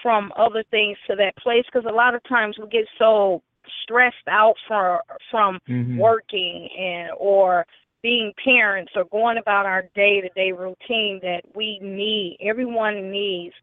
from 0.01 0.31
other 0.37 0.63
things 0.71 0.97
to 1.07 1.15
that 1.15 1.35
place 1.37 1.65
because 1.65 1.87
a 1.89 1.93
lot 1.93 2.15
of 2.15 2.23
times 2.23 2.57
we 2.59 2.67
get 2.67 2.85
so 2.97 3.41
stressed 3.83 4.27
out 4.27 4.55
for 4.67 5.03
from 5.29 5.59
Mhm. 5.67 5.97
working 5.97 6.69
and 6.77 7.11
or 7.17 7.65
being 8.01 8.33
parents 8.43 8.91
or 8.95 9.05
going 9.05 9.37
about 9.37 9.65
our 9.65 9.83
day 9.93 10.21
to 10.21 10.29
day 10.29 10.51
routine 10.51 11.19
that 11.21 11.43
we 11.53 11.79
need. 11.79 12.37
Everyone 12.41 13.11
needs 13.11 13.53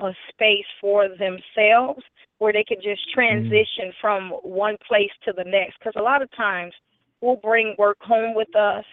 a 0.00 0.12
space 0.28 0.66
for 0.80 1.08
themselves 1.08 2.02
where 2.38 2.52
they 2.52 2.64
can 2.64 2.80
just 2.80 3.06
Mm-hmm. 3.06 3.14
transition 3.14 3.92
from 4.00 4.30
one 4.42 4.76
place 4.78 5.12
to 5.24 5.32
the 5.32 5.44
next. 5.44 5.78
Because 5.78 5.94
a 5.96 6.02
lot 6.02 6.22
of 6.22 6.30
times 6.32 6.74
we'll 7.20 7.36
bring 7.36 7.76
work 7.78 8.02
home 8.02 8.34
with 8.34 8.54
us, 8.56 8.84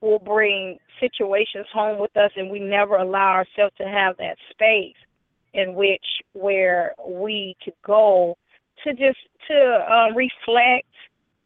we'll 0.00 0.18
bring 0.18 0.78
situations 0.98 1.66
home 1.72 1.98
with 1.98 2.16
us, 2.16 2.32
and 2.36 2.50
we 2.50 2.58
never 2.58 2.96
allow 2.96 3.32
ourselves 3.32 3.74
to 3.76 3.86
have 3.86 4.16
that 4.16 4.38
space 4.50 4.96
in 5.56 5.74
which 5.74 6.04
where 6.34 6.94
we 7.08 7.56
could 7.64 7.74
go 7.84 8.36
to 8.84 8.92
just 8.92 9.18
to 9.48 9.92
um, 9.92 10.16
reflect, 10.16 10.86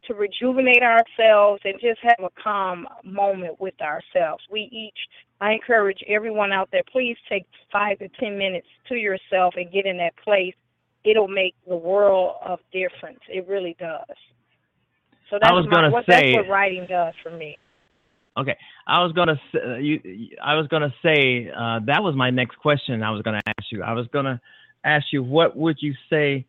to 0.07 0.13
rejuvenate 0.13 0.83
ourselves, 0.83 1.61
and 1.63 1.75
just 1.79 1.99
have 2.03 2.19
a 2.19 2.41
calm 2.41 2.87
moment 3.03 3.59
with 3.59 3.75
ourselves. 3.81 4.43
We 4.51 4.69
each, 4.71 4.97
I 5.39 5.53
encourage 5.53 5.99
everyone 6.07 6.51
out 6.51 6.69
there, 6.71 6.83
please 6.91 7.17
take 7.29 7.45
five 7.71 7.99
to 7.99 8.09
ten 8.19 8.37
minutes 8.37 8.67
to 8.89 8.95
yourself 8.95 9.53
and 9.55 9.71
get 9.71 9.85
in 9.85 9.97
that 9.97 10.15
place. 10.23 10.55
It'll 11.03 11.27
make 11.27 11.55
the 11.67 11.75
world 11.75 12.35
of 12.45 12.59
difference. 12.71 13.19
It 13.29 13.47
really 13.47 13.75
does. 13.79 14.17
So 15.29 15.39
that's 15.41 15.53
was 15.53 15.65
gonna 15.71 15.89
what, 15.89 16.05
say- 16.05 16.33
that's 16.33 16.47
what 16.47 16.51
writing 16.51 16.85
does 16.87 17.13
for 17.23 17.31
me. 17.31 17.57
Okay, 18.37 18.57
I 18.87 19.03
was 19.03 19.11
gonna 19.11 19.39
uh, 19.55 19.75
you. 19.75 20.29
I 20.41 20.55
was 20.55 20.67
gonna 20.67 20.93
say 21.03 21.51
uh, 21.51 21.79
that 21.85 22.01
was 22.01 22.15
my 22.15 22.29
next 22.29 22.57
question. 22.57 23.03
I 23.03 23.11
was 23.11 23.21
gonna 23.23 23.41
ask 23.45 23.71
you. 23.71 23.83
I 23.83 23.91
was 23.93 24.07
gonna 24.07 24.39
ask 24.85 25.07
you 25.11 25.21
what 25.21 25.57
would 25.57 25.77
you 25.81 25.93
say 26.09 26.45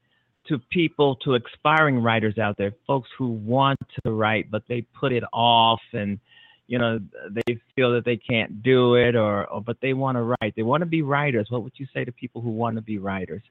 to 0.49 0.59
people, 0.71 1.17
to 1.17 1.35
aspiring 1.35 1.99
writers 1.99 2.39
out 2.39 2.57
there, 2.57 2.73
folks 2.87 3.09
who 3.17 3.29
want 3.29 3.79
to 4.05 4.11
write 4.11 4.51
but 4.51 4.63
they 4.69 4.83
put 4.99 5.13
it 5.13 5.23
off 5.33 5.81
and 5.93 6.19
you 6.67 6.79
know 6.79 6.99
they 7.31 7.59
feel 7.77 7.93
that 7.93 8.05
they 8.05 8.17
can't 8.17 8.63
do 8.63 8.95
it 8.95 9.15
or, 9.15 9.47
or 9.47 9.61
but 9.61 9.77
they 9.83 9.93
want 9.93 10.17
to 10.17 10.23
write. 10.23 10.55
They 10.57 10.63
want 10.63 10.83
to 10.83 10.87
be 10.87 11.03
writers. 11.03 11.49
What 11.51 11.63
would 11.63 11.75
you 11.77 11.87
say 11.93 12.05
to 12.05 12.13
people 12.13 12.41
who 12.41 12.51
want 12.51 12.77
to 12.77 12.83
be 12.83 12.99
writers? 12.99 13.43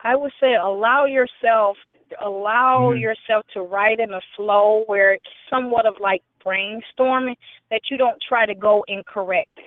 I 0.00 0.14
would 0.14 0.32
say 0.40 0.54
allow 0.54 1.04
yourself 1.04 1.76
allow 2.20 2.92
Mhm. 2.92 3.00
yourself 3.00 3.44
to 3.54 3.62
write 3.62 3.98
in 3.98 4.12
a 4.12 4.20
flow 4.36 4.84
where 4.86 5.14
it's 5.14 5.26
somewhat 5.50 5.86
of 5.86 5.98
like 5.98 6.22
brainstorming 6.46 7.36
that 7.70 7.82
you 7.90 7.96
don't 7.96 8.20
try 8.28 8.46
to 8.46 8.54
go 8.54 8.84
incorrect. 8.88 9.58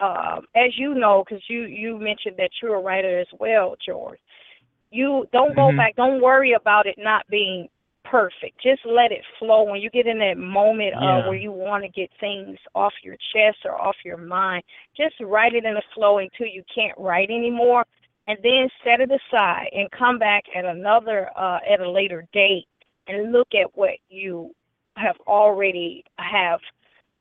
Um, 0.00 0.46
as 0.54 0.70
you 0.76 0.94
know, 0.94 1.24
because 1.24 1.42
you 1.48 1.62
you 1.62 1.98
mentioned 1.98 2.36
that 2.38 2.50
you're 2.62 2.76
a 2.76 2.80
writer 2.80 3.18
as 3.18 3.26
well, 3.40 3.74
George. 3.84 4.20
You 4.90 5.26
don't 5.32 5.56
go 5.56 5.70
Mhm. 5.72 5.76
back. 5.76 5.96
Don't 5.96 6.22
worry 6.22 6.52
about 6.52 6.86
it 6.86 6.96
not 6.98 7.26
being 7.28 7.68
perfect. 8.04 8.58
Just 8.62 8.84
let 8.86 9.12
it 9.12 9.24
flow. 9.38 9.64
When 9.64 9.80
you 9.80 9.90
get 9.90 10.06
in 10.06 10.18
that 10.20 10.38
moment 10.38 10.94
Yeah. 11.00 11.18
of 11.18 11.26
where 11.26 11.36
you 11.36 11.52
want 11.52 11.82
to 11.84 11.88
get 11.88 12.10
things 12.20 12.58
off 12.74 12.94
your 13.02 13.16
chest 13.32 13.58
or 13.64 13.74
off 13.80 13.96
your 14.04 14.16
mind, 14.16 14.62
just 14.96 15.18
write 15.20 15.54
it 15.54 15.64
in 15.64 15.76
a 15.76 15.82
flow 15.94 16.18
until 16.18 16.46
you 16.46 16.62
can't 16.72 16.96
write 16.96 17.30
anymore 17.30 17.84
and 18.28 18.38
then 18.42 18.70
set 18.84 19.00
it 19.00 19.10
aside 19.10 19.68
and 19.72 19.90
come 19.90 20.18
back 20.18 20.44
at 20.54 20.64
another 20.64 21.30
uh, 21.36 21.58
at 21.68 21.80
a 21.80 21.90
later 21.90 22.24
date 22.32 22.66
and 23.08 23.32
look 23.32 23.48
at 23.54 23.76
what 23.76 23.96
you 24.08 24.54
have 24.98 25.16
already 25.26 26.04
have 26.18 26.60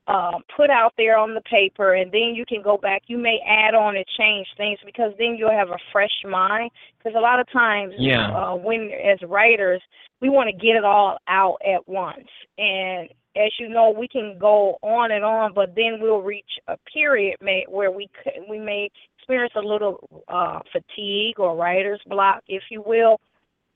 um, 0.08 0.44
put 0.56 0.70
out 0.70 0.94
there 0.98 1.18
on 1.18 1.34
the 1.34 1.42
paper 1.42 1.96
and 1.96 2.12
then 2.12 2.34
you 2.34 2.46
can 2.46 2.62
go 2.62 2.78
back 2.78 3.04
you 3.08 3.18
may 3.18 3.40
add 3.46 3.76
on 3.76 3.98
and 3.98 4.06
change 4.18 4.48
things 4.56 4.80
because 4.86 5.12
then 5.18 5.36
you'll 5.38 5.52
have 5.52 5.70
a 5.70 5.78
fresh 5.92 6.24
mind 6.26 6.72
because 6.98 7.14
a 7.18 7.22
lot 7.22 7.42
of 7.42 7.52
times 7.52 7.94
Yeah. 7.98 8.32
uh, 8.32 8.56
when 8.56 8.90
as 8.92 9.22
writers 9.28 9.82
we 10.22 10.30
want 10.30 10.50
to 10.50 10.56
get 10.56 10.78
it 10.78 10.86
all 10.86 11.18
out 11.28 11.58
at 11.66 11.88
once 11.90 12.30
and 12.58 13.10
as 13.36 13.52
you 13.60 13.68
know 13.68 13.90
we 13.90 14.08
can 14.08 14.38
go 14.40 14.78
on 14.82 15.12
and 15.12 15.26
on 15.26 15.54
but 15.54 15.76
then 15.76 16.00
we'll 16.00 16.22
reach 16.22 16.58
a 16.70 16.78
period 16.92 17.36
may, 17.42 17.66
where 17.68 17.92
we 17.92 18.10
could, 18.24 18.44
we 18.50 18.60
may 18.60 18.90
experience 19.28 19.54
a 19.58 19.60
little 19.60 20.24
uh, 20.30 20.60
fatigue 20.72 21.38
or 21.38 21.58
writer's 21.58 22.00
block, 22.08 22.42
if 22.48 22.64
you 22.72 22.82
will. 22.82 23.20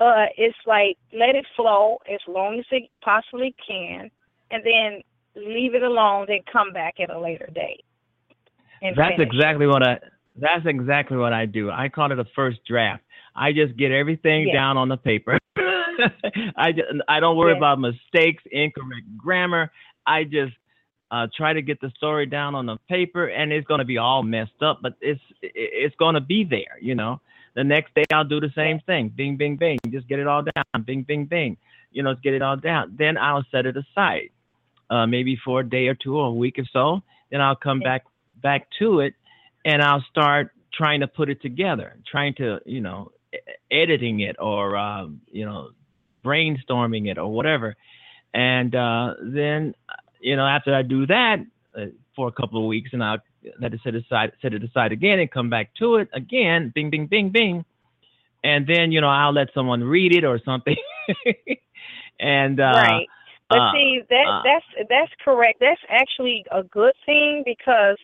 But 0.01 0.29
it's 0.35 0.57
like 0.65 0.97
let 1.13 1.35
it 1.35 1.45
flow 1.55 1.99
as 2.11 2.19
long 2.27 2.57
as 2.57 2.65
it 2.71 2.89
possibly 3.03 3.53
can, 3.67 4.09
and 4.49 4.63
then 4.65 5.03
leave 5.35 5.75
it 5.75 5.83
alone. 5.83 6.25
Then 6.27 6.39
come 6.51 6.73
back 6.73 6.95
at 6.99 7.11
a 7.11 7.19
later 7.19 7.47
date. 7.53 7.85
That's 8.81 9.15
finish. 9.15 9.27
exactly 9.31 9.67
what 9.67 9.83
I. 9.87 9.99
That's 10.35 10.65
exactly 10.65 11.17
what 11.17 11.33
I 11.33 11.45
do. 11.45 11.69
I 11.69 11.87
call 11.87 12.11
it 12.11 12.17
a 12.17 12.25
first 12.35 12.65
draft. 12.67 13.03
I 13.35 13.51
just 13.51 13.77
get 13.77 13.91
everything 13.91 14.47
Yes. 14.47 14.55
down 14.55 14.75
on 14.75 14.89
the 14.89 14.97
paper. 14.97 15.37
I 16.57 16.71
just, 16.71 16.87
I 17.07 17.19
don't 17.19 17.37
worry 17.37 17.51
Yes. 17.51 17.59
about 17.59 17.79
mistakes, 17.79 18.41
incorrect 18.51 19.05
grammar. 19.19 19.71
I 20.07 20.23
just 20.23 20.53
uh, 21.11 21.27
try 21.37 21.53
to 21.53 21.61
get 21.61 21.79
the 21.79 21.91
story 21.91 22.25
down 22.25 22.55
on 22.55 22.65
the 22.65 22.77
paper, 22.89 23.27
and 23.27 23.53
it's 23.53 23.67
going 23.67 23.81
to 23.81 23.85
be 23.85 23.99
all 23.99 24.23
messed 24.23 24.63
up, 24.63 24.79
but 24.81 24.95
it's 24.99 25.21
it's 25.43 25.95
going 25.97 26.15
to 26.15 26.21
be 26.21 26.43
there. 26.43 26.79
You 26.81 26.95
know, 26.95 27.21
the 27.53 27.63
next 27.63 27.93
day 27.93 28.03
I'll 28.13 28.23
do 28.23 28.39
the 28.39 28.51
same 28.55 28.79
thing. 28.81 29.09
Bing, 29.09 29.37
bing, 29.37 29.57
bing. 29.57 29.79
Just 29.89 30.07
get 30.07 30.19
it 30.19 30.27
all 30.27 30.43
down. 30.43 30.83
Bing, 30.83 31.03
bing, 31.03 31.25
bing. 31.25 31.57
You 31.91 32.03
know, 32.03 32.15
get 32.15 32.33
it 32.33 32.41
all 32.41 32.57
down. 32.57 32.95
Then 32.97 33.17
I'll 33.17 33.45
set 33.51 33.65
it 33.65 33.75
aside, 33.75 34.29
uh, 34.89 35.05
maybe 35.05 35.37
for 35.43 35.59
a 35.59 35.69
day 35.69 35.87
or 35.87 35.95
two 35.95 36.17
or 36.17 36.27
a 36.27 36.33
week 36.33 36.57
or 36.57 36.65
so. 36.71 37.01
Then 37.29 37.41
I'll 37.41 37.55
come 37.55 37.79
back 37.79 38.05
back 38.41 38.67
to 38.79 39.01
it, 39.01 39.13
and 39.65 39.81
I'll 39.81 40.03
start 40.09 40.51
trying 40.73 41.01
to 41.01 41.07
put 41.07 41.29
it 41.29 41.41
together, 41.41 41.97
trying 42.09 42.33
to 42.35 42.59
you 42.65 42.81
know, 42.81 43.11
editing 43.69 44.21
it 44.21 44.37
or 44.39 44.77
um, 44.77 45.21
you 45.31 45.45
know, 45.45 45.71
brainstorming 46.23 47.09
it 47.09 47.17
or 47.17 47.31
whatever. 47.31 47.75
And 48.33 48.73
uh, 48.73 49.15
then, 49.21 49.75
you 50.21 50.35
know, 50.35 50.47
after 50.47 50.73
I 50.73 50.83
do 50.83 51.05
that 51.07 51.39
uh, 51.77 51.87
for 52.15 52.27
a 52.27 52.31
couple 52.31 52.59
of 52.59 52.67
weeks, 52.67 52.91
and 52.93 53.03
I'll 53.03 53.17
let 53.59 53.73
it 53.73 53.81
set 53.83 53.95
aside, 53.95 54.31
set 54.41 54.53
it 54.53 54.63
aside 54.63 54.91
again, 54.91 55.19
and 55.19 55.29
come 55.29 55.49
back 55.49 55.73
to 55.75 55.95
it 55.95 56.09
again. 56.13 56.71
Bing, 56.73 56.89
bing, 56.89 57.07
bing, 57.07 57.29
bing. 57.29 57.65
And 58.43 58.65
then, 58.67 58.91
you 58.91 59.01
know, 59.01 59.09
I'll 59.09 59.33
let 59.33 59.49
someone 59.53 59.83
read 59.83 60.13
it 60.15 60.23
or 60.23 60.39
something. 60.43 60.77
and 62.19 62.59
uh, 62.59 62.63
right. 62.63 63.07
But 63.49 63.59
uh, 63.59 63.71
see, 63.73 64.01
that 64.09 64.25
uh, 64.27 64.41
that's 64.43 64.87
that's 64.89 65.11
correct. 65.23 65.59
That's 65.59 65.81
actually 65.89 66.45
a 66.51 66.63
good 66.63 66.93
thing 67.05 67.43
because 67.45 67.97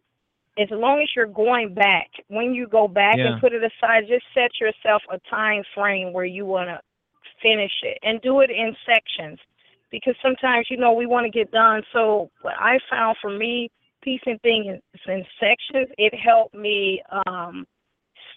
as 0.59 0.67
long 0.71 1.01
as 1.01 1.09
you're 1.15 1.25
going 1.25 1.73
back, 1.73 2.09
when 2.27 2.53
you 2.53 2.67
go 2.67 2.87
back 2.87 3.15
Yeah. 3.17 3.27
and 3.27 3.41
put 3.41 3.53
it 3.53 3.63
aside, 3.63 4.05
just 4.07 4.25
set 4.33 4.51
yourself 4.59 5.01
a 5.11 5.19
time 5.29 5.63
frame 5.73 6.13
where 6.13 6.25
you 6.25 6.45
want 6.45 6.69
to 6.69 6.81
finish 7.41 7.71
it 7.83 7.97
and 8.03 8.21
do 8.21 8.41
it 8.41 8.49
in 8.49 8.75
sections. 8.85 9.39
Because 9.89 10.15
sometimes, 10.21 10.67
you 10.69 10.77
know, 10.77 10.91
we 10.91 11.05
want 11.05 11.25
to 11.25 11.31
get 11.31 11.49
done. 11.51 11.81
So 11.93 12.29
what 12.41 12.55
I 12.59 12.77
found 12.89 13.15
for 13.21 13.29
me, 13.29 13.71
piecing 14.01 14.39
things 14.41 14.79
in 15.07 15.25
sections, 15.39 15.87
it 15.97 16.13
helped 16.13 16.55
me 16.55 17.01
um 17.25 17.65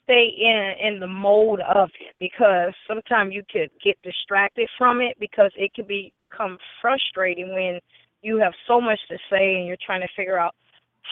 stay 0.02 0.28
in 0.38 0.72
in 0.86 1.00
the 1.00 1.06
mode 1.06 1.60
of 1.60 1.88
it 2.00 2.14
because 2.18 2.72
sometimes 2.86 3.32
you 3.34 3.42
could 3.50 3.70
get 3.82 3.96
distracted 4.02 4.68
from 4.76 5.00
it 5.00 5.16
because 5.20 5.52
it 5.56 5.72
could 5.74 5.88
become 5.88 6.58
frustrating 6.80 7.52
when 7.54 7.78
you 8.22 8.38
have 8.38 8.52
so 8.66 8.80
much 8.80 8.98
to 9.08 9.16
say 9.30 9.56
and 9.56 9.66
you're 9.66 9.76
trying 9.84 10.00
to 10.00 10.08
figure 10.16 10.38
out 10.38 10.54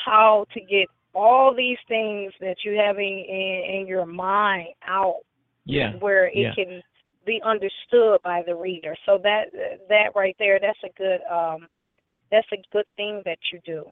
how 0.05 0.45
to 0.53 0.61
get 0.61 0.87
all 1.15 1.55
these 1.55 1.79
things 1.89 2.33
that 2.41 2.57
you 2.65 2.73
have 2.73 2.99
in, 2.99 3.03
in, 3.03 3.81
in 3.81 3.87
your 3.87 4.07
mind 4.07 4.69
out 4.87 5.21
yeah, 5.65 5.93
where 5.97 6.27
it 6.27 6.37
yeah. 6.37 6.55
can 6.55 6.83
be 7.27 7.41
understood 7.45 8.21
by 8.23 8.43
the 8.47 8.55
reader. 8.55 8.97
So 9.05 9.19
that 9.23 9.47
that 9.89 10.13
right 10.15 10.37
there, 10.39 10.59
that's 10.61 10.79
a 10.85 10.99
good 10.99 11.21
um 11.31 11.67
that's 12.31 12.47
a 12.53 12.63
good 12.73 12.87
thing 12.97 13.23
that 13.25 13.39
you 13.53 13.61
do. 13.65 13.85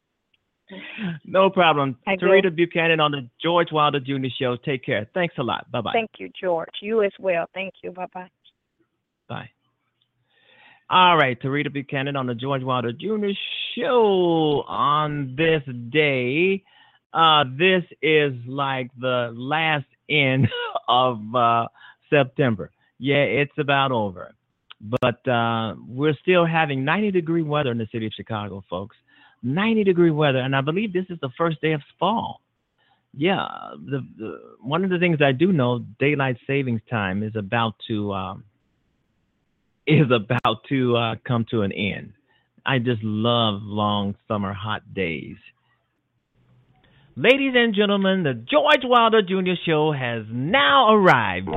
No 1.25 1.49
problem. 1.49 1.97
I. 2.07 2.15
Terita 2.15 2.55
Buchanan 2.55 2.99
on 2.99 3.11
the 3.11 3.27
George 3.41 3.67
Wilder 3.71 3.99
Jr. 3.99 4.27
Show. 4.39 4.55
Take 4.63 4.85
care. 4.85 5.09
Thanks 5.13 5.35
a 5.37 5.43
lot. 5.43 5.69
Bye 5.71 5.81
bye. 5.81 5.91
Thank 5.93 6.11
you, 6.17 6.29
George. 6.39 6.69
You 6.81 7.03
as 7.03 7.11
well. 7.19 7.45
Thank 7.53 7.73
you. 7.83 7.91
Bye 7.91 8.07
bye. 8.13 8.29
Bye. 9.27 9.49
All 10.89 11.15
right, 11.15 11.41
Terita 11.41 11.71
Buchanan 11.71 12.17
on 12.17 12.27
the 12.27 12.35
George 12.35 12.63
Wilder 12.63 12.91
Jr. 12.91 13.29
Show 13.77 14.63
on 14.67 15.35
this 15.37 15.61
day. 15.89 16.63
Uh, 17.13 17.45
this 17.57 17.83
is 18.01 18.33
like 18.45 18.91
the 18.99 19.31
last 19.33 19.85
end 20.09 20.49
of 20.89 21.19
uh, 21.33 21.67
September. 22.09 22.71
Yeah, 22.99 23.23
it's 23.23 23.57
about 23.57 23.91
over. 23.91 24.35
But 24.82 25.27
uh, 25.27 25.75
we're 25.88 26.15
still 26.21 26.45
having 26.45 26.84
90 26.84 27.11
degree 27.11 27.43
weather 27.43 27.71
in 27.71 27.77
the 27.77 27.88
city 27.91 28.07
of 28.07 28.13
Chicago, 28.15 28.63
folks. 28.69 28.95
90 29.43 29.84
degree 29.84 30.11
weather, 30.11 30.39
and 30.39 30.55
I 30.55 30.61
believe 30.61 30.93
this 30.93 31.05
is 31.09 31.19
the 31.19 31.29
first 31.38 31.61
day 31.61 31.73
of 31.73 31.82
fall. 31.99 32.41
Yeah, 33.13 33.45
the, 33.73 34.05
the 34.17 34.39
one 34.61 34.84
of 34.84 34.89
the 34.89 34.99
things 34.99 35.17
I 35.21 35.34
do 35.34 35.51
know, 35.51 35.79
daylight 35.99 36.38
savings 36.47 36.82
time 36.89 37.23
is 37.23 37.36
about 37.36 37.73
to 37.88 38.13
um, 38.13 38.43
is 39.86 40.05
about 40.11 40.63
to 40.69 40.95
uh, 40.95 41.15
come 41.27 41.45
to 41.51 41.63
an 41.63 41.71
end. 41.71 42.13
I 42.65 42.79
just 42.79 43.03
love 43.03 43.61
long 43.63 44.15
summer 44.27 44.53
hot 44.53 44.93
days. 44.93 45.38
Ladies 47.17 47.53
and 47.55 47.75
gentlemen, 47.75 48.23
the 48.23 48.34
George 48.34 48.84
Wilder 48.84 49.21
Jr. 49.21 49.59
Show 49.65 49.91
has 49.91 50.23
now 50.32 50.93
arrived. 50.93 51.49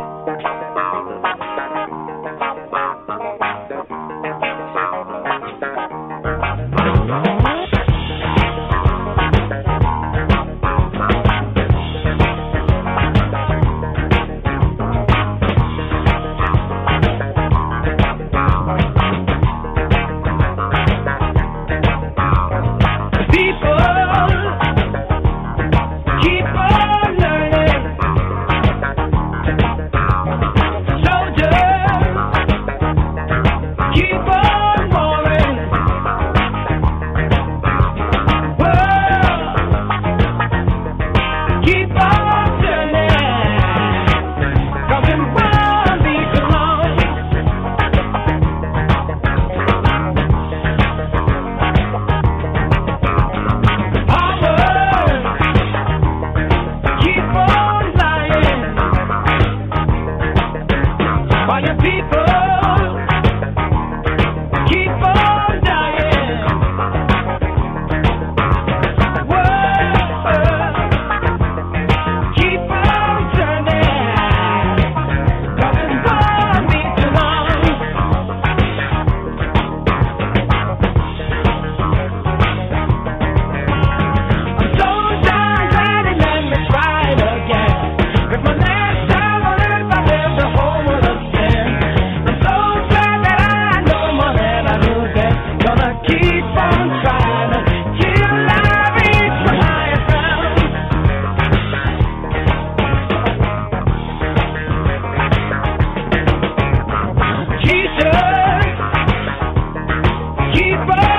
Bye. 110.76 111.13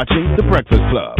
Watching 0.00 0.34
The 0.38 0.44
Breakfast 0.44 0.80
Club. 0.90 1.14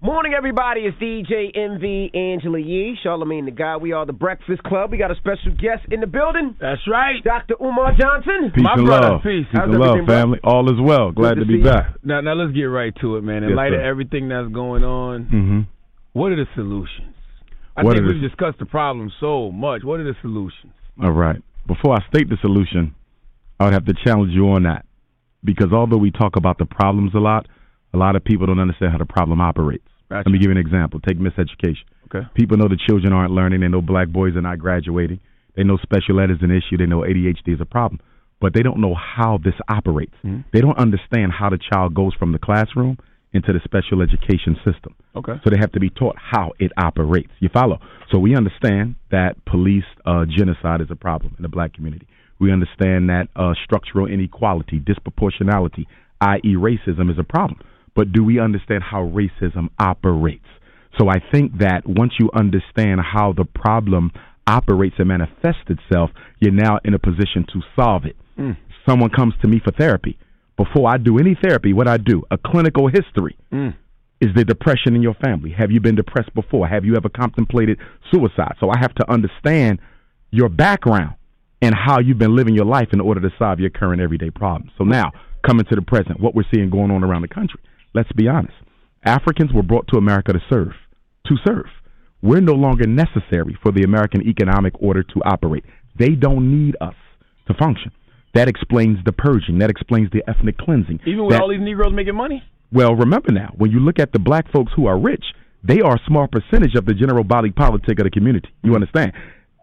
Morning, 0.00 0.32
everybody. 0.36 0.82
It's 0.82 0.96
DJ 0.98 1.50
Envy 1.58 2.08
Angela 2.14 2.60
Yee, 2.60 2.96
Charlemagne 3.02 3.46
tha 3.46 3.50
God. 3.50 3.78
We 3.82 3.90
are 3.90 4.06
the 4.06 4.12
Breakfast 4.12 4.62
Club. 4.62 4.92
We 4.92 4.96
got 4.98 5.10
a 5.10 5.16
special 5.16 5.50
guest 5.58 5.90
in 5.90 5.98
the 6.00 6.06
building. 6.06 6.54
That's 6.60 6.86
right. 6.88 7.16
Dr. 7.24 7.56
Umar 7.60 7.94
Johnson. 7.98 8.52
Peace 8.54 8.62
My 8.62 8.74
and 8.74 8.86
brother, 8.86 9.08
love. 9.14 9.22
peace. 9.24 9.42
Peace 9.50 9.58
How's 9.58 9.70
and 9.70 9.80
love, 9.80 9.88
everything, 9.98 10.06
bro? 10.06 10.14
family. 10.22 10.38
All 10.44 10.70
is 10.72 10.78
well. 10.80 11.10
Glad 11.10 11.34
to 11.34 11.40
to, 11.40 11.46
see 11.46 11.52
be 11.54 11.58
you. 11.58 11.64
back. 11.64 11.96
Now, 12.04 12.20
now 12.20 12.34
let's 12.34 12.54
get 12.54 12.62
right 12.70 12.94
to 13.00 13.16
it, 13.16 13.24
man. 13.24 13.42
In 13.42 13.48
Yes, 13.50 13.56
light 13.56 13.72
of 13.74 13.80
everything 13.80 14.28
that's 14.28 14.52
going 14.52 14.84
on, 14.84 15.24
hmm 15.24 15.60
what 16.12 16.30
are 16.30 16.36
the 16.36 16.46
solutions? 16.54 17.16
I 17.76 17.82
What 17.82 17.96
think 17.96 18.06
we've 18.06 18.22
the- 18.22 18.28
discussed 18.28 18.60
the 18.60 18.66
problem 18.66 19.10
so 19.18 19.50
much. 19.50 19.82
What 19.82 19.98
are 19.98 20.04
the 20.04 20.14
solutions? 20.22 20.74
All 21.02 21.10
right. 21.10 21.42
Before 21.66 21.94
I 21.98 22.06
state 22.06 22.28
the 22.30 22.36
solution, 22.40 22.94
I 23.60 23.64
would 23.64 23.74
have 23.74 23.84
to 23.84 23.94
challenge 24.04 24.32
you 24.32 24.48
on 24.50 24.62
that. 24.64 24.86
Because 25.44 25.72
although 25.72 25.98
we 25.98 26.10
talk 26.10 26.36
about 26.36 26.58
the 26.58 26.64
problems 26.66 27.12
a 27.14 27.18
lot, 27.18 27.46
a 27.94 27.98
lot 27.98 28.16
of 28.16 28.24
people 28.24 28.46
don't 28.46 28.58
understand 28.58 28.92
how 28.92 28.98
the 28.98 29.04
problem 29.04 29.40
operates. 29.40 29.86
Gotcha. 30.08 30.28
Let 30.28 30.32
me 30.32 30.38
give 30.38 30.50
you 30.50 30.56
an 30.56 30.56
example. 30.66 30.98
Take 31.00 31.18
miseducation. 31.18 31.84
Okay. 32.06 32.26
People 32.34 32.56
know 32.56 32.68
the 32.68 32.78
children 32.88 33.12
aren't 33.12 33.32
learning. 33.32 33.60
They 33.60 33.68
know 33.68 33.80
black 33.82 34.08
boys 34.08 34.34
are 34.34 34.40
not 34.40 34.58
graduating. 34.58 35.20
They 35.56 35.62
know 35.62 35.76
special 35.82 36.20
ed 36.20 36.30
is 36.30 36.38
an 36.40 36.50
issue. 36.50 36.76
They 36.78 36.86
know 36.86 37.00
ADHD 37.00 37.54
is 37.54 37.60
a 37.60 37.64
problem. 37.66 38.00
But 38.40 38.54
they 38.54 38.62
don't 38.62 38.78
know 38.80 38.94
how 38.94 39.38
this 39.38 39.54
operates. 39.68 40.14
Mhm. 40.24 40.44
They 40.52 40.60
don't 40.60 40.78
understand 40.78 41.32
how 41.32 41.50
the 41.50 41.58
child 41.58 41.94
goes 41.94 42.14
from 42.14 42.32
the 42.32 42.38
classroom 42.38 42.96
into 43.32 43.52
the 43.52 43.60
special 43.60 44.02
education 44.02 44.56
system. 44.64 44.94
Okay. 45.14 45.38
So 45.44 45.50
they 45.50 45.58
have 45.58 45.72
to 45.72 45.80
be 45.80 45.90
taught 45.90 46.16
how 46.18 46.52
it 46.58 46.72
operates. 46.76 47.30
You 47.38 47.48
follow? 47.50 47.78
So 48.10 48.18
we 48.18 48.34
understand 48.34 48.96
that 49.10 49.44
police 49.44 49.84
uh, 50.04 50.24
genocide 50.24 50.80
is 50.80 50.90
a 50.90 50.96
problem 50.96 51.34
in 51.38 51.42
the 51.42 51.48
black 51.48 51.72
community. 51.74 52.06
We 52.40 52.50
understand 52.52 53.10
that 53.10 53.28
uh, 53.36 53.52
structural 53.64 54.06
inequality, 54.06 54.80
disproportionality, 54.80 55.86
i.e., 56.22 56.54
racism, 56.56 57.10
is 57.10 57.18
a 57.18 57.24
problem. 57.24 57.60
But 57.94 58.12
do 58.12 58.24
we 58.24 58.40
understand 58.40 58.82
how 58.82 59.02
racism 59.02 59.68
operates? 59.78 60.46
So 60.98 61.08
I 61.08 61.22
think 61.30 61.58
that 61.58 61.86
once 61.86 62.14
you 62.18 62.30
understand 62.34 63.00
how 63.00 63.32
the 63.32 63.44
problem 63.44 64.10
operates 64.46 64.96
and 64.98 65.08
manifests 65.08 65.68
itself, 65.68 66.10
you're 66.40 66.52
now 66.52 66.78
in 66.84 66.94
a 66.94 66.98
position 66.98 67.46
to 67.52 67.60
solve 67.76 68.04
it. 68.06 68.16
Mm. 68.38 68.56
Someone 68.88 69.10
comes 69.10 69.34
to 69.42 69.48
me 69.48 69.60
for 69.62 69.70
therapy. 69.72 70.18
Before 70.56 70.90
I 70.90 70.96
do 70.96 71.18
any 71.18 71.36
therapy, 71.40 71.72
what 71.72 71.88
I 71.88 71.96
do, 71.96 72.22
a 72.30 72.38
clinical 72.38 72.88
history. 72.88 73.36
Mm. 73.52 73.74
Is 74.20 74.28
there 74.34 74.44
depression 74.44 74.94
in 74.94 75.02
your 75.02 75.14
family? 75.14 75.50
Have 75.56 75.70
you 75.70 75.80
been 75.80 75.94
depressed 75.94 76.34
before? 76.34 76.68
Have 76.68 76.84
you 76.84 76.96
ever 76.96 77.08
contemplated 77.08 77.78
suicide? 78.12 78.54
So 78.60 78.68
I 78.68 78.78
have 78.78 78.94
to 78.96 79.10
understand 79.10 79.78
your 80.30 80.48
background 80.50 81.14
and 81.62 81.74
how 81.74 82.00
you've 82.00 82.18
been 82.18 82.34
living 82.34 82.54
your 82.54 82.64
life 82.64 82.88
in 82.92 83.00
order 83.00 83.20
to 83.20 83.30
solve 83.38 83.60
your 83.60 83.70
current 83.70 84.00
everyday 84.00 84.30
problems. 84.30 84.72
So 84.78 84.84
now, 84.84 85.12
coming 85.46 85.64
to 85.66 85.74
the 85.76 85.82
present, 85.82 86.20
what 86.20 86.34
we're 86.34 86.44
seeing 86.54 86.70
going 86.70 86.90
on 86.90 87.04
around 87.04 87.22
the 87.22 87.28
country. 87.28 87.60
Let's 87.94 88.10
be 88.12 88.28
honest. 88.28 88.54
Africans 89.04 89.52
were 89.52 89.62
brought 89.62 89.86
to 89.88 89.96
America 89.98 90.32
to 90.32 90.40
serve. 90.50 90.72
To 91.26 91.36
serve. 91.46 91.66
We're 92.22 92.40
no 92.40 92.52
longer 92.52 92.86
necessary 92.86 93.56
for 93.62 93.72
the 93.72 93.82
American 93.82 94.26
economic 94.26 94.74
order 94.80 95.02
to 95.02 95.22
operate. 95.24 95.64
They 95.98 96.10
don't 96.10 96.50
need 96.66 96.76
us 96.80 96.94
to 97.48 97.54
function. 97.54 97.92
That 98.34 98.48
explains 98.48 98.98
the 99.04 99.12
purging. 99.12 99.58
That 99.58 99.70
explains 99.70 100.10
the 100.12 100.22
ethnic 100.28 100.56
cleansing. 100.58 101.00
Even 101.06 101.24
with 101.24 101.32
That- 101.32 101.42
all 101.42 101.48
these 101.48 101.60
Negroes 101.60 101.92
making 101.92 102.14
money? 102.14 102.42
well, 102.72 102.94
remember 102.94 103.32
now, 103.32 103.52
when 103.56 103.70
you 103.70 103.80
look 103.80 103.98
at 103.98 104.12
the 104.12 104.18
black 104.18 104.50
folks 104.52 104.72
who 104.76 104.86
are 104.86 104.98
rich, 104.98 105.24
they 105.64 105.80
are 105.80 105.96
a 105.96 106.00
small 106.06 106.28
percentage 106.28 106.74
of 106.74 106.84
the 106.84 106.94
general 106.94 107.24
body 107.24 107.50
politic 107.50 107.98
of 107.98 108.04
the 108.04 108.10
community. 108.10 108.48
You 108.62 108.74
understand? 108.74 109.12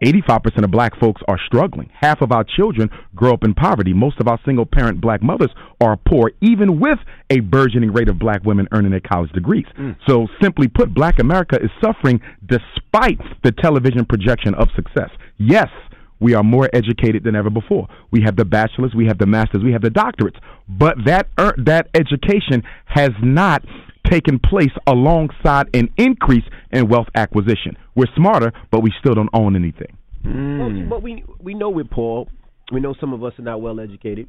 85% 0.04 0.64
of 0.64 0.70
black 0.70 0.98
folks 1.00 1.22
are 1.26 1.38
struggling. 1.46 1.90
Half 1.92 2.20
of 2.20 2.30
our 2.32 2.44
children 2.44 2.88
grow 3.14 3.32
up 3.32 3.44
in 3.44 3.54
poverty. 3.54 3.92
Most 3.92 4.20
of 4.20 4.28
our 4.28 4.38
single 4.44 4.66
parent 4.66 5.00
black 5.00 5.22
mothers 5.22 5.50
are 5.80 5.96
poor, 5.96 6.32
even 6.40 6.78
with 6.78 6.98
a 7.30 7.40
burgeoning 7.40 7.92
rate 7.92 8.08
of 8.08 8.18
black 8.18 8.44
women 8.44 8.68
earning 8.72 8.92
their 8.92 9.00
college 9.00 9.32
degrees. 9.32 9.66
So, 10.06 10.28
simply 10.40 10.68
put, 10.68 10.94
black 10.94 11.18
America 11.18 11.56
is 11.62 11.70
suffering 11.82 12.20
despite 12.46 13.18
the 13.42 13.52
television 13.52 14.04
projection 14.04 14.54
of 14.54 14.68
success. 14.76 15.10
Yes, 15.36 15.68
we 16.20 16.34
are 16.34 16.42
more 16.42 16.68
educated 16.72 17.24
than 17.24 17.36
ever 17.36 17.50
before. 17.50 17.88
We 18.10 18.22
have 18.22 18.36
the 18.36 18.44
bachelors, 18.44 18.92
we 18.94 19.06
have 19.06 19.18
the 19.18 19.26
masters, 19.26 19.62
we 19.62 19.72
have 19.72 19.82
the 19.82 19.90
doctorates, 19.90 20.38
but 20.68 20.96
that 21.06 21.28
er, 21.38 21.54
that 21.58 21.88
education 21.94 22.62
has 22.86 23.10
not 23.22 23.64
taken 24.10 24.38
place 24.38 24.72
alongside 24.86 25.68
an 25.74 25.88
increase 25.96 26.44
in 26.72 26.88
wealth 26.88 27.08
acquisition. 27.14 27.76
We're 27.98 28.06
smarter, 28.16 28.52
but 28.70 28.80
we 28.82 28.92
still 29.00 29.14
don't 29.14 29.28
own 29.32 29.56
anything. 29.56 29.96
Well, 30.24 30.88
but 30.88 31.02
we 31.02 31.24
we 31.40 31.54
know 31.54 31.70
with 31.70 31.90
Paul, 31.90 32.28
we 32.72 32.80
know 32.80 32.94
some 33.00 33.12
of 33.12 33.22
us 33.24 33.32
are 33.38 33.42
not 33.42 33.60
well 33.60 33.80
educated. 33.80 34.28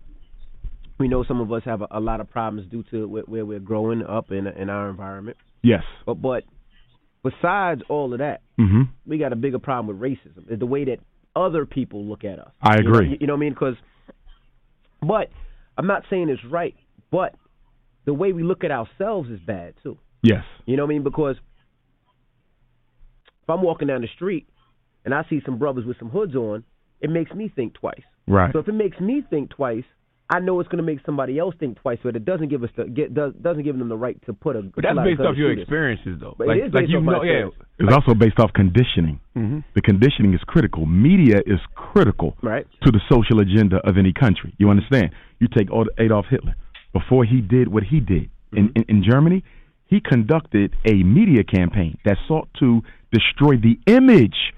We 0.98 1.08
know 1.08 1.24
some 1.24 1.40
of 1.40 1.52
us 1.54 1.62
have 1.66 1.82
a, 1.82 1.88
a 1.92 2.00
lot 2.00 2.20
of 2.20 2.30
problems 2.30 2.70
due 2.70 2.84
to 2.92 3.08
where, 3.08 3.24
where 3.24 3.46
we're 3.46 3.60
growing 3.60 4.04
up 4.04 4.32
in 4.32 4.48
in 4.48 4.70
our 4.70 4.90
environment. 4.90 5.38
Yes. 5.64 5.84
But 6.06 6.16
but 6.22 6.44
besides 7.24 7.82
all 7.90 8.12
of 8.14 8.20
that, 8.20 8.42
hmm 8.58 8.84
we 9.06 9.18
got 9.18 9.34
a 9.34 9.36
bigger 9.36 9.60
problem 9.60 9.88
with 10.00 10.12
racism. 10.12 10.52
Is 10.52 10.60
the 10.60 10.66
way 10.66 10.86
that 10.86 10.98
other 11.36 11.66
people 11.66 12.04
look 12.06 12.24
at 12.24 12.40
us. 12.40 12.52
I 12.62 12.78
You 12.78 12.84
know- 12.84 12.90
agree. 12.92 13.18
You 13.22 13.28
know, 13.28 13.34
what 13.34 13.38
I 13.38 13.40
mean? 13.42 13.54
Because, 13.54 13.76
but 15.02 15.30
I'm 15.78 15.88
not 15.88 16.04
saying 16.10 16.30
it's 16.30 16.44
right, 16.50 16.76
but 17.12 17.36
the 18.06 18.14
way 18.14 18.32
we 18.34 18.44
look 18.44 18.64
at 18.64 18.72
ourselves 18.72 19.30
is 19.30 19.40
bad 19.40 19.74
too. 19.84 19.98
Yes. 20.22 20.44
You 20.66 20.76
know 20.76 20.84
what 20.84 20.90
I 20.92 20.94
mean? 20.96 21.04
Because 21.04 21.36
if 23.50 23.58
I'm 23.58 23.64
walking 23.64 23.88
down 23.88 24.02
the 24.02 24.08
street 24.14 24.48
and 25.06 25.14
I 25.14 25.24
see 25.30 25.42
some 25.46 25.58
brothers 25.58 25.86
with 25.86 25.98
some 25.98 26.10
hoods 26.10 26.36
on, 26.36 26.64
it 27.02 27.10
makes 27.10 27.32
me 27.32 27.52
think 27.54 27.74
twice. 27.74 28.04
Right. 28.28 28.54
So 28.54 28.60
if 28.60 28.68
it 28.68 28.74
makes 28.74 29.00
me 29.00 29.24
think 29.28 29.50
twice, 29.50 29.86
I 30.30 30.40
know 30.40 30.60
it's 30.60 30.70
going 30.70 30.78
to 30.78 30.84
make 30.84 31.00
somebody 31.04 31.40
else 31.40 31.56
think 31.60 31.82
twice, 31.82 31.98
but 32.04 32.16
it 32.16 32.24
doesn't 32.24 32.50
give 32.50 32.64
us 32.64 32.70
the 32.78 32.84
get 32.84 33.16
does, 33.16 33.34
doesn't 33.42 33.64
give 33.64 33.76
them 33.80 33.90
the 33.90 33.98
right 33.98 34.24
to 34.28 34.34
put 34.34 34.56
a. 34.56 34.62
But 34.62 34.84
that's 34.84 34.94
pull 34.94 35.00
out 35.00 35.06
based 35.06 35.18
gun 35.18 35.28
off 35.28 35.38
your 35.38 35.52
experiences, 35.52 36.18
though. 36.20 36.36
But 36.38 36.44
it 36.44 36.48
like, 36.50 36.68
is 36.68 36.74
like 36.74 36.86
you 36.90 37.00
off 37.00 37.04
my 37.04 37.14
know, 37.14 37.24
yeah. 37.24 37.48
experience. 37.48 37.56
It's 37.80 37.94
also 37.94 38.14
based 38.14 38.40
off 38.40 38.52
conditioning. 38.54 39.20
Mm-hmm. 39.36 39.60
The 39.74 39.82
conditioning 39.82 40.36
is 40.36 40.42
critical. 40.46 40.86
Media 40.86 41.38
is 41.48 41.58
critical 41.74 42.38
Right. 42.44 42.68
to 42.84 42.92
the 42.92 43.02
social 43.12 43.40
agenda 43.40 43.78
of 43.78 43.98
any 43.98 44.14
country. 44.14 44.54
You 44.60 44.70
understand? 44.70 45.10
You 45.40 45.48
take 45.48 45.70
Ad- 45.74 45.90
Adolf 45.98 46.28
Hitler. 46.30 46.54
Before 46.94 47.26
he 47.26 47.42
did 47.42 47.68
what 47.68 47.84
he 47.84 48.00
did 48.00 48.30
in, 48.54 48.72
in, 48.76 48.86
in 48.88 49.04
Germany, 49.10 49.44
he 49.90 50.00
conducted 50.00 50.76
a 50.86 51.04
media 51.04 51.44
campaign 51.44 51.98
that 52.06 52.18
sought 52.28 52.48
to 52.60 52.82
destroy 53.12 53.56
the 53.58 53.80
image, 53.88 54.54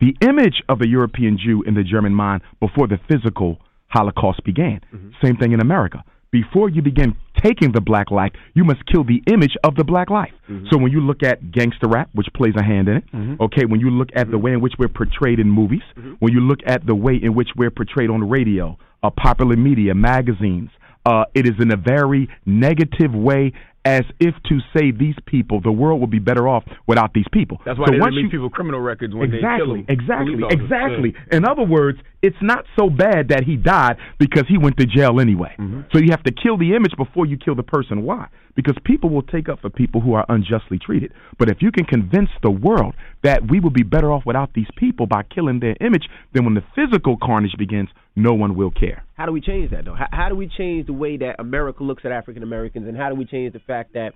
the 0.00 0.16
image 0.20 0.62
of 0.68 0.80
a 0.80 0.88
European 0.88 1.38
Jew 1.38 1.62
in 1.62 1.74
the 1.74 1.84
German 1.84 2.12
mind 2.14 2.42
before 2.60 2.88
the 2.88 2.98
physical 3.08 3.58
Holocaust 3.86 4.42
began. 4.44 4.80
Mm-hmm. 4.92 5.10
Same 5.24 5.36
thing 5.36 5.52
in 5.52 5.60
America. 5.60 6.04
Before 6.32 6.68
you 6.68 6.82
begin 6.82 7.16
taking 7.42 7.70
the 7.70 7.80
black 7.80 8.10
life, 8.10 8.32
you 8.54 8.64
must 8.64 8.84
kill 8.86 9.04
the 9.04 9.22
image 9.32 9.56
of 9.62 9.76
the 9.76 9.84
black 9.84 10.10
life. 10.10 10.32
Mm-hmm. 10.50 10.66
So 10.70 10.78
when 10.78 10.90
you 10.90 11.00
look 11.00 11.22
at 11.22 11.52
gangster 11.52 11.86
rap, 11.88 12.10
which 12.12 12.26
plays 12.34 12.54
a 12.58 12.64
hand 12.64 12.88
in 12.88 12.96
it, 12.96 13.04
mm-hmm. 13.12 13.42
okay, 13.44 13.64
when 13.64 13.78
you 13.78 13.90
look 13.90 14.08
at 14.16 14.30
the 14.30 14.36
way 14.36 14.52
in 14.52 14.60
which 14.60 14.74
we're 14.78 14.88
portrayed 14.88 15.38
in 15.38 15.48
movies, 15.48 15.82
when 16.18 16.32
you 16.32 16.40
look 16.40 16.58
at 16.66 16.84
the 16.84 16.94
way 16.94 17.14
in 17.14 17.34
which 17.34 17.50
we're 17.56 17.70
portrayed 17.70 18.10
on 18.10 18.28
radio, 18.28 18.76
uh, 19.04 19.10
popular 19.10 19.56
media, 19.56 19.94
magazines, 19.94 20.70
uh, 21.06 21.24
it 21.34 21.46
is 21.46 21.54
in 21.60 21.72
a 21.72 21.76
very 21.76 22.28
negative 22.44 23.14
way, 23.14 23.52
as 23.86 24.02
if 24.18 24.34
to 24.48 24.58
say 24.76 24.90
these 24.90 25.14
people, 25.26 25.60
the 25.60 25.70
world 25.70 26.00
would 26.00 26.10
be 26.10 26.18
better 26.18 26.48
off 26.48 26.64
without 26.88 27.14
these 27.14 27.26
people. 27.32 27.60
That's 27.64 27.78
why 27.78 27.86
so 27.86 27.92
they 27.92 28.00
once 28.00 28.16
release 28.16 28.32
you, 28.32 28.38
people 28.40 28.50
criminal 28.50 28.80
records 28.80 29.14
when 29.14 29.30
they 29.30 29.38
kill 29.38 29.46
exactly, 29.46 29.82
them. 29.82 29.86
exactly, 29.88 30.34
Police 30.34 30.44
officers, 30.44 30.64
exactly. 30.64 31.14
yeah. 31.14 31.36
In 31.36 31.44
other 31.46 31.62
words, 31.62 31.98
it's 32.20 32.42
not 32.42 32.64
so 32.76 32.90
bad 32.90 33.28
that 33.28 33.44
he 33.44 33.54
died 33.54 33.96
because 34.18 34.42
he 34.48 34.58
went 34.58 34.76
to 34.78 34.86
jail 34.86 35.20
anyway. 35.20 35.54
Mm-hmm. 35.56 35.82
So 35.92 35.98
you 35.98 36.10
have 36.10 36.24
to 36.24 36.32
kill 36.32 36.58
the 36.58 36.74
image 36.74 36.96
before 36.96 37.26
you 37.26 37.38
kill 37.38 37.54
the 37.54 37.62
person. 37.62 38.02
Why? 38.02 38.26
Because 38.56 38.74
people 38.84 39.10
will 39.10 39.22
take 39.22 39.48
up 39.48 39.60
for 39.60 39.70
people 39.70 40.00
who 40.00 40.14
are 40.14 40.26
unjustly 40.28 40.80
treated. 40.80 41.12
But 41.38 41.48
if 41.48 41.58
you 41.60 41.70
can 41.70 41.84
convince 41.84 42.30
the 42.42 42.50
world 42.50 42.94
that 43.22 43.48
we 43.48 43.60
will 43.60 43.70
be 43.70 43.84
better 43.84 44.10
off 44.10 44.24
without 44.26 44.54
these 44.54 44.66
people 44.76 45.06
by 45.06 45.22
killing 45.22 45.60
their 45.60 45.76
image, 45.80 46.08
then 46.34 46.44
when 46.44 46.54
the 46.54 46.64
physical 46.74 47.16
carnage 47.22 47.54
begins, 47.56 47.90
no 48.16 48.32
one 48.32 48.56
will 48.56 48.70
care. 48.70 49.04
How 49.14 49.26
do 49.26 49.32
we 49.32 49.42
change 49.42 49.70
that 49.70 49.84
though? 49.84 49.94
How, 49.94 50.08
how 50.10 50.28
do 50.28 50.34
we 50.34 50.48
change 50.48 50.86
the 50.86 50.94
way 50.94 51.18
that 51.18 51.36
America 51.38 51.84
looks 51.84 52.04
at 52.04 52.12
African 52.12 52.42
Americans, 52.42 52.88
and 52.88 52.96
how 52.96 53.10
do 53.10 53.14
we 53.14 53.26
change 53.26 53.52
the 53.52 53.60
fact 53.60 53.75
that 53.94 54.12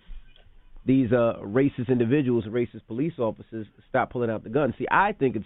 these 0.87 1.13
uh, 1.13 1.35
racist 1.43 1.89
individuals, 1.89 2.45
racist 2.47 2.87
police 2.87 3.13
officers, 3.19 3.67
stop 3.89 4.11
pulling 4.11 4.31
out 4.31 4.43
the 4.43 4.51
gun? 4.51 4.75
See, 4.79 4.87
I 4.91 5.13
think 5.13 5.37
it's 5.37 5.45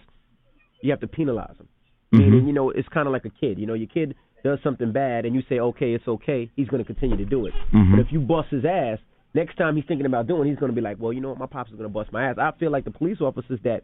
you 0.81 0.91
have 0.91 1.01
to 1.01 1.07
penalize 1.07 1.57
them. 1.57 1.67
Meaning, 2.11 2.47
you 2.47 2.53
know, 2.53 2.69
it's 2.69 2.87
kind 2.89 3.07
of 3.07 3.13
like 3.13 3.25
a 3.25 3.29
kid. 3.29 3.59
You 3.59 3.65
know, 3.65 3.73
your 3.73 3.89
kid 3.89 4.15
does 4.43 4.59
something 4.63 4.93
bad, 4.93 5.25
and 5.25 5.35
you 5.35 5.41
say, 5.49 5.59
"Okay, 5.59 5.93
it's 5.93 6.07
okay." 6.07 6.49
He's 6.55 6.67
going 6.67 6.81
to 6.81 6.87
continue 6.87 7.17
to 7.17 7.25
do 7.25 7.45
it. 7.45 7.53
But 7.91 7.99
if 7.99 8.07
you 8.11 8.19
bust 8.19 8.49
his 8.51 8.63
ass, 8.63 8.99
next 9.33 9.57
time 9.57 9.75
he's 9.75 9.85
thinking 9.85 10.05
about 10.05 10.27
doing, 10.27 10.47
it, 10.47 10.51
he's 10.51 10.59
going 10.59 10.71
to 10.71 10.75
be 10.75 10.81
like, 10.81 10.97
"Well, 10.99 11.11
you 11.11 11.19
know 11.19 11.29
what? 11.29 11.39
My 11.39 11.45
pops 11.47 11.71
is 11.71 11.77
going 11.77 11.89
to 11.89 11.93
bust 11.93 12.13
my 12.13 12.29
ass." 12.29 12.37
I 12.39 12.51
feel 12.57 12.71
like 12.71 12.85
the 12.85 12.91
police 12.91 13.19
officers 13.19 13.59
that 13.63 13.81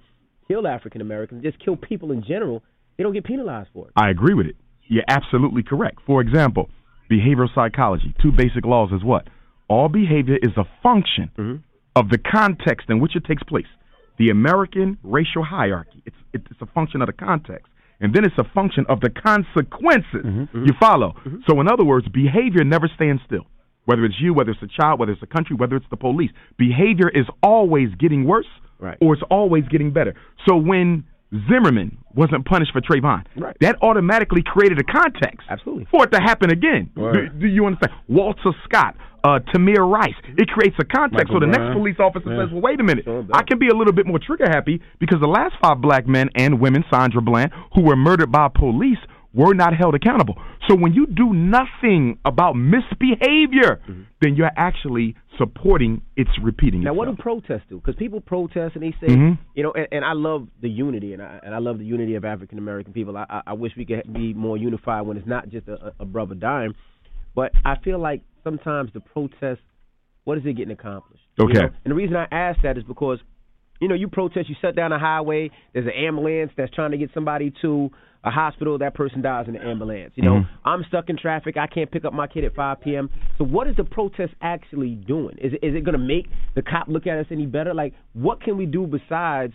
kill 0.48 0.68
African 0.68 1.02
Americans, 1.02 1.44
just 1.44 1.60
kill 1.64 1.76
people 1.76 2.12
in 2.12 2.24
general, 2.24 2.64
they 2.98 3.04
don't 3.04 3.14
get 3.14 3.26
penalized 3.26 3.70
for 3.74 3.88
it. 3.88 3.94
I 3.96 4.10
agree 4.10 4.34
with 4.34 4.48
it. 4.48 4.56
You're 4.88 5.04
absolutely 5.08 5.64
correct. 5.64 6.00
For 6.06 6.22
example, 6.22 6.70
behavioral 7.10 7.54
psychology, 7.54 8.14
two 8.22 8.32
basic 8.32 8.66
laws 8.66 8.92
is 8.94 9.04
what? 9.04 9.28
All 9.72 9.88
behavior 9.90 10.38
is 10.42 10.52
a 10.58 10.66
function 10.84 11.32
mm-hmm. 11.38 11.56
of 11.96 12.10
the 12.10 12.18
context 12.18 12.90
in 12.90 13.00
which 13.00 13.16
it 13.16 13.24
takes 13.26 13.44
place. 13.44 13.72
The 14.20 14.30
American 14.30 14.98
racial 15.02 15.44
hierarchy, 15.44 16.04
it's, 16.06 16.16
it's 16.34 16.62
a 16.62 16.66
function 16.68 17.02
of 17.02 17.08
the 17.08 17.14
context 17.14 17.68
and 18.02 18.14
then 18.14 18.26
it's 18.26 18.36
a 18.38 18.44
function 18.54 18.86
of 18.90 19.00
the 19.00 19.10
consequences. 19.10 20.26
Mm-hmm. 20.26 20.42
mm-hmm. 20.42 20.66
You 20.66 20.74
follow? 20.80 21.14
Mm-hmm. 21.20 21.38
So, 21.48 21.62
in 21.62 21.68
other 21.70 21.86
words, 21.86 22.08
behavior 22.10 22.64
never 22.66 22.90
stands 22.96 23.22
still. 23.26 23.46
Whether 23.86 24.06
it's 24.06 24.16
you, 24.20 24.34
whether 24.34 24.52
it's 24.52 24.62
a 24.62 24.82
child, 24.82 25.00
whether 25.00 25.12
it's 25.12 25.24
a 25.24 25.28
country, 25.28 25.56
whether 25.56 25.76
it's 25.76 25.86
the 25.90 25.98
police, 25.98 26.32
behavior 26.58 27.10
is 27.10 27.26
always 27.42 27.90
getting 27.98 28.26
worse 28.26 28.52
Right. 28.80 28.98
or 29.00 29.14
it's 29.14 29.24
always 29.30 29.64
getting 29.70 29.94
better. 29.94 30.16
So 30.48 30.56
when 30.56 31.04
Zimmerman 31.48 32.00
wasn't 32.16 32.46
punished 32.46 32.74
for 32.74 32.82
Trayvon, 32.82 33.26
Right. 33.36 33.56
that 33.62 33.78
automatically 33.82 34.42
created 34.44 34.80
a 34.80 34.84
context 34.84 35.46
Absolutely. 35.50 35.86
for 35.92 36.06
it 36.06 36.12
to 36.12 36.20
happen 36.20 36.52
again. 36.52 36.90
Do, 36.96 37.30
do 37.40 37.48
you 37.48 37.66
understand? 37.66 37.94
Walter 38.08 38.52
Scott, 38.66 38.96
uh, 39.24 39.40
Tamir 39.54 39.84
Rice. 39.90 40.14
It 40.38 40.48
creates 40.50 40.76
a 40.80 40.86
context. 40.86 41.30
Michael 41.30 41.36
so 41.36 41.40
the 41.40 41.48
next 41.52 41.74
police 41.74 41.98
officer 42.00 42.30
Yeah. 42.34 42.46
says, 42.46 42.52
"Well, 42.52 42.62
wait 42.62 42.80
a 42.80 42.84
minute. 42.84 43.06
I 43.34 43.44
can 43.44 43.60
be 43.60 43.68
a 43.70 43.76
little 43.76 43.94
bit 43.94 44.06
more 44.08 44.20
trigger 44.20 44.48
happy 44.50 44.82
because 45.00 45.20
the 45.20 45.28
last 45.28 45.54
five 45.62 45.82
black 45.82 46.08
men 46.08 46.30
and 46.36 46.60
women, 46.60 46.84
Sandra 46.92 47.22
Bland, 47.22 47.52
who 47.76 47.82
were 47.84 47.96
murdered 47.96 48.32
by 48.32 48.48
police." 48.54 49.00
Were 49.34 49.54
not 49.54 49.74
held 49.74 49.96
accountable. 49.96 50.36
So 50.68 50.76
when 50.76 50.92
you 50.92 51.08
do 51.08 51.32
nothing 51.34 52.18
about 52.26 52.58
misbehavior, 52.58 53.80
then 54.22 54.36
you're 54.36 54.52
actually 54.58 55.16
supporting 55.38 56.02
its 56.18 56.30
repeating. 56.42 56.84
Now, 56.84 56.94
what 56.94 57.06
do 57.08 57.16
protests 57.16 57.64
do? 57.70 57.78
Because 57.78 57.96
people 57.96 58.20
protest 58.20 58.76
and 58.76 58.84
they 58.84 58.92
say, 59.00 59.08
Mhm. 59.08 59.38
you 59.56 59.64
know, 59.64 59.72
and, 59.72 59.88
and 59.92 60.04
I 60.06 60.12
love 60.14 60.48
the 60.62 60.70
unity, 60.70 61.14
and 61.14 61.22
I 61.22 61.40
and 61.44 61.56
I 61.56 61.60
love 61.60 61.80
the 61.80 61.86
unity 61.86 62.16
of 62.16 62.26
African 62.26 62.58
American 62.58 62.92
people. 62.94 63.16
I, 63.18 63.26
I 63.30 63.42
I 63.48 63.54
wish 63.54 63.72
we 63.78 63.86
could 63.86 64.12
be 64.12 64.34
more 64.34 64.58
unified 64.58 65.06
when 65.08 65.16
it's 65.16 65.26
not 65.28 65.48
just 65.50 65.68
a, 65.70 65.94
a 66.00 66.06
brother 66.06 66.36
dying, 66.36 66.74
but 67.34 67.54
I 67.64 67.76
feel 67.78 68.00
like 68.00 68.22
sometimes 68.44 68.92
the 68.94 69.00
protest, 69.00 69.62
what 70.24 70.38
is 70.38 70.46
it 70.46 70.54
getting 70.54 70.72
accomplished? 70.74 71.24
You 71.38 71.46
Okay. 71.46 71.54
know? 71.54 71.70
And 71.86 71.92
the 71.92 71.96
reason 71.96 72.16
I 72.16 72.28
ask 72.32 72.62
that 72.62 72.78
is 72.78 72.84
because, 72.84 73.20
you 73.80 73.88
know, 73.88 73.96
you 73.96 74.08
protest, 74.08 74.50
you 74.50 74.56
shut 74.62 74.76
down 74.76 74.92
a 74.92 75.00
highway. 75.00 75.50
There's 75.74 75.86
an 75.88 75.94
ambulance 75.94 76.52
that's 76.56 76.72
trying 76.74 76.92
to 76.92 76.98
get 76.98 77.10
somebody 77.14 77.52
to 77.62 77.90
a 78.24 78.30
hospital. 78.30 78.78
That 78.78 78.94
person 78.94 79.24
dies 79.24 79.48
in 79.48 79.54
the 79.56 79.66
ambulance. 79.66 80.12
You 80.16 80.24
know, 80.24 80.36
Mhm. 80.42 80.48
I'm 80.64 80.84
stuck 80.84 81.10
in 81.10 81.18
traffic. 81.18 81.58
I 81.58 81.66
can't 81.66 81.90
pick 81.90 82.06
up 82.06 82.14
my 82.14 82.28
kid 82.28 82.44
at 82.44 82.54
5 82.54 82.80
p.m. 82.82 83.10
So 83.40 83.44
what 83.44 83.68
is 83.68 83.76
the 83.78 83.84
protest 83.84 84.36
actually 84.42 84.94
doing? 84.94 85.38
Is 85.40 85.54
it, 85.54 85.60
is 85.64 85.74
it 85.74 85.84
going 85.84 85.94
to 85.98 86.06
make 86.06 86.28
the 86.54 86.62
cop 86.62 86.88
look 86.88 87.08
at 87.08 87.18
us 87.18 87.26
any 87.32 87.48
better? 87.48 87.74
Like, 87.74 87.94
what 88.14 88.42
can 88.42 88.58
we 88.58 88.68
do 88.68 88.86
besides? 88.86 89.54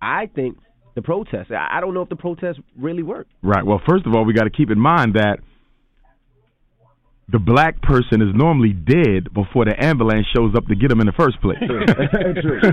I 0.00 0.26
think 0.26 0.58
the 0.94 1.02
protest. 1.02 1.50
I 1.50 1.80
don't 1.80 1.92
know 1.92 2.02
if 2.02 2.08
the 2.08 2.14
protest 2.14 2.60
really 2.78 3.02
work. 3.02 3.26
Right. 3.42 3.66
Well, 3.66 3.80
first 3.88 4.06
of 4.06 4.14
all, 4.14 4.24
we 4.24 4.32
got 4.32 4.44
to 4.44 4.50
keep 4.50 4.70
in 4.70 4.78
mind 4.78 5.14
that 5.14 5.40
the 7.28 7.38
black 7.38 7.80
person 7.82 8.20
is 8.20 8.34
normally 8.34 8.72
dead 8.72 9.32
before 9.32 9.64
the 9.64 9.74
ambulance 9.82 10.26
shows 10.34 10.54
up 10.54 10.66
to 10.66 10.74
get 10.74 10.90
him 10.90 11.00
in 11.00 11.06
the 11.06 11.12
first 11.12 11.40
place. 11.40 11.58
True, 11.66 11.84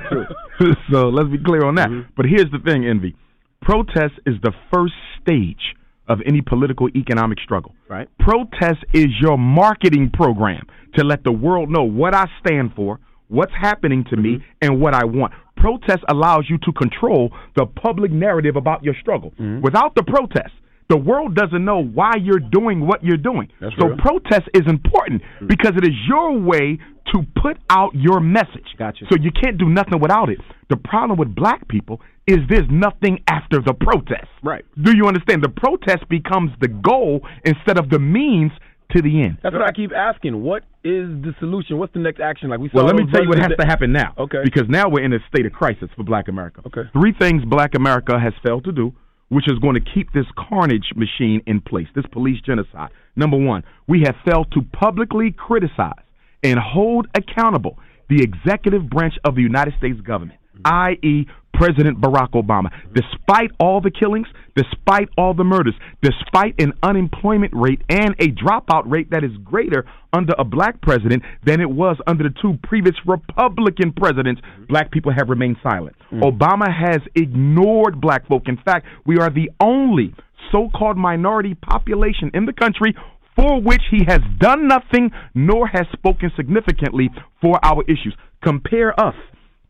true. 0.10 0.74
so 0.91 1.10
let's 1.10 1.30
be 1.30 1.38
clear 1.43 1.66
on 1.66 1.76
that. 1.76 1.89
Mm-hmm. 1.89 2.12
But 2.18 2.26
here's 2.26 2.52
the 2.52 2.60
thing, 2.60 2.86
Envy. 2.86 3.16
Protest 3.62 4.14
is 4.26 4.36
the 4.43 4.52
first 4.74 4.93
stage 5.22 5.76
of 6.08 6.20
any 6.26 6.41
political 6.41 6.89
economic 6.89 7.39
struggle. 7.39 7.74
Right. 7.88 8.10
Protest 8.20 8.84
is 8.93 9.08
your 9.22 9.38
marketing 9.38 10.12
program 10.14 10.68
to 10.95 11.04
let 11.06 11.24
the 11.24 11.32
world 11.32 11.70
know 11.70 11.84
what 11.84 12.14
I 12.14 12.26
stand 12.45 12.74
for, 12.76 12.99
what's 13.30 13.54
happening 13.60 14.04
to 14.10 14.18
me, 14.18 14.36
mm-hmm. 14.36 14.43
and 14.62 14.82
what 14.82 14.93
I 14.93 15.06
want. 15.06 15.34
Protest 15.56 16.04
allows 16.10 16.47
you 16.49 16.58
to 16.58 16.72
control 16.74 17.32
the 17.56 17.66
public 17.66 18.12
narrative 18.12 18.58
about 18.58 18.84
your 18.84 18.95
struggle. 18.99 19.32
Mm-hmm. 19.32 19.62
Without 19.62 19.95
the 19.95 20.04
protest, 20.04 20.54
the 20.92 20.98
world 20.98 21.36
doesn't 21.36 21.64
know 21.64 21.82
why 21.82 22.16
you're 22.22 22.39
doing 22.39 22.86
what 22.86 23.02
you're 23.02 23.16
doing. 23.16 23.48
That's 23.62 23.74
so 23.80 23.88
real. 23.88 23.98
protest 23.98 24.50
is 24.54 24.64
important 24.68 25.22
mm. 25.39 25.48
because 25.48 25.72
it 25.78 25.86
is 25.88 25.96
your 26.06 26.38
way 26.38 26.80
to 27.14 27.26
put 27.42 27.58
out 27.70 27.96
your 27.96 28.20
message. 28.20 28.68
Gotcha. 28.78 29.06
So 29.10 29.18
you 29.20 29.32
can't 29.32 29.58
do 29.58 29.70
nothing 29.70 30.02
without 30.02 30.30
it. 30.30 30.39
The 30.70 30.76
problem 30.76 31.18
with 31.18 31.34
black 31.34 31.66
people 31.70 32.02
is 32.28 32.39
there's 32.50 32.68
nothing 32.70 33.24
after 33.28 33.62
the 33.62 33.74
protest. 33.74 34.28
Right. 34.44 34.66
Do 34.82 34.96
you 34.96 35.08
understand? 35.08 35.44
The 35.44 35.50
protest 35.50 36.10
becomes 36.10 36.52
the 36.60 36.68
goal 36.68 37.22
instead 37.46 37.80
of 37.80 37.89
the 37.89 38.00
means 38.00 38.52
to 38.92 39.02
the 39.02 39.24
end. 39.24 39.38
That's 39.42 39.54
what 39.54 39.62
I 39.62 39.72
keep 39.72 39.92
asking. 39.94 40.42
What 40.44 40.64
is 40.84 41.08
the 41.24 41.34
solution? 41.39 41.78
What's 41.78 41.94
the 41.94 42.00
next 42.00 42.20
action? 42.20 42.50
Like 42.50 42.60
we 42.60 42.70
saw. 42.70 42.78
Well, 42.78 42.86
let 42.86 42.96
me 42.96 43.06
tell 43.12 43.24
you 43.24 43.30
what 43.30 43.39
has 43.39 43.52
to 43.58 43.66
happen 43.66 43.94
now. 43.94 44.14
Okay. 44.18 44.39
Because 44.44 44.68
now 44.68 44.89
we're 44.89 45.06
in 45.06 45.14
a 45.14 45.20
state 45.34 45.46
of 45.46 45.54
crisis 45.54 45.89
for 45.96 46.04
black 46.04 46.28
America. 46.28 46.62
Okay. 46.68 46.89
Three 46.92 47.14
things 47.18 47.44
black 47.46 47.76
America 47.76 48.20
has 48.20 48.34
failed 48.46 48.66
to 48.66 48.72
do, 48.72 48.94
which 49.32 49.47
is 49.49 49.57
going 49.59 49.75
to 49.75 49.91
keep 49.93 50.11
this 50.11 50.25
carnage 50.36 50.91
machine 50.93 51.41
in 51.47 51.61
place, 51.61 51.88
this 51.95 52.03
police 52.11 52.41
genocide. 52.41 52.89
Number 53.15 53.38
one, 53.38 53.63
we 53.88 54.01
have 54.01 54.15
failed 54.25 54.51
to 54.51 54.61
publicly 54.73 55.32
criticize 55.32 56.03
and 56.43 56.59
hold 56.59 57.07
accountable 57.15 57.79
the 58.09 58.21
executive 58.21 58.89
branch 58.89 59.13
of 59.23 59.36
the 59.36 59.41
United 59.41 59.73
States 59.77 60.01
government, 60.01 60.38
mm-hmm. 60.57 60.73
i.e., 60.73 61.27
President 61.62 62.01
Barack 62.01 62.32
Obama. 62.32 62.72
Despite 62.91 63.51
all 63.59 63.82
the 63.82 63.91
killings, 63.91 64.26
despite 64.55 65.09
all 65.16 65.36
the 65.36 65.43
murders, 65.43 65.76
despite 66.01 66.55
an 66.59 66.74
unemployment 66.82 67.53
rate 67.53 67.82
and 67.88 68.16
a 68.18 68.30
dropout 68.30 68.89
rate 68.89 69.12
that 69.12 69.24
is 69.24 69.30
greater 69.43 69.86
under 70.12 70.34
a 70.39 70.43
black 70.43 70.82
president 70.82 71.22
than 71.45 71.62
it 71.62 71.70
was 71.70 71.97
under 72.07 72.24
the 72.24 72.34
two 72.41 72.57
previous 72.64 72.95
Republican 73.05 73.93
presidents, 73.93 74.41
black 74.70 74.89
people 74.89 75.12
have 75.16 75.30
remained 75.30 75.57
silent. 75.62 75.95
Mm. 76.12 76.24
Obama 76.24 76.66
has 76.66 76.99
ignored 77.14 78.01
black 78.01 78.28
folk. 78.28 78.47
In 78.47 78.57
fact, 78.57 78.88
we 79.05 79.20
are 79.20 79.30
the 79.30 79.51
only 79.59 80.16
so 80.51 80.68
called 80.76 80.97
minority 80.97 81.53
population 81.53 82.32
in 82.34 82.47
the 82.47 82.53
country 82.53 82.95
for 83.36 83.62
which 83.62 83.84
he 83.91 84.03
has 84.07 84.22
done 84.39 84.68
nothing 84.68 85.12
nor 85.36 85.68
has 85.68 85.86
spoken 85.93 86.32
significantly 86.36 87.12
for 87.39 87.64
our 87.64 87.84
issues. 87.84 88.16
Compare 88.43 88.99
us 88.99 89.14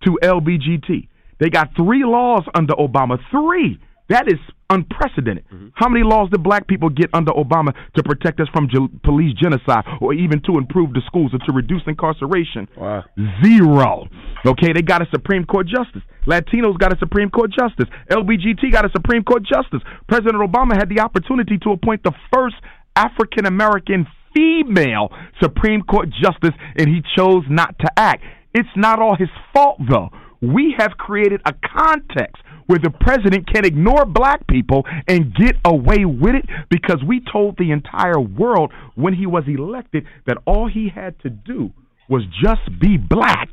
to 0.05 0.17
LBGT. 0.23 1.09
They 1.41 1.49
got 1.49 1.75
three 1.75 2.05
laws 2.05 2.43
under 2.55 2.73
Obama. 2.75 3.17
Three. 3.31 3.79
That 4.09 4.27
is 4.27 4.39
unprecedented. 4.69 5.45
Mm-hmm. 5.47 5.69
How 5.73 5.89
many 5.89 6.03
laws 6.03 6.29
did 6.29 6.43
black 6.43 6.67
people 6.67 6.89
get 6.89 7.09
under 7.13 7.31
Obama 7.31 7.73
to 7.95 8.03
protect 8.03 8.39
us 8.39 8.47
from 8.53 8.67
ge- 8.67 8.91
police 9.03 9.33
genocide 9.41 9.85
or 10.01 10.13
even 10.13 10.41
to 10.43 10.57
improve 10.57 10.93
the 10.93 11.01
schools 11.07 11.33
or 11.33 11.39
to 11.39 11.51
reduce 11.51 11.81
incarceration? 11.87 12.67
Wow. 12.77 13.05
Zero. 13.43 14.07
Okay, 14.45 14.73
they 14.73 14.81
got 14.81 15.01
a 15.01 15.07
Supreme 15.11 15.45
Court 15.45 15.65
justice. 15.65 16.03
Latinos 16.27 16.77
got 16.77 16.93
a 16.93 16.99
Supreme 16.99 17.29
Court 17.29 17.51
justice. 17.57 17.87
LBGT 18.11 18.71
got 18.71 18.85
a 18.85 18.91
Supreme 18.91 19.23
Court 19.23 19.43
justice. 19.43 19.81
President 20.07 20.43
Obama 20.43 20.75
had 20.75 20.89
the 20.89 20.99
opportunity 20.99 21.57
to 21.59 21.71
appoint 21.71 22.03
the 22.03 22.13
first 22.33 22.55
African 22.95 23.45
American 23.45 24.05
female 24.35 25.09
Supreme 25.41 25.81
Court 25.83 26.09
justice, 26.21 26.55
and 26.77 26.87
he 26.87 27.01
chose 27.17 27.43
not 27.49 27.79
to 27.79 27.87
act. 27.97 28.23
It's 28.53 28.69
not 28.75 28.99
all 28.99 29.15
his 29.15 29.29
fault, 29.53 29.79
though. 29.89 30.09
We 30.41 30.75
have 30.77 30.91
created 30.97 31.41
a 31.45 31.53
context 31.53 32.41
where 32.65 32.79
the 32.79 32.89
president 32.89 33.47
can 33.51 33.65
ignore 33.65 34.05
black 34.05 34.47
people 34.47 34.85
and 35.07 35.35
get 35.35 35.55
away 35.65 36.05
with 36.05 36.35
it 36.35 36.45
because 36.69 37.03
we 37.05 37.21
told 37.31 37.57
the 37.57 37.71
entire 37.71 38.19
world 38.19 38.71
when 38.95 39.13
he 39.13 39.25
was 39.25 39.43
elected 39.47 40.05
that 40.25 40.37
all 40.45 40.69
he 40.69 40.89
had 40.93 41.19
to 41.21 41.29
do 41.29 41.71
was 42.09 42.23
just 42.41 42.61
be 42.79 42.97
black 42.97 43.49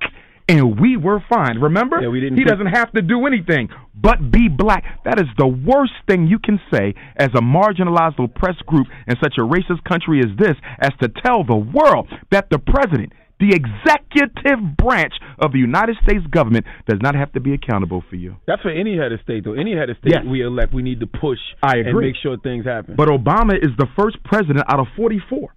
and 0.48 0.80
we 0.80 0.96
were 0.96 1.22
fine. 1.28 1.60
Remember? 1.60 2.00
Yeah, 2.00 2.08
we 2.08 2.20
didn't 2.20 2.38
he 2.38 2.44
doesn't 2.44 2.66
have 2.66 2.90
to 2.92 3.02
do 3.02 3.26
anything 3.26 3.68
but 3.94 4.30
be 4.30 4.48
black. 4.48 4.84
That 5.04 5.18
is 5.18 5.26
the 5.36 5.46
worst 5.46 5.92
thing 6.06 6.26
you 6.26 6.38
can 6.38 6.60
say 6.72 6.94
as 7.16 7.28
a 7.34 7.40
marginalized 7.40 8.22
oppressed 8.22 8.64
group 8.66 8.86
in 9.06 9.16
such 9.22 9.34
a 9.36 9.42
racist 9.42 9.84
country 9.84 10.20
as 10.20 10.36
this 10.38 10.56
as 10.78 10.92
to 11.02 11.08
tell 11.08 11.44
the 11.44 11.56
world 11.56 12.08
that 12.30 12.48
the 12.50 12.58
president 12.58 13.12
the 13.40 13.54
executive 13.54 14.76
branch 14.76 15.14
of 15.38 15.52
the 15.52 15.58
United 15.58 15.96
States 16.02 16.26
government 16.30 16.66
does 16.88 16.98
not 17.00 17.14
have 17.14 17.32
to 17.32 17.40
be 17.40 17.54
accountable 17.54 18.02
for 18.10 18.16
you. 18.16 18.36
That's 18.46 18.62
for 18.62 18.70
any 18.70 18.96
head 18.96 19.12
of 19.12 19.20
state, 19.22 19.44
though. 19.44 19.52
Any 19.54 19.74
head 19.76 19.90
of 19.90 19.96
state 19.98 20.12
Yes. 20.14 20.24
we 20.26 20.42
elect, 20.42 20.74
we 20.74 20.82
need 20.82 21.00
to 21.00 21.06
push 21.06 21.38
I 21.62 21.76
agree. 21.78 21.90
and 21.90 21.98
make 22.00 22.16
sure 22.22 22.36
things 22.38 22.64
happen. 22.66 22.94
But 22.96 23.08
Obama 23.08 23.54
is 23.56 23.70
the 23.78 23.86
first 23.96 24.22
president 24.24 24.64
out 24.68 24.80
of 24.80 24.86
44, 24.96 25.54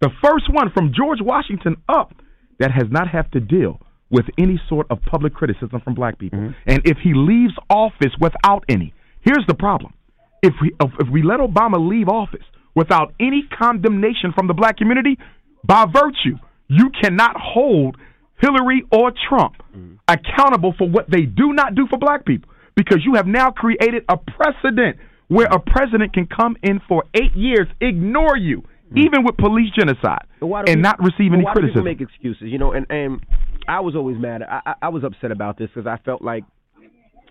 the 0.00 0.10
first 0.22 0.46
one 0.52 0.70
from 0.74 0.92
George 0.92 1.20
Washington 1.20 1.76
up 1.88 2.12
that 2.58 2.70
has 2.72 2.88
not 2.90 3.08
have 3.08 3.30
to 3.32 3.40
deal 3.40 3.80
with 4.10 4.26
any 4.38 4.60
sort 4.68 4.86
of 4.90 5.00
public 5.02 5.32
criticism 5.34 5.80
from 5.82 5.94
black 5.94 6.18
people. 6.18 6.38
Mm-hmm. 6.38 6.52
And 6.66 6.82
if 6.84 6.98
he 7.02 7.12
leaves 7.14 7.54
office 7.70 8.12
without 8.20 8.64
any, 8.68 8.92
here's 9.22 9.44
the 9.46 9.54
problem. 9.54 9.94
If 10.42 10.54
we 10.60 10.72
if 10.80 11.08
we 11.10 11.22
let 11.22 11.38
Obama 11.40 11.78
leave 11.88 12.08
office 12.08 12.44
without 12.74 13.14
any 13.20 13.44
condemnation 13.58 14.32
from 14.34 14.48
the 14.48 14.54
black 14.54 14.76
community, 14.76 15.16
by 15.64 15.86
virtue, 15.86 16.36
you 16.72 16.90
cannot 17.00 17.36
hold 17.38 17.96
Hillary 18.40 18.82
or 18.90 19.12
Trump 19.28 19.54
mm-hmm. 19.76 19.94
accountable 20.08 20.74
for 20.76 20.88
what 20.88 21.10
they 21.10 21.22
do 21.22 21.52
not 21.52 21.74
do 21.74 21.86
for 21.88 21.98
black 21.98 22.24
people 22.24 22.50
because 22.74 22.98
you 23.04 23.14
have 23.14 23.26
now 23.26 23.50
created 23.50 24.04
a 24.08 24.16
precedent 24.16 24.96
where 25.28 25.46
a 25.46 25.58
president 25.58 26.12
can 26.12 26.26
come 26.26 26.56
in 26.62 26.80
for 26.88 27.04
eight 27.14 27.34
years, 27.34 27.66
ignore 27.80 28.36
you, 28.36 28.58
mm-hmm. 28.58 28.98
even 28.98 29.24
with 29.24 29.36
police 29.36 29.70
genocide, 29.78 30.26
and 30.40 30.50
we- 30.50 30.74
not 30.76 30.98
receive 30.98 31.32
any 31.32 31.44
why 31.44 31.54
do 31.54 31.60
criticism. 31.60 31.84
people 31.84 31.84
make 31.84 32.00
excuses? 32.00 32.44
You 32.44 32.58
know, 32.58 32.72
and 32.72 32.86
and 32.90 33.20
I 33.68 33.80
was 33.80 33.94
always 33.94 34.16
mad. 34.18 34.42
I 34.42 34.74
I, 34.82 34.88
was 34.88 35.04
upset 35.04 35.30
about 35.30 35.58
this 35.58 35.68
because 35.74 35.86
I 35.86 36.02
felt 36.04 36.22
like 36.22 36.44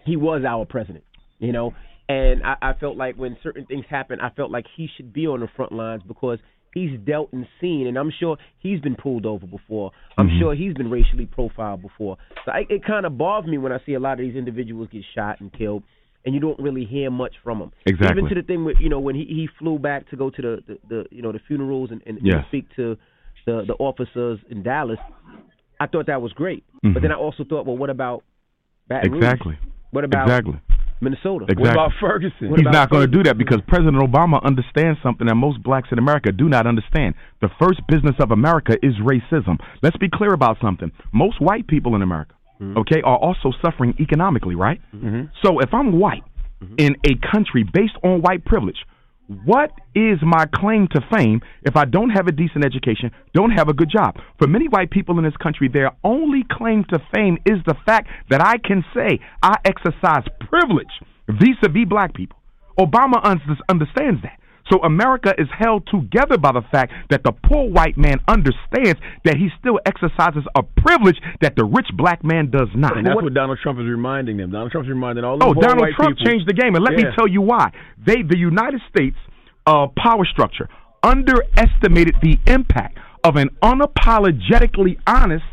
he 0.06 0.16
was 0.16 0.44
our 0.48 0.66
president. 0.66 1.04
You 1.39 1.52
know, 1.52 1.74
and 2.08 2.44
I, 2.44 2.56
I 2.62 2.74
felt 2.74 2.98
like 2.98 3.16
when 3.16 3.38
certain 3.44 3.66
things 3.66 3.86
happen, 3.89 4.20
I 4.22 4.30
felt 4.30 4.52
like 4.52 4.66
he 4.78 4.88
should 4.96 5.12
be 5.12 5.28
on 5.28 5.39
the 5.39 5.48
front 5.56 5.72
lines 5.72 6.04
because 6.08 6.39
he's 6.74 6.98
dealt 7.06 7.32
and 7.34 7.46
seen, 7.60 7.88
and 7.88 7.98
I'm 7.98 8.12
sure 8.20 8.38
he's 8.60 8.80
been 8.80 8.96
pulled 8.96 9.26
over 9.26 9.46
before. 9.48 9.92
I'm 10.18 10.28
Mm-hmm. 10.28 10.40
sure 10.40 10.56
he's 10.56 10.74
been 10.74 10.90
racially 10.90 11.26
profiled 11.26 11.82
before. 11.82 12.18
So 12.46 12.52
I, 12.52 12.66
it 12.70 12.84
kind 12.86 13.06
of 13.06 13.18
bothers 13.18 13.50
me 13.50 13.58
when 13.58 13.72
I 13.72 13.80
see 13.86 13.94
a 13.94 14.00
lot 14.00 14.14
of 14.14 14.20
these 14.20 14.36
individuals 14.36 14.88
get 14.92 15.04
shot 15.16 15.40
and 15.42 15.52
killed. 15.52 15.84
and 16.24 16.36
you 16.36 16.40
don't 16.40 16.60
really 16.60 16.86
hear 16.86 17.10
much 17.10 17.34
from 17.44 17.58
them. 17.60 17.72
Exactly. 17.88 18.20
Even 18.20 18.30
to 18.30 18.36
the 18.36 18.44
thing 18.46 18.64
with 18.64 18.78
you 18.80 18.90
know 18.90 19.00
when 19.00 19.16
he, 19.16 19.26
he 19.26 19.50
flew 19.58 19.80
back 19.80 20.08
to 20.12 20.16
go 20.16 20.30
to 20.30 20.42
the, 20.42 20.64
the, 20.68 20.78
the 20.90 21.06
you 21.10 21.22
know 21.24 21.32
the 21.32 21.40
funerals 21.48 21.90
and, 21.92 22.02
and, 22.06 22.20
Yes. 22.22 22.36
and 22.36 22.46
speak 22.50 22.66
to 22.76 22.96
the 23.48 23.64
the 23.66 23.74
officers 23.80 24.38
in 24.50 24.62
Dallas. 24.62 25.00
I 25.80 25.88
thought 25.88 26.06
that 26.08 26.22
was 26.22 26.32
great, 26.34 26.64
Mhm. 26.86 26.94
but 26.94 27.02
then 27.02 27.12
I 27.12 27.16
also 27.16 27.44
thought, 27.44 27.66
well, 27.66 27.76
what 27.78 27.90
about 27.90 28.24
Baton 28.88 29.12
Rouge? 29.14 29.24
Exactly. 29.24 29.58
What 29.90 30.04
about 30.04 30.28
Exactly. 30.30 30.60
Minnesota? 31.02 31.45
Exactly. 31.49 31.64
What 31.64 31.72
about 31.72 31.91
Ferguson? 31.99 32.49
What 32.49 32.60
He's 32.60 32.68
about 32.68 32.74
not 32.74 32.89
going 32.89 33.10
to 33.10 33.18
do 33.18 33.24
that 33.24 33.38
because 33.38 33.60
President 33.68 33.97
Obama 33.97 34.43
understands 34.43 34.99
something 35.02 35.28
that 35.28 35.36
most 35.36 35.62
blacks 35.64 35.89
in 35.91 35.97
America 35.97 36.32
do 36.32 36.47
not 36.47 36.68
understand. 36.68 37.16
The 37.41 37.49
first 37.60 37.82
business 37.88 38.16
of 38.20 38.32
America 38.32 38.78
is 38.84 38.93
racism. 39.04 39.58
Let's 39.82 39.97
be 39.97 40.10
clear 40.10 40.34
about 40.34 40.58
something. 40.62 40.91
Most 41.12 41.41
white 41.41 41.68
people 41.68 41.95
in 41.95 42.02
America, 42.02 42.36
okay, 42.78 43.02
are 43.02 43.18
also 43.18 43.52
suffering 43.64 43.95
economically, 43.99 44.56
right? 44.56 44.80
Mm-hmm. 44.95 45.26
So 45.43 45.60
if 45.60 45.74
I'm 45.74 45.99
white 45.99 46.24
in 46.78 46.95
a 47.06 47.16
country 47.32 47.64
based 47.64 47.95
on 48.04 48.22
white 48.22 48.45
privilege, 48.45 48.86
what 49.46 49.72
is 49.96 50.20
my 50.22 50.46
claim 50.54 50.88
to 50.92 51.02
fame 51.16 51.42
if 51.64 51.76
I 51.78 51.86
don't 51.86 52.10
have 52.10 52.28
a 52.28 52.32
decent 52.32 52.66
education, 52.66 53.12
don't 53.34 53.52
have 53.52 53.70
a 53.70 53.74
good 53.74 53.90
job? 53.90 54.16
For 54.38 54.48
many 54.48 54.68
white 54.68 54.92
people 54.92 55.18
in 55.18 55.24
this 55.24 55.38
country, 55.38 55.70
their 55.70 55.92
only 56.04 56.44
claim 56.50 56.84
to 56.90 57.00
fame 57.14 57.38
is 57.46 57.60
the 57.66 57.76
fact 57.86 58.10
that 58.30 58.42
I 58.42 58.58
can 58.58 58.84
say 58.94 59.20
I 59.42 59.58
exercise 59.64 60.26
privilege 60.50 60.92
vis 61.28 61.56
a 61.64 61.70
vis 61.70 61.86
black 61.88 62.14
people. 62.14 62.38
Obama 62.78 63.24
un- 63.24 63.42
understands 63.70 64.22
that. 64.24 64.38
So 64.70 64.80
America 64.84 65.34
is 65.38 65.47
held 65.57 65.88
together 65.88 66.38
by 66.38 66.51
the 66.51 66.62
fact 66.72 66.93
that 67.09 67.24
the 67.24 67.32
poor 67.32 67.70
white 67.70 67.97
man 67.97 68.20
understands 68.28 68.99
that 69.26 69.36
he 69.38 69.49
still 69.59 69.80
exercises 69.86 70.43
a 70.55 70.64
privilege 70.64 71.18
that 71.41 71.55
the 71.55 71.66
rich 71.66 71.88
black 71.97 72.24
man 72.24 72.49
does 72.51 72.70
not. 72.76 72.97
And 72.97 73.05
that's 73.07 73.16
what 73.16 73.34
Donald 73.34 73.59
Trump 73.62 73.80
is 73.80 73.86
reminding 73.86 74.38
them. 74.38 74.51
Donald 74.51 74.72
Trump's 74.72 74.89
reminding 74.89 75.24
all 75.26 75.38
the 75.38 75.45
Oh, 75.45 75.53
Donald 75.53 75.89
Trump 75.95 76.18
people. 76.18 76.32
changed 76.32 76.47
the 76.47 76.53
game, 76.53 76.76
and 76.76 76.84
let 76.84 76.93
me 76.93 77.03
tell 77.16 77.28
you 77.28 77.41
why. 77.41 77.72
They, 78.05 78.22
the 78.22 78.38
United 78.38 78.82
States 78.89 79.18
uh, 79.66 79.88
power 79.97 80.26
structure, 80.26 80.70
underestimated 81.03 82.16
the 82.22 82.38
impact 82.47 82.97
of 83.24 83.36
an 83.36 83.49
unapologetically 83.64 84.97
honest 85.07 85.43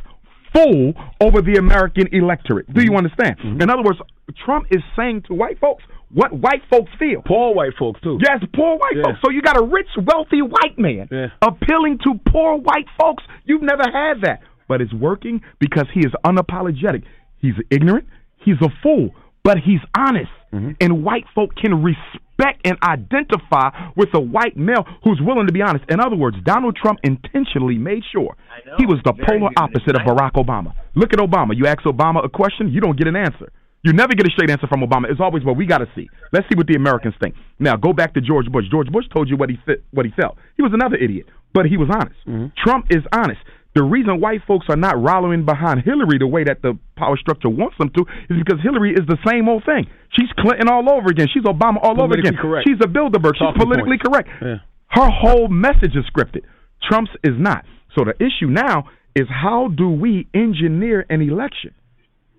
fool 0.55 0.95
over 1.21 1.43
the 1.43 1.57
American 1.57 2.07
electorate. 2.13 2.73
Do 2.73 2.83
you 2.83 2.95
understand? 2.97 3.37
In 3.63 3.69
other 3.71 3.83
words, 3.83 3.99
Trump 4.45 4.67
is 4.71 4.83
saying 4.97 5.23
to 5.29 5.35
white 5.35 5.59
folks 5.59 5.85
what 6.13 6.33
white 6.33 6.63
folks 6.71 6.91
feel. 6.99 7.23
Poor 7.27 7.55
white 7.55 7.73
folks 7.79 8.01
too. 8.01 8.19
Yes, 8.25 8.43
poor 8.55 8.77
white 8.79 8.97
Yeah. 8.97 9.03
folks. 9.05 9.19
So 9.25 9.31
you 9.31 9.43
got 9.43 9.57
a 9.59 9.63
rich, 9.63 9.89
wealthy 9.97 10.43
white 10.43 10.79
man 10.79 11.09
Yeah. 11.11 11.29
appealing 11.43 11.99
to 12.05 12.19
poor 12.27 12.57
white 12.57 12.87
folks. 13.01 13.25
You've 13.45 13.63
never 13.63 13.85
had 13.91 14.23
that. 14.23 14.41
But 14.69 14.81
it's 14.81 14.93
working 14.93 15.41
because 15.59 15.87
he 15.93 16.01
is 16.01 16.13
unapologetic. 16.25 17.03
He's 17.39 17.55
ignorant. 17.71 18.07
He's 18.39 18.61
a 18.61 18.69
fool. 18.83 19.15
But 19.45 19.59
he's 19.59 19.81
honest. 19.97 20.31
Mm-hmm. 20.53 20.73
And 20.81 21.05
white 21.05 21.25
folk 21.35 21.55
can 21.57 21.83
respect 21.83 22.61
and 22.65 22.77
identify 22.83 23.71
with 23.97 24.09
a 24.15 24.21
white 24.21 24.57
male 24.57 24.87
who's 25.05 25.21
willing 25.21 25.47
to 25.47 25.53
be 25.53 25.61
honest. 25.63 25.85
In 25.91 26.01
other 26.01 26.17
words, 26.17 26.37
Donald 26.43 26.77
Trump 26.77 26.99
intentionally 27.03 27.77
made 27.79 28.03
sure 28.13 28.35
he 28.79 28.87
was 28.87 28.99
the 29.05 29.13
Very 29.13 29.39
polar 29.41 29.51
opposite 29.57 29.95
of 29.97 30.03
Barack 30.03 30.33
Obama. 30.33 30.73
Look 30.95 31.13
at 31.13 31.19
Obama. 31.19 31.55
You 31.57 31.67
ask 31.67 31.81
Obama 31.83 32.25
a 32.25 32.29
question, 32.29 32.69
you 32.71 32.81
don't 32.81 32.97
get 32.97 33.07
an 33.09 33.17
answer. 33.17 33.51
You 33.85 33.93
never 33.93 34.13
get 34.15 34.27
a 34.27 34.31
straight 34.31 34.51
answer 34.51 34.67
from 34.67 34.81
Obama. 34.81 35.09
It's 35.11 35.21
always, 35.21 35.45
well, 35.45 35.55
we 35.55 35.65
got 35.65 35.79
to 35.79 35.87
see. 35.95 36.09
Let's 36.33 36.47
see 36.51 36.57
what 36.57 36.67
the 36.67 36.75
Americans 36.75 37.15
think. 37.21 37.35
Now, 37.61 37.77
go 37.77 37.93
back 37.93 38.15
to 38.15 38.21
George 38.21 38.47
Bush. 38.51 38.65
George 38.71 38.89
Bush 38.91 39.05
told 39.15 39.29
you 39.29 39.37
what 39.37 39.51
he 39.51 39.59
what 39.93 40.05
he 40.05 40.13
felt. 40.21 40.37
He 40.57 40.63
was 40.63 40.73
another 40.75 40.97
idiot, 40.97 41.27
but 41.55 41.67
he 41.67 41.77
was 41.77 41.89
honest. 41.89 42.19
Trump 42.59 42.87
is 42.91 43.03
honest. 43.15 43.41
The 43.75 43.83
reason 43.85 44.21
white 44.21 44.41
folks 44.49 44.67
are 44.69 44.77
not 44.77 45.01
rallying 45.01 45.45
behind 45.45 45.83
Hillary 45.85 46.19
the 46.19 46.27
way 46.27 46.43
that 46.43 46.63
the 46.63 46.77
power 46.97 47.17
structure 47.17 47.49
wants 47.49 47.77
them 47.79 47.91
to 47.91 48.01
is 48.29 48.37
because 48.43 48.61
Hillary 48.63 48.91
is 48.93 49.07
the 49.07 49.19
same 49.25 49.49
old 49.49 49.63
thing. 49.65 49.87
She's 50.19 50.31
Clinton 50.39 50.69
all 50.69 50.91
over 50.91 51.09
again. 51.11 51.29
She's 51.33 51.45
Obama 51.45 51.77
all 51.81 52.03
over 52.03 52.15
again. 52.15 52.35
correct. 52.35 52.67
She's 52.67 52.79
a 52.83 52.89
Bilderberg. 52.89 53.35
She's 53.39 53.55
politically 53.57 53.99
points. 54.03 54.09
correct. 54.09 54.29
Yeah. 54.43 54.57
Her 54.89 55.09
whole 55.11 55.47
message 55.49 55.95
is 55.95 56.05
scripted. 56.11 56.43
Trump's 56.83 57.13
is 57.23 57.35
not. 57.39 57.65
So 57.97 58.05
the 58.05 58.15
issue 58.19 58.51
now 58.51 58.89
is 59.15 59.27
how 59.31 59.69
do 59.69 59.89
we 59.91 60.27
engineer 60.35 61.07
an 61.09 61.21
election 61.21 61.75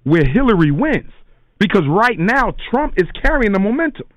where 0.04 0.24
Hillary 0.26 0.72
wins? 0.72 1.12
Because 1.60 1.84
right 1.88 2.18
now 2.18 2.54
Trump 2.72 2.94
is 2.98 3.08
carrying 3.22 3.52
the 3.52 3.60
momentum. 3.60 4.08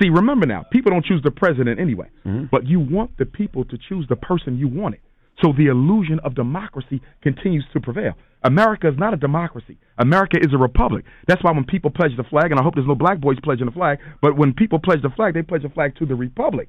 See, 0.00 0.08
remember 0.08 0.46
now, 0.46 0.64
people 0.70 0.92
don't 0.92 1.04
choose 1.04 1.22
the 1.22 1.30
president 1.30 1.80
anyway, 1.80 2.08
mm-hmm. 2.26 2.46
but 2.50 2.66
you 2.66 2.80
want 2.80 3.16
the 3.18 3.24
people 3.24 3.64
to 3.64 3.78
choose 3.88 4.06
the 4.08 4.16
person 4.16 4.58
you 4.58 4.68
wanted. 4.68 5.00
So 5.42 5.52
the 5.56 5.66
illusion 5.66 6.18
of 6.20 6.34
democracy 6.34 7.00
continues 7.22 7.64
to 7.72 7.80
prevail. 7.80 8.14
America 8.42 8.88
is 8.88 8.94
not 8.98 9.12
a 9.12 9.16
democracy. 9.16 9.76
America 9.98 10.38
is 10.40 10.52
a 10.52 10.58
republic. 10.58 11.04
That's 11.26 11.42
why 11.42 11.52
when 11.52 11.64
people 11.64 11.90
pledge 11.90 12.16
the 12.16 12.24
flag, 12.24 12.50
and 12.50 12.60
I 12.60 12.62
hope 12.62 12.74
there's 12.74 12.86
no 12.86 12.94
black 12.94 13.20
boys 13.20 13.36
pledging 13.42 13.66
the 13.66 13.72
flag, 13.72 13.98
but 14.22 14.36
when 14.36 14.54
people 14.54 14.78
pledge 14.78 15.02
the 15.02 15.10
flag, 15.10 15.34
they 15.34 15.42
pledge 15.42 15.62
the 15.62 15.68
flag 15.68 15.96
to 15.96 16.06
the 16.06 16.14
republic. 16.14 16.68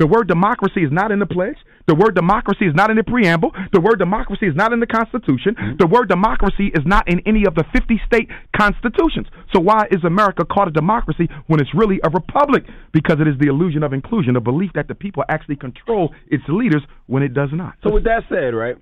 The 0.00 0.06
word 0.06 0.28
democracy 0.28 0.80
is 0.80 0.90
not 0.90 1.12
in 1.12 1.18
the 1.18 1.26
pledge. 1.26 1.58
The 1.86 1.94
word 1.94 2.14
democracy 2.14 2.64
is 2.64 2.74
not 2.74 2.88
in 2.88 2.96
the 2.96 3.04
preamble. 3.04 3.50
The 3.74 3.80
word 3.80 3.98
democracy 3.98 4.46
is 4.46 4.56
not 4.56 4.72
in 4.72 4.80
the 4.80 4.86
Constitution. 4.86 5.54
Mm-hmm. 5.54 5.76
The 5.78 5.86
word 5.86 6.08
democracy 6.08 6.72
is 6.72 6.80
not 6.86 7.06
in 7.06 7.20
any 7.26 7.44
of 7.44 7.54
the 7.54 7.64
50 7.70 8.00
state 8.06 8.28
constitutions. 8.56 9.26
So 9.52 9.60
why 9.60 9.84
is 9.90 10.02
America 10.02 10.46
called 10.46 10.68
a 10.68 10.70
democracy 10.70 11.28
when 11.48 11.60
it's 11.60 11.74
really 11.74 12.00
a 12.02 12.08
republic? 12.08 12.64
Because 12.92 13.20
it 13.20 13.28
is 13.28 13.36
the 13.38 13.48
illusion 13.48 13.82
of 13.82 13.92
inclusion, 13.92 14.32
the 14.32 14.40
belief 14.40 14.70
that 14.74 14.88
the 14.88 14.94
people 14.94 15.22
actually 15.28 15.56
control 15.56 16.14
its 16.28 16.44
leaders 16.48 16.82
when 17.06 17.22
it 17.22 17.34
does 17.34 17.50
not. 17.52 17.74
So 17.84 17.92
with 17.92 18.04
that 18.04 18.22
said, 18.30 18.56
right, 18.56 18.76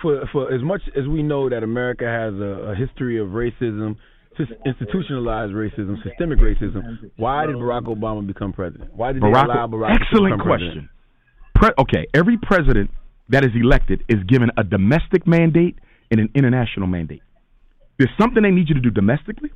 for 0.00 0.24
for 0.32 0.54
as 0.54 0.62
much 0.62 0.80
as 0.96 1.06
we 1.06 1.22
know 1.22 1.50
that 1.50 1.62
America 1.62 2.06
has 2.06 2.32
a, 2.40 2.72
a 2.72 2.74
history 2.74 3.20
of 3.20 3.28
racism, 3.28 3.96
institutionalized 4.66 5.52
racism, 5.52 6.02
systemic 6.02 6.38
racism, 6.38 7.10
why 7.16 7.46
did 7.46 7.56
Barack 7.56 7.84
Obama 7.84 8.26
become 8.26 8.52
president? 8.52 8.94
Why 8.94 9.12
did 9.12 9.22
they 9.22 9.26
allow 9.26 9.66
Barack 9.66 9.96
to 9.96 10.00
excellent 10.02 10.34
become 10.34 10.46
president? 10.46 10.72
question. 10.74 10.88
Pre- 11.54 11.74
okay, 11.78 12.06
every 12.14 12.38
president 12.38 12.90
that 13.28 13.44
is 13.44 13.50
elected 13.54 14.02
is 14.08 14.18
given 14.28 14.50
a 14.56 14.64
domestic 14.64 15.26
mandate 15.26 15.78
and 16.10 16.20
an 16.20 16.28
international 16.34 16.86
mandate. 16.86 17.22
There's 17.98 18.10
something 18.20 18.42
they 18.42 18.50
need 18.50 18.68
you 18.68 18.74
to 18.74 18.80
do 18.80 18.90
domestically. 18.90 19.50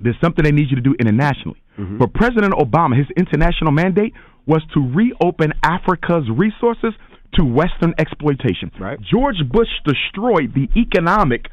There's 0.00 0.16
something 0.22 0.44
they 0.44 0.52
need 0.52 0.68
you 0.70 0.76
to 0.76 0.82
do 0.82 0.94
internationally. 0.98 1.62
Mm-hmm. 1.78 1.98
For 1.98 2.06
President 2.08 2.54
Obama, 2.54 2.96
his 2.96 3.06
international 3.16 3.72
mandate 3.72 4.12
was 4.46 4.62
to 4.74 4.80
reopen 4.80 5.52
Africa's 5.62 6.28
resources 6.34 6.92
to 7.34 7.44
Western 7.44 7.94
exploitation. 7.98 8.70
Right. 8.78 8.98
George 9.00 9.36
Bush 9.50 9.68
destroyed 9.86 10.52
the 10.54 10.68
economic 10.78 11.46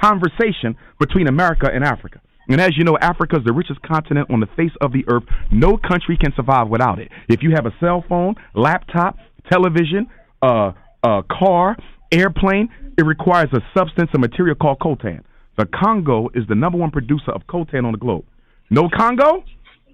conversation 0.00 0.76
between 0.98 1.28
America 1.28 1.68
and 1.72 1.84
Africa. 1.84 2.20
And 2.48 2.60
as 2.60 2.76
you 2.76 2.84
know, 2.84 2.96
Africa 3.00 3.36
is 3.36 3.44
the 3.44 3.52
richest 3.52 3.82
continent 3.82 4.30
on 4.30 4.40
the 4.40 4.46
face 4.56 4.70
of 4.80 4.92
the 4.92 5.04
earth. 5.08 5.24
No 5.50 5.76
country 5.76 6.16
can 6.16 6.32
survive 6.36 6.68
without 6.68 6.98
it. 6.98 7.08
If 7.28 7.42
you 7.42 7.50
have 7.54 7.66
a 7.66 7.74
cell 7.80 8.04
phone, 8.08 8.36
laptop, 8.54 9.16
television, 9.50 10.06
uh, 10.42 10.72
a 11.02 11.22
car, 11.28 11.76
airplane, 12.12 12.68
it 12.96 13.04
requires 13.04 13.48
a 13.52 13.60
substance, 13.76 14.10
a 14.14 14.18
material 14.18 14.54
called 14.54 14.78
coltan. 14.78 15.22
The 15.58 15.66
Congo 15.66 16.28
is 16.34 16.44
the 16.48 16.54
number 16.54 16.78
one 16.78 16.90
producer 16.90 17.32
of 17.32 17.42
coltan 17.48 17.84
on 17.84 17.92
the 17.92 17.98
globe. 17.98 18.24
No 18.70 18.88
Congo, 18.94 19.42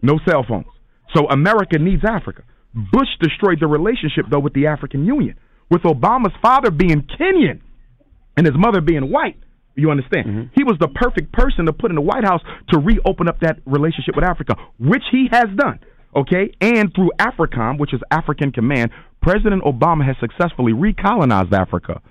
no 0.02 0.18
cell 0.28 0.44
phones. 0.46 0.66
So 1.14 1.28
America 1.28 1.78
needs 1.78 2.02
Africa. 2.04 2.42
Bush 2.74 3.08
destroyed 3.20 3.58
the 3.60 3.66
relationship, 3.66 4.26
though, 4.30 4.40
with 4.40 4.54
the 4.54 4.66
African 4.66 5.04
Union. 5.04 5.36
With 5.70 5.82
Obama's 5.82 6.34
father 6.42 6.70
being 6.70 7.02
Kenyan 7.18 7.60
and 8.36 8.46
his 8.46 8.56
mother 8.56 8.80
being 8.80 9.10
white, 9.10 9.36
you 9.74 9.90
understand? 9.90 10.26
Mm-hmm. 10.26 10.42
He 10.54 10.64
was 10.64 10.76
the 10.80 10.88
perfect 10.88 11.32
person 11.32 11.66
to 11.66 11.72
put 11.72 11.90
in 11.90 11.94
the 11.94 12.02
White 12.02 12.24
House 12.24 12.42
to 12.70 12.78
reopen 12.78 13.28
up 13.28 13.40
that 13.40 13.58
relationship 13.66 14.14
with 14.16 14.24
Africa, 14.24 14.56
which 14.78 15.04
he 15.10 15.28
has 15.30 15.46
done. 15.56 15.80
Okay? 16.14 16.52
And 16.60 16.94
through 16.94 17.10
AFRICOM, 17.18 17.78
which 17.78 17.94
is 17.94 18.00
African 18.10 18.52
Command, 18.52 18.90
President 19.22 19.62
Obama 19.62 20.04
has 20.04 20.16
successfully 20.20 20.72
recolonized 20.72 21.52
Africa 21.52 22.02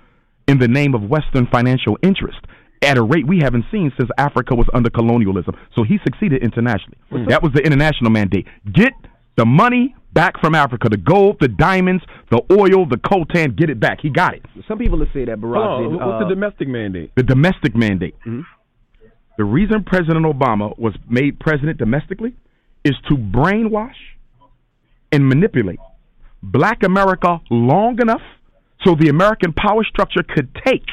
in 0.48 0.58
the 0.58 0.68
name 0.68 0.94
of 0.94 1.02
Western 1.02 1.46
financial 1.46 1.98
interest 2.02 2.40
at 2.82 2.98
a 2.98 3.02
rate 3.02 3.26
we 3.26 3.38
haven't 3.40 3.64
seen 3.70 3.92
since 3.96 4.10
Africa 4.18 4.56
was 4.56 4.66
under 4.74 4.90
colonialism. 4.90 5.54
So 5.76 5.84
he 5.84 5.98
succeeded 6.04 6.42
internationally. 6.42 6.98
That 7.28 7.42
was 7.42 7.52
the 7.52 7.60
international 7.62 8.10
mandate. 8.10 8.46
Get 8.72 8.92
the 9.36 9.46
money 9.46 9.94
back 10.12 10.38
from 10.40 10.54
Africa 10.54 10.88
the 10.88 10.96
gold, 10.96 11.36
the 11.40 11.48
diamonds, 11.48 12.04
the 12.30 12.42
oil, 12.50 12.86
the 12.86 12.96
coltan, 12.96 13.56
get 13.56 13.70
it 13.70 13.80
back. 13.80 14.00
He 14.02 14.10
got 14.10 14.34
it. 14.34 14.42
Some 14.68 14.78
people 14.78 14.98
would 14.98 15.10
say 15.14 15.24
that 15.24 15.38
Barack 15.38 15.54
Hold 15.54 15.66
on, 15.66 15.82
didn't. 15.82 16.06
what's 16.06 16.24
uh, 16.24 16.28
the 16.28 16.34
domestic 16.34 16.68
mandate? 16.68 17.12
The 17.16 17.22
domestic 17.22 17.74
mandate. 17.74 18.14
The 19.38 19.44
reason 19.44 19.84
President 19.84 20.26
Obama 20.26 20.78
was 20.78 20.94
made 21.08 21.40
president 21.40 21.78
domestically 21.78 22.34
is 22.84 22.94
to 23.08 23.16
brainwash 23.16 23.94
and 25.10 25.26
manipulate 25.26 25.78
black 26.42 26.82
America 26.82 27.40
long 27.50 28.00
enough 28.00 28.20
so 28.84 28.94
the 28.98 29.08
American 29.08 29.52
power 29.52 29.84
structure 29.84 30.22
could 30.22 30.54
take 30.66 30.84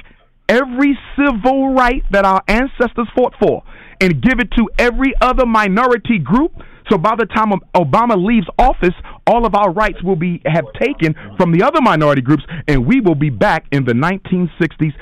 every 0.47 0.97
civil 1.17 1.73
right 1.73 2.03
that 2.11 2.25
our 2.25 2.41
ancestors 2.47 3.07
fought 3.15 3.33
for 3.41 3.63
and 4.01 4.21
give 4.21 4.39
it 4.39 4.49
to 4.57 4.69
every 4.77 5.13
other 5.21 5.45
minority 5.45 6.19
group. 6.19 6.53
So 6.89 6.97
by 6.97 7.15
the 7.15 7.25
time 7.25 7.51
Obama 7.75 8.15
leaves 8.17 8.47
office, 8.57 8.95
all 9.27 9.45
of 9.45 9.55
our 9.55 9.71
rights 9.71 10.01
will 10.03 10.15
be 10.15 10.41
have 10.45 10.65
taken 10.79 11.15
from 11.37 11.51
the 11.51 11.63
other 11.63 11.81
minority 11.81 12.21
groups, 12.21 12.43
and 12.67 12.85
we 12.85 12.99
will 12.99 13.15
be 13.15 13.29
back 13.29 13.65
in 13.71 13.85
the 13.85 13.93
1960s 13.93 14.93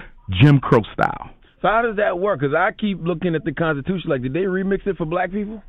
Jim 0.42 0.60
Crow 0.60 0.82
style. 0.94 1.30
So 1.62 1.70
how 1.70 1.82
does 1.82 1.96
that 1.98 2.20
work? 2.20 2.42
Because 2.42 2.56
I 2.56 2.72
keep 2.72 3.00
looking 3.02 3.36
at 3.36 3.44
the 3.44 3.54
Constitution. 3.54 4.10
Like, 4.10 4.22
did 4.22 4.34
they 4.34 4.42
remix 4.42 4.86
it 4.86 4.98
for 4.98 5.06
black 5.06 5.32
people? 5.32 5.64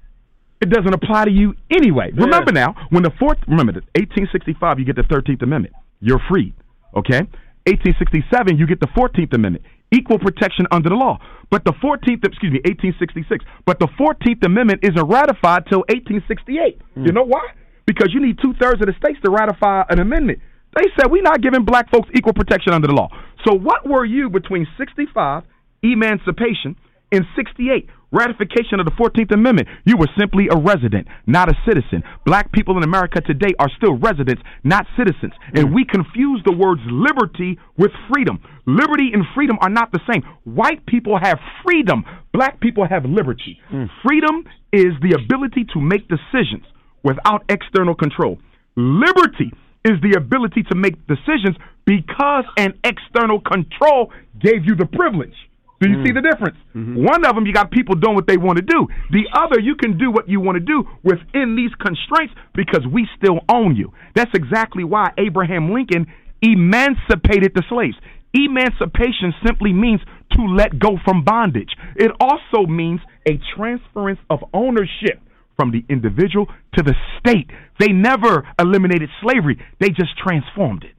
it 0.61 0.71
doesn't 0.71 0.93
apply 0.93 1.25
to 1.25 1.31
you 1.31 1.55
anyway. 1.71 2.11
Yeah. 2.15 2.25
Remember 2.25 2.53
now, 2.53 2.75
when 2.91 3.03
the 3.03 3.13
fourth, 3.19 3.39
remember, 3.47 3.73
1865, 3.73 4.79
you 4.79 4.85
get 4.85 4.97
the 4.97 5.03
13th 5.03 5.43
Amendment. 5.43 5.75
You're 6.01 6.21
free. 6.29 6.53
Okay? 6.97 7.23
1867, 7.69 8.57
you 8.57 8.67
get 8.67 8.81
the 8.81 8.89
14th 8.97 9.35
Amendment. 9.35 9.65
Equal 9.93 10.19
protection 10.19 10.67
under 10.71 10.89
the 10.89 10.95
law. 10.95 11.19
But 11.51 11.65
the 11.65 11.73
14th, 11.73 12.25
excuse 12.25 12.53
me, 12.53 12.61
1866. 12.65 13.45
But 13.65 13.79
the 13.79 13.89
14th 14.01 14.45
Amendment 14.45 14.81
isn't 14.83 15.07
ratified 15.07 15.65
till 15.69 15.85
1868. 15.93 16.81
Mm. 16.97 17.07
You 17.07 17.13
know 17.13 17.25
why? 17.25 17.53
Because 17.87 18.13
you 18.13 18.21
need 18.21 18.39
two 18.41 18.55
thirds 18.61 18.81
of 18.81 18.89
the 18.89 18.97
states 18.97 19.19
to 19.25 19.31
ratify 19.31 19.85
an 19.89 19.99
amendment. 19.99 20.41
They 20.77 20.85
said 20.97 21.11
we're 21.11 21.23
not 21.23 21.41
giving 21.41 21.65
black 21.65 21.91
folks 21.91 22.09
equal 22.15 22.35
protection 22.35 22.73
under 22.73 22.87
the 22.87 22.95
law. 22.95 23.09
So 23.47 23.55
what 23.55 23.89
were 23.89 24.05
you 24.05 24.29
between 24.29 24.67
65, 24.77 25.45
emancipation, 25.83 26.77
and 27.13 27.25
68, 27.37 27.89
ratification 28.11 28.81
of 28.81 28.87
the 28.87 28.93
14th 28.93 29.33
Amendment. 29.33 29.69
You 29.85 29.97
were 29.97 30.09
simply 30.19 30.49
a 30.51 30.57
resident, 30.57 31.09
not 31.27 31.49
a 31.49 31.55
citizen. 31.67 32.03
Black 32.25 32.53
people 32.53 32.77
in 32.77 32.83
America 32.83 33.21
today 33.21 33.55
are 33.59 33.71
still 33.77 33.97
residents, 33.97 34.43
not 34.65 34.87
citizens. 34.97 35.33
And 35.55 35.75
we 35.75 35.85
confuse 35.85 36.43
the 36.45 36.53
words 36.53 36.81
liberty 36.87 37.59
with 37.77 37.93
freedom. 38.13 38.41
Liberty 38.67 39.11
and 39.13 39.25
freedom 39.35 39.59
are 39.61 39.71
not 39.71 39.93
the 39.93 40.01
same. 40.11 40.23
White 40.45 40.85
people 40.87 41.19
have 41.21 41.39
freedom, 41.65 42.05
black 42.33 42.61
people 42.61 42.87
have 42.87 43.05
liberty. 43.05 43.59
Mm. 43.73 43.89
Freedom 44.07 44.45
is 44.73 44.93
the 45.01 45.17
ability 45.17 45.65
to 45.73 45.81
make 45.81 46.09
decisions 46.09 46.65
without 47.03 47.45
external 47.49 47.95
control. 47.95 48.39
Liberty 48.77 49.53
is 49.85 50.01
the 50.03 50.17
ability 50.17 50.63
to 50.65 50.75
make 50.75 50.95
decisions 51.07 51.57
because 51.85 52.45
an 52.57 52.75
external 52.85 53.41
control 53.41 54.13
gave 54.39 54.65
you 54.65 54.75
the 54.75 54.87
privilege. 54.87 55.35
Do 55.81 55.89
you 55.89 55.99
mm. 55.99 56.07
see 56.07 56.13
the 56.13 56.23
difference? 56.23 56.57
Mm-hmm. 56.75 57.05
One 57.05 57.25
of 57.25 57.35
them, 57.35 57.47
you 57.47 57.53
got 57.53 57.71
people 57.71 57.95
doing 57.95 58.15
what 58.15 58.27
they 58.27 58.37
want 58.37 58.57
to 58.59 58.67
do. 58.67 58.89
The 59.11 59.27
other, 59.33 59.61
you 59.61 59.77
can 59.77 59.97
do 59.97 60.11
what 60.11 60.29
you 60.29 60.41
want 60.41 60.57
to 60.57 60.65
do 60.65 60.85
within 61.03 61.55
these 61.55 61.71
constraints 61.79 62.35
because 62.55 62.83
we 62.93 63.07
still 63.17 63.41
own 63.49 63.77
you. 63.77 63.93
That's 64.15 64.33
exactly 64.35 64.83
why 64.83 65.13
Abraham 65.19 65.73
Lincoln 65.73 66.07
emancipated 66.43 67.53
the 67.55 67.63
slaves. 67.69 67.97
Emancipation 68.35 69.33
simply 69.47 69.73
means 69.73 70.01
to 70.33 70.43
let 70.43 70.79
go 70.79 70.99
from 71.05 71.25
bondage. 71.25 71.71
It 71.97 72.11
also 72.21 72.67
means 72.67 73.01
a 73.27 73.41
transference 73.57 74.21
of 74.29 74.41
ownership 74.53 75.23
from 75.57 75.73
the 75.73 75.85
individual 75.89 76.47
to 76.75 76.83
the 76.83 76.95
state. 77.19 77.51
They 77.81 77.89
never 77.89 78.47
eliminated 78.59 79.11
slavery, 79.23 79.59
they 79.81 79.89
just 79.89 80.17
transformed 80.19 80.85
it. 80.85 80.98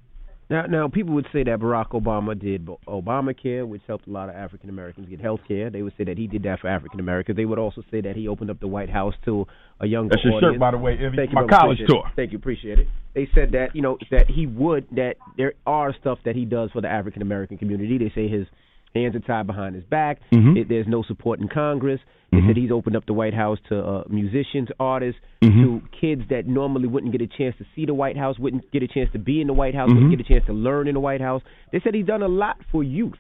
Now, 0.49 0.65
now 0.65 0.87
people 0.87 1.13
would 1.13 1.27
say 1.31 1.43
that 1.43 1.59
Barack 1.59 1.91
Obama 1.91 2.39
did 2.39 2.65
Obamacare, 2.87 3.67
which 3.67 3.83
helped 3.85 4.07
a 4.07 4.09
lot 4.09 4.29
of 4.29 4.35
African 4.35 4.69
Americans 4.69 5.07
get 5.07 5.21
health 5.21 5.41
care. 5.47 5.69
They 5.69 5.83
would 5.83 5.93
say 5.95 6.05
that 6.05 6.17
he 6.17 6.25
did 6.25 6.41
that 6.43 6.59
for 6.59 6.67
African 6.69 6.99
Americans. 6.99 7.37
They 7.37 7.45
would 7.45 7.59
also 7.59 7.83
say 7.91 8.01
that 8.01 8.15
he 8.15 8.27
opened 8.27 8.49
up 8.49 8.59
the 8.59 8.67
White 8.67 8.89
House 8.89 9.13
to 9.25 9.45
a 9.79 9.85
younger 9.85 10.15
That's 10.15 10.23
your 10.23 10.33
audience. 10.33 10.53
shirt, 10.55 10.59
by 10.59 10.71
the 10.71 10.77
way. 10.77 10.97
Thank 11.15 11.33
My 11.33 11.41
you, 11.41 11.47
college 11.47 11.77
tour. 11.87 12.03
It. 12.07 12.15
Thank 12.15 12.31
you, 12.31 12.39
appreciate 12.39 12.79
it. 12.79 12.87
They 13.13 13.29
said 13.35 13.51
that 13.51 13.75
you 13.75 13.83
know 13.83 13.99
that 14.09 14.27
he 14.27 14.47
would 14.47 14.87
that 14.95 15.15
there 15.37 15.53
are 15.67 15.93
stuff 15.99 16.17
that 16.25 16.35
he 16.35 16.45
does 16.45 16.71
for 16.71 16.81
the 16.81 16.87
African 16.87 17.21
American 17.21 17.57
community. 17.59 17.99
They 17.99 18.11
say 18.15 18.27
his 18.27 18.47
hands 18.93 19.15
are 19.15 19.19
tied 19.19 19.47
behind 19.47 19.75
his 19.75 19.83
back. 19.83 20.19
Mm-hmm. 20.31 20.57
It, 20.57 20.69
there's 20.69 20.87
no 20.87 21.03
support 21.03 21.39
in 21.39 21.47
Congress. 21.47 21.99
They 22.31 22.37
mm-hmm. 22.37 22.49
said 22.49 22.57
he's 22.57 22.71
opened 22.71 22.95
up 22.95 23.05
the 23.05 23.13
White 23.13 23.33
House 23.33 23.57
to 23.69 23.79
uh, 23.79 24.03
musicians, 24.07 24.69
artists, 24.79 25.19
mm-hmm. 25.41 25.63
to 25.63 25.81
kids 25.99 26.21
that 26.29 26.47
normally 26.47 26.87
wouldn't 26.87 27.11
get 27.11 27.21
a 27.21 27.27
chance 27.27 27.55
to 27.57 27.65
see 27.75 27.85
the 27.85 27.93
White 27.93 28.17
House, 28.17 28.37
wouldn't 28.37 28.71
get 28.71 28.83
a 28.83 28.87
chance 28.87 29.09
to 29.13 29.19
be 29.19 29.41
in 29.41 29.47
the 29.47 29.53
White 29.53 29.75
House, 29.75 29.89
Mm-hmm. 29.89 29.95
wouldn't 29.95 30.17
get 30.17 30.25
a 30.25 30.33
chance 30.33 30.45
to 30.45 30.53
learn 30.53 30.87
in 30.87 30.93
the 30.93 30.99
White 30.99 31.21
House. 31.21 31.41
They 31.71 31.79
said 31.83 31.95
he's 31.95 32.05
done 32.05 32.21
a 32.21 32.27
lot 32.27 32.57
for 32.71 32.83
youth. 32.83 33.17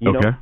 You 0.00 0.10
okay. 0.10 0.30
know? 0.30 0.36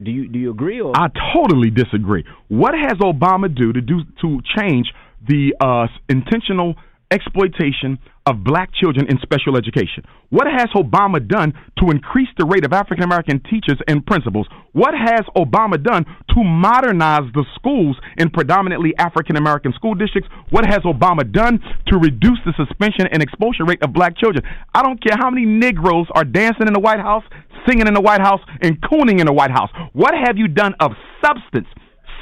Do 0.00 0.10
you 0.12 0.28
do 0.28 0.38
you 0.38 0.50
agree 0.50 0.80
or 0.80 0.96
I 0.96 1.08
totally 1.34 1.70
disagree. 1.70 2.24
What 2.46 2.72
has 2.74 2.98
Obama 2.98 3.52
do 3.52 3.72
to 3.72 3.80
do 3.80 4.02
to 4.22 4.40
change 4.56 4.92
the 5.26 5.54
uh, 5.60 5.88
intentional 6.08 6.76
exploitation 7.10 7.98
of 8.26 8.44
black 8.44 8.70
children 8.74 9.06
in 9.08 9.18
special 9.22 9.56
education? 9.56 10.04
What 10.30 10.46
has 10.46 10.68
Obama 10.76 11.26
done 11.26 11.54
to 11.78 11.90
increase 11.90 12.28
the 12.36 12.44
rate 12.44 12.64
of 12.64 12.72
African 12.72 13.04
American 13.04 13.40
teachers 13.40 13.78
and 13.88 14.04
principals? 14.04 14.46
What 14.72 14.94
has 14.94 15.22
Obama 15.36 15.82
done 15.82 16.04
to 16.04 16.44
modernize 16.44 17.30
the 17.32 17.44
schools 17.54 17.96
in 18.18 18.30
predominantly 18.30 18.94
African 18.98 19.36
American 19.36 19.72
school 19.72 19.94
districts? 19.94 20.28
What 20.50 20.66
has 20.66 20.80
Obama 20.80 21.30
done 21.30 21.60
to 21.88 21.98
reduce 21.98 22.38
the 22.44 22.52
suspension 22.56 23.06
and 23.10 23.22
expulsion 23.22 23.66
rate 23.66 23.82
of 23.82 23.92
black 23.92 24.16
children? 24.16 24.44
I 24.74 24.82
don't 24.82 25.02
care 25.02 25.16
how 25.18 25.30
many 25.30 25.46
Negroes 25.46 26.06
are 26.14 26.24
dancing 26.24 26.66
in 26.66 26.74
the 26.74 26.80
White 26.80 27.00
House, 27.00 27.24
singing 27.66 27.86
in 27.86 27.94
the 27.94 28.00
White 28.00 28.20
House, 28.20 28.40
and 28.60 28.80
cooning 28.82 29.20
in 29.20 29.26
the 29.26 29.32
White 29.32 29.50
House. 29.50 29.70
What 29.92 30.14
have 30.14 30.36
you 30.36 30.48
done 30.48 30.74
of 30.80 30.92
substance? 31.24 31.66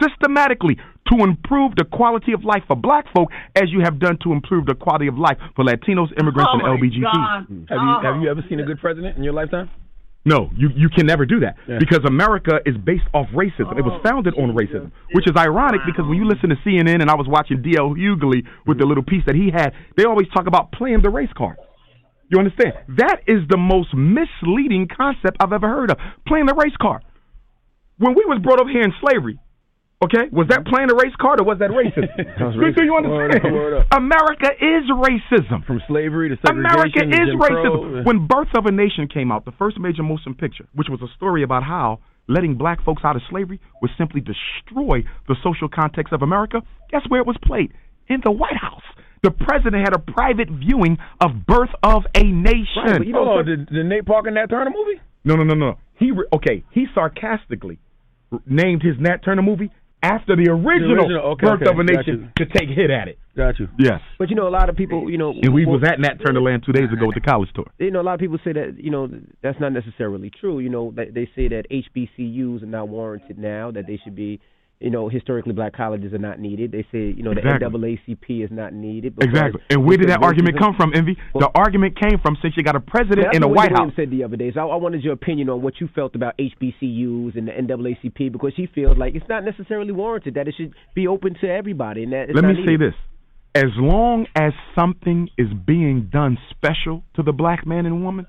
systematically 0.02 0.76
to 1.12 1.24
improve 1.24 1.72
the 1.76 1.84
quality 1.84 2.32
of 2.32 2.44
life 2.44 2.62
for 2.66 2.76
black 2.76 3.06
folk 3.14 3.30
as 3.54 3.64
you 3.70 3.80
have 3.82 3.98
done 3.98 4.18
to 4.24 4.32
improve 4.32 4.66
the 4.66 4.74
quality 4.74 5.06
of 5.06 5.18
life 5.18 5.38
for 5.54 5.64
Latinos, 5.64 6.10
immigrants, 6.18 6.50
oh 6.54 6.60
and 6.60 6.80
LBGT. 6.80 7.02
God. 7.02 7.46
Have 7.68 7.80
you 7.80 7.94
have 8.02 8.22
you 8.22 8.28
ever 8.30 8.42
oh. 8.44 8.48
seen 8.48 8.60
a 8.60 8.64
good 8.64 8.80
president 8.80 9.16
in 9.16 9.22
your 9.22 9.32
lifetime? 9.32 9.70
No, 10.26 10.50
you, 10.56 10.70
you 10.74 10.88
can 10.88 11.06
never 11.06 11.24
do 11.24 11.38
that 11.40 11.54
Yeah. 11.68 11.78
because 11.78 12.00
America 12.04 12.58
is 12.66 12.76
based 12.76 13.06
off 13.14 13.28
racism. 13.28 13.78
it 13.78 13.86
was 13.86 13.94
oh, 13.94 14.02
founded 14.02 14.34
on 14.34 14.56
racism, 14.56 14.90
which 15.12 15.24
is 15.30 15.36
ironic 15.36 15.82
because 15.86 16.04
when 16.08 16.18
you 16.18 16.26
listen 16.26 16.50
to 16.50 16.56
CNN 16.66 17.00
and 17.00 17.08
I 17.08 17.14
was 17.14 17.28
watching 17.28 17.62
D.L. 17.62 17.94
Hughley 17.94 18.42
with 18.66 18.78
the 18.80 18.86
little 18.86 19.04
piece 19.04 19.22
that 19.26 19.36
he 19.36 19.50
had, 19.54 19.72
they 19.96 20.02
always 20.02 20.26
talk 20.34 20.48
about 20.48 20.72
playing 20.72 21.02
the 21.02 21.10
race 21.10 21.30
card. 21.38 21.56
You 22.28 22.40
understand? 22.40 22.74
That 22.98 23.22
is 23.28 23.46
the 23.48 23.56
most 23.56 23.94
misleading 23.94 24.88
concept 24.90 25.36
I've 25.38 25.52
ever 25.52 25.68
heard 25.68 25.92
of. 25.92 25.98
Playing 26.26 26.46
the 26.46 26.54
race 26.54 26.74
card. 26.82 27.04
When 27.98 28.14
we 28.14 28.24
was 28.26 28.40
brought 28.42 28.60
up 28.60 28.66
here 28.66 28.82
in 28.82 28.92
slavery, 29.00 29.38
okay, 30.04 30.28
was 30.32 30.48
that 30.48 30.66
playing 30.66 30.90
a 30.90 30.94
race 30.94 31.14
card 31.20 31.40
or 31.40 31.44
was 31.44 31.58
that 31.60 31.70
racism? 31.70 32.08
That 32.38 32.52
was 32.52 32.54
Do- 32.56 32.72
Do 32.72 32.84
you 32.84 32.92
racist. 32.92 33.08
Word 33.08 33.30
understand? 33.32 33.46
up, 33.46 33.52
word 33.52 33.74
up. 33.80 33.86
America 33.92 34.48
is 34.60 34.84
racism. 34.92 35.64
From 35.66 35.80
slavery 35.88 36.28
to 36.30 36.36
segregation 36.44 37.10
to 37.10 37.16
is 37.16 37.28
Jim 37.32 37.40
racism. 37.40 38.04
When 38.04 38.26
Birth 38.26 38.52
of 38.56 38.66
a 38.66 38.72
Nation 38.72 39.08
came 39.08 39.32
out, 39.32 39.44
the 39.44 39.52
first 39.58 39.78
major 39.78 40.02
motion 40.02 40.34
picture, 40.34 40.66
which 40.74 40.88
was 40.88 41.00
a 41.02 41.08
story 41.16 41.42
about 41.42 41.62
how 41.62 42.00
letting 42.28 42.56
black 42.56 42.82
folks 42.84 43.02
out 43.04 43.16
of 43.16 43.22
slavery 43.30 43.60
would 43.80 43.90
simply 43.96 44.20
destroy 44.20 45.02
the 45.28 45.36
social 45.42 45.68
context 45.68 46.12
of 46.12 46.22
America, 46.22 46.60
guess 46.90 47.02
where 47.08 47.20
it 47.20 47.26
was 47.26 47.36
played? 47.42 47.72
In 48.08 48.20
the 48.24 48.32
White 48.32 48.56
House. 48.60 48.82
The 49.22 49.30
president 49.30 49.82
had 49.82 49.94
a 49.94 49.98
private 49.98 50.48
viewing 50.50 50.98
of 51.20 51.46
Birth 51.46 51.70
of 51.82 52.02
a 52.14 52.22
Nation. 52.22 52.84
Right, 52.84 52.98
but 52.98 53.06
you 53.06 53.12
know, 53.12 53.24
oh, 53.24 53.38
on, 53.38 53.46
did, 53.46 53.66
did 53.68 53.86
Nate 53.86 54.04
Parker 54.06 54.30
Nat 54.30 54.46
Turner 54.46 54.70
movie? 54.70 55.00
no, 55.24 55.34
no, 55.34 55.42
no, 55.42 55.54
no. 55.54 55.78
He 55.98 56.10
re- 56.12 56.26
okay. 56.34 56.64
He 56.70 56.86
sarcastically 56.94 57.78
named 58.46 58.82
his 58.82 58.94
Nat 59.00 59.18
Turner 59.24 59.42
movie 59.42 59.70
after 60.06 60.36
the 60.36 60.48
original, 60.50 60.92
original, 60.92 61.22
okay, 61.32 61.46
Birth 61.46 61.62
okay, 61.62 61.70
of 61.70 61.78
a 61.78 61.84
Nation 61.84 62.32
to 62.36 62.46
take 62.46 62.68
hit 62.68 62.90
at 62.90 63.08
it. 63.08 63.18
Got 63.36 63.58
you. 63.58 63.68
Yes. 63.78 64.00
But 64.18 64.30
you 64.30 64.36
know, 64.36 64.48
a 64.48 64.54
lot 64.54 64.70
of 64.70 64.76
people, 64.76 65.10
you 65.10 65.18
know, 65.18 65.30
And 65.30 65.52
we 65.52 65.66
well, 65.66 65.78
was 65.78 65.88
at 65.88 66.00
Nat 66.00 66.24
Turner 66.24 66.40
Land 66.40 66.62
two 66.64 66.72
days 66.72 66.90
ago 66.92 67.06
with 67.06 67.14
the 67.14 67.20
college 67.20 67.50
tour. 67.54 67.66
you 67.78 67.90
know, 67.90 68.00
a 68.00 68.06
lot 68.06 68.14
of 68.14 68.20
people 68.20 68.38
say 68.42 68.52
that 68.52 68.76
you 68.78 68.90
know 68.90 69.08
that's 69.42 69.60
not 69.60 69.72
necessarily 69.72 70.30
true. 70.30 70.58
You 70.60 70.70
know, 70.70 70.92
they, 70.94 71.10
they 71.10 71.28
say 71.36 71.48
that 71.48 71.64
HBCUs 71.70 72.62
are 72.62 72.66
not 72.66 72.88
warranted 72.88 73.38
now; 73.38 73.70
that 73.72 73.86
they 73.86 74.00
should 74.02 74.16
be, 74.16 74.40
you 74.80 74.90
know, 74.90 75.08
historically 75.08 75.52
black 75.54 75.74
colleges 75.74 76.12
are 76.12 76.18
not 76.18 76.38
needed. 76.38 76.70
They 76.72 76.86
say 76.92 77.14
you 77.16 77.22
know 77.22 77.30
Exactly. 77.30 77.68
the 77.70 77.78
NAACP 77.78 78.44
is 78.44 78.50
not 78.50 78.74
needed. 78.74 79.14
Exactly. 79.20 79.60
And 79.70 79.84
where 79.86 79.96
did 79.96 80.10
that 80.10 80.22
argument 80.22 80.58
come 80.58 80.74
from, 80.76 80.92
Envy? 80.94 81.16
the 81.34 81.50
argument 81.54 81.98
came 81.98 82.18
from 82.20 82.36
since 82.42 82.54
you 82.56 82.62
got 82.62 82.76
a 82.76 82.80
president 82.80 83.34
in 83.34 83.40
the 83.40 83.48
White 83.48 83.70
William 83.72 83.88
House. 83.90 83.96
said 83.96 84.10
the 84.10 84.24
other 84.24 84.36
day. 84.36 84.52
So 84.52 84.60
I, 84.60 84.66
I 84.66 84.76
wanted 84.76 85.02
your 85.02 85.14
opinion 85.14 85.48
on 85.48 85.62
what 85.62 85.74
you 85.80 85.88
felt 85.94 86.14
about 86.14 86.36
HBCUs 86.38 87.36
and 87.36 87.48
the 87.48 87.52
NAACP 87.52 88.30
because 88.32 88.52
he 88.56 88.66
feels 88.74 88.98
like 88.98 89.14
it's 89.14 89.28
not 89.28 89.44
necessarily 89.44 89.92
warranted 89.92 90.34
that 90.34 90.46
it 90.48 90.54
should 90.56 90.74
be 90.94 91.06
open 91.06 91.34
to 91.40 91.48
everybody. 91.48 92.02
And 92.02 92.12
that 92.12 92.34
Let 92.34 92.44
me 92.44 92.54
say 92.66 92.76
this. 92.76 92.94
As 93.54 93.72
long 93.78 94.26
as 94.36 94.52
something 94.78 95.30
is 95.38 95.46
being 95.66 96.10
done 96.12 96.36
special 96.50 97.02
to 97.14 97.22
the 97.22 97.32
black 97.32 97.66
man 97.66 97.86
and 97.86 98.04
woman, 98.04 98.26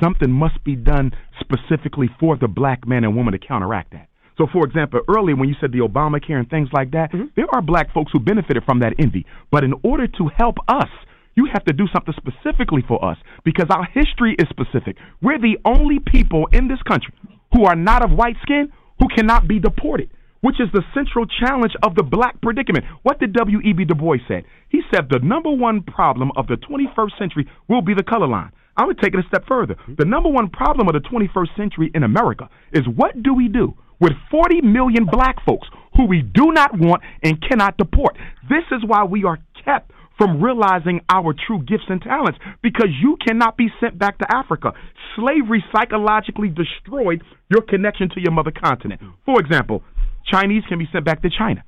something 0.00 0.30
must 0.30 0.62
be 0.62 0.76
done 0.76 1.10
specifically 1.40 2.08
for 2.20 2.36
the 2.36 2.46
black 2.46 2.86
man 2.86 3.02
and 3.02 3.16
woman 3.16 3.32
to 3.32 3.40
counteract 3.40 3.90
that. 3.90 4.06
So, 4.38 4.46
for 4.52 4.64
example, 4.66 5.00
earlier 5.08 5.36
when 5.36 5.48
you 5.48 5.54
said 5.60 5.72
the 5.72 5.78
Obamacare 5.80 6.38
and 6.38 6.48
things 6.48 6.68
like 6.72 6.90
that, 6.92 7.12
Mm-hmm. 7.12 7.26
there 7.36 7.46
are 7.52 7.60
black 7.60 7.92
folks 7.92 8.10
who 8.12 8.20
benefited 8.20 8.64
from 8.64 8.80
that 8.80 8.94
envy. 8.98 9.26
But 9.50 9.64
in 9.64 9.74
order 9.82 10.06
to 10.06 10.28
help 10.36 10.56
us, 10.68 10.88
you 11.34 11.46
have 11.52 11.64
to 11.64 11.72
do 11.72 11.86
something 11.92 12.14
specifically 12.16 12.82
for 12.86 13.02
us 13.04 13.18
because 13.44 13.66
our 13.70 13.84
history 13.84 14.34
is 14.38 14.46
specific. 14.48 14.96
We're 15.20 15.38
the 15.38 15.58
only 15.64 15.98
people 15.98 16.46
in 16.52 16.68
this 16.68 16.80
country 16.82 17.12
who 17.52 17.64
are 17.64 17.74
not 17.76 18.04
of 18.04 18.10
white 18.12 18.36
skin 18.42 18.72
who 18.98 19.08
cannot 19.14 19.48
be 19.48 19.58
deported, 19.58 20.10
which 20.40 20.60
is 20.60 20.68
the 20.72 20.82
central 20.94 21.26
challenge 21.26 21.72
of 21.82 21.94
the 21.94 22.02
black 22.02 22.40
predicament. 22.40 22.84
What 23.02 23.18
did 23.20 23.32
W.E.B. 23.34 23.84
Du 23.84 23.94
Bois 23.94 24.18
say? 24.28 24.44
He 24.68 24.80
said 24.94 25.08
the 25.10 25.18
number 25.22 25.50
one 25.50 25.82
problem 25.82 26.30
of 26.36 26.46
the 26.46 26.56
21st 26.56 27.18
century 27.18 27.48
will 27.68 27.82
be 27.82 27.94
the 27.94 28.02
color 28.02 28.28
line. 28.28 28.52
I 28.76 28.86
would 28.86 28.98
take 28.98 29.12
it 29.14 29.20
a 29.20 29.28
step 29.28 29.44
further. 29.46 29.76
The 29.98 30.04
number 30.06 30.30
one 30.30 30.48
problem 30.48 30.88
of 30.88 30.94
the 30.94 31.00
21st 31.00 31.56
century 31.56 31.90
in 31.94 32.04
America 32.04 32.48
is 32.72 32.82
what 32.88 33.22
do 33.22 33.34
we 33.34 33.48
do 33.48 33.74
with 34.02 34.12
40 34.30 34.60
million 34.62 35.06
black 35.10 35.36
folks 35.46 35.68
who 35.96 36.06
we 36.06 36.20
do 36.22 36.52
not 36.52 36.78
want 36.78 37.02
and 37.22 37.40
cannot 37.40 37.78
deport? 37.78 38.18
This 38.50 38.64
is 38.72 38.84
why 38.84 39.04
we 39.04 39.24
are 39.24 39.38
kept 39.64 39.92
from 40.18 40.42
realizing 40.42 41.00
our 41.08 41.34
true 41.46 41.62
gifts 41.62 41.88
and 41.88 42.02
talents 42.02 42.38
because 42.62 42.88
you 43.00 43.16
cannot 43.26 43.56
be 43.56 43.68
sent 43.80 43.98
back 43.98 44.18
to 44.18 44.26
Africa. 44.30 44.72
Slavery 45.16 45.64
psychologically 45.74 46.48
destroyed 46.48 47.22
your 47.48 47.62
connection 47.62 48.10
to 48.10 48.20
your 48.20 48.32
mother 48.32 48.50
continent. 48.50 49.00
For 49.24 49.40
example, 49.40 49.82
Chinese 50.30 50.64
can 50.68 50.78
be 50.78 50.88
sent 50.92 51.04
back 51.04 51.22
to 51.22 51.30
China. 51.30 51.64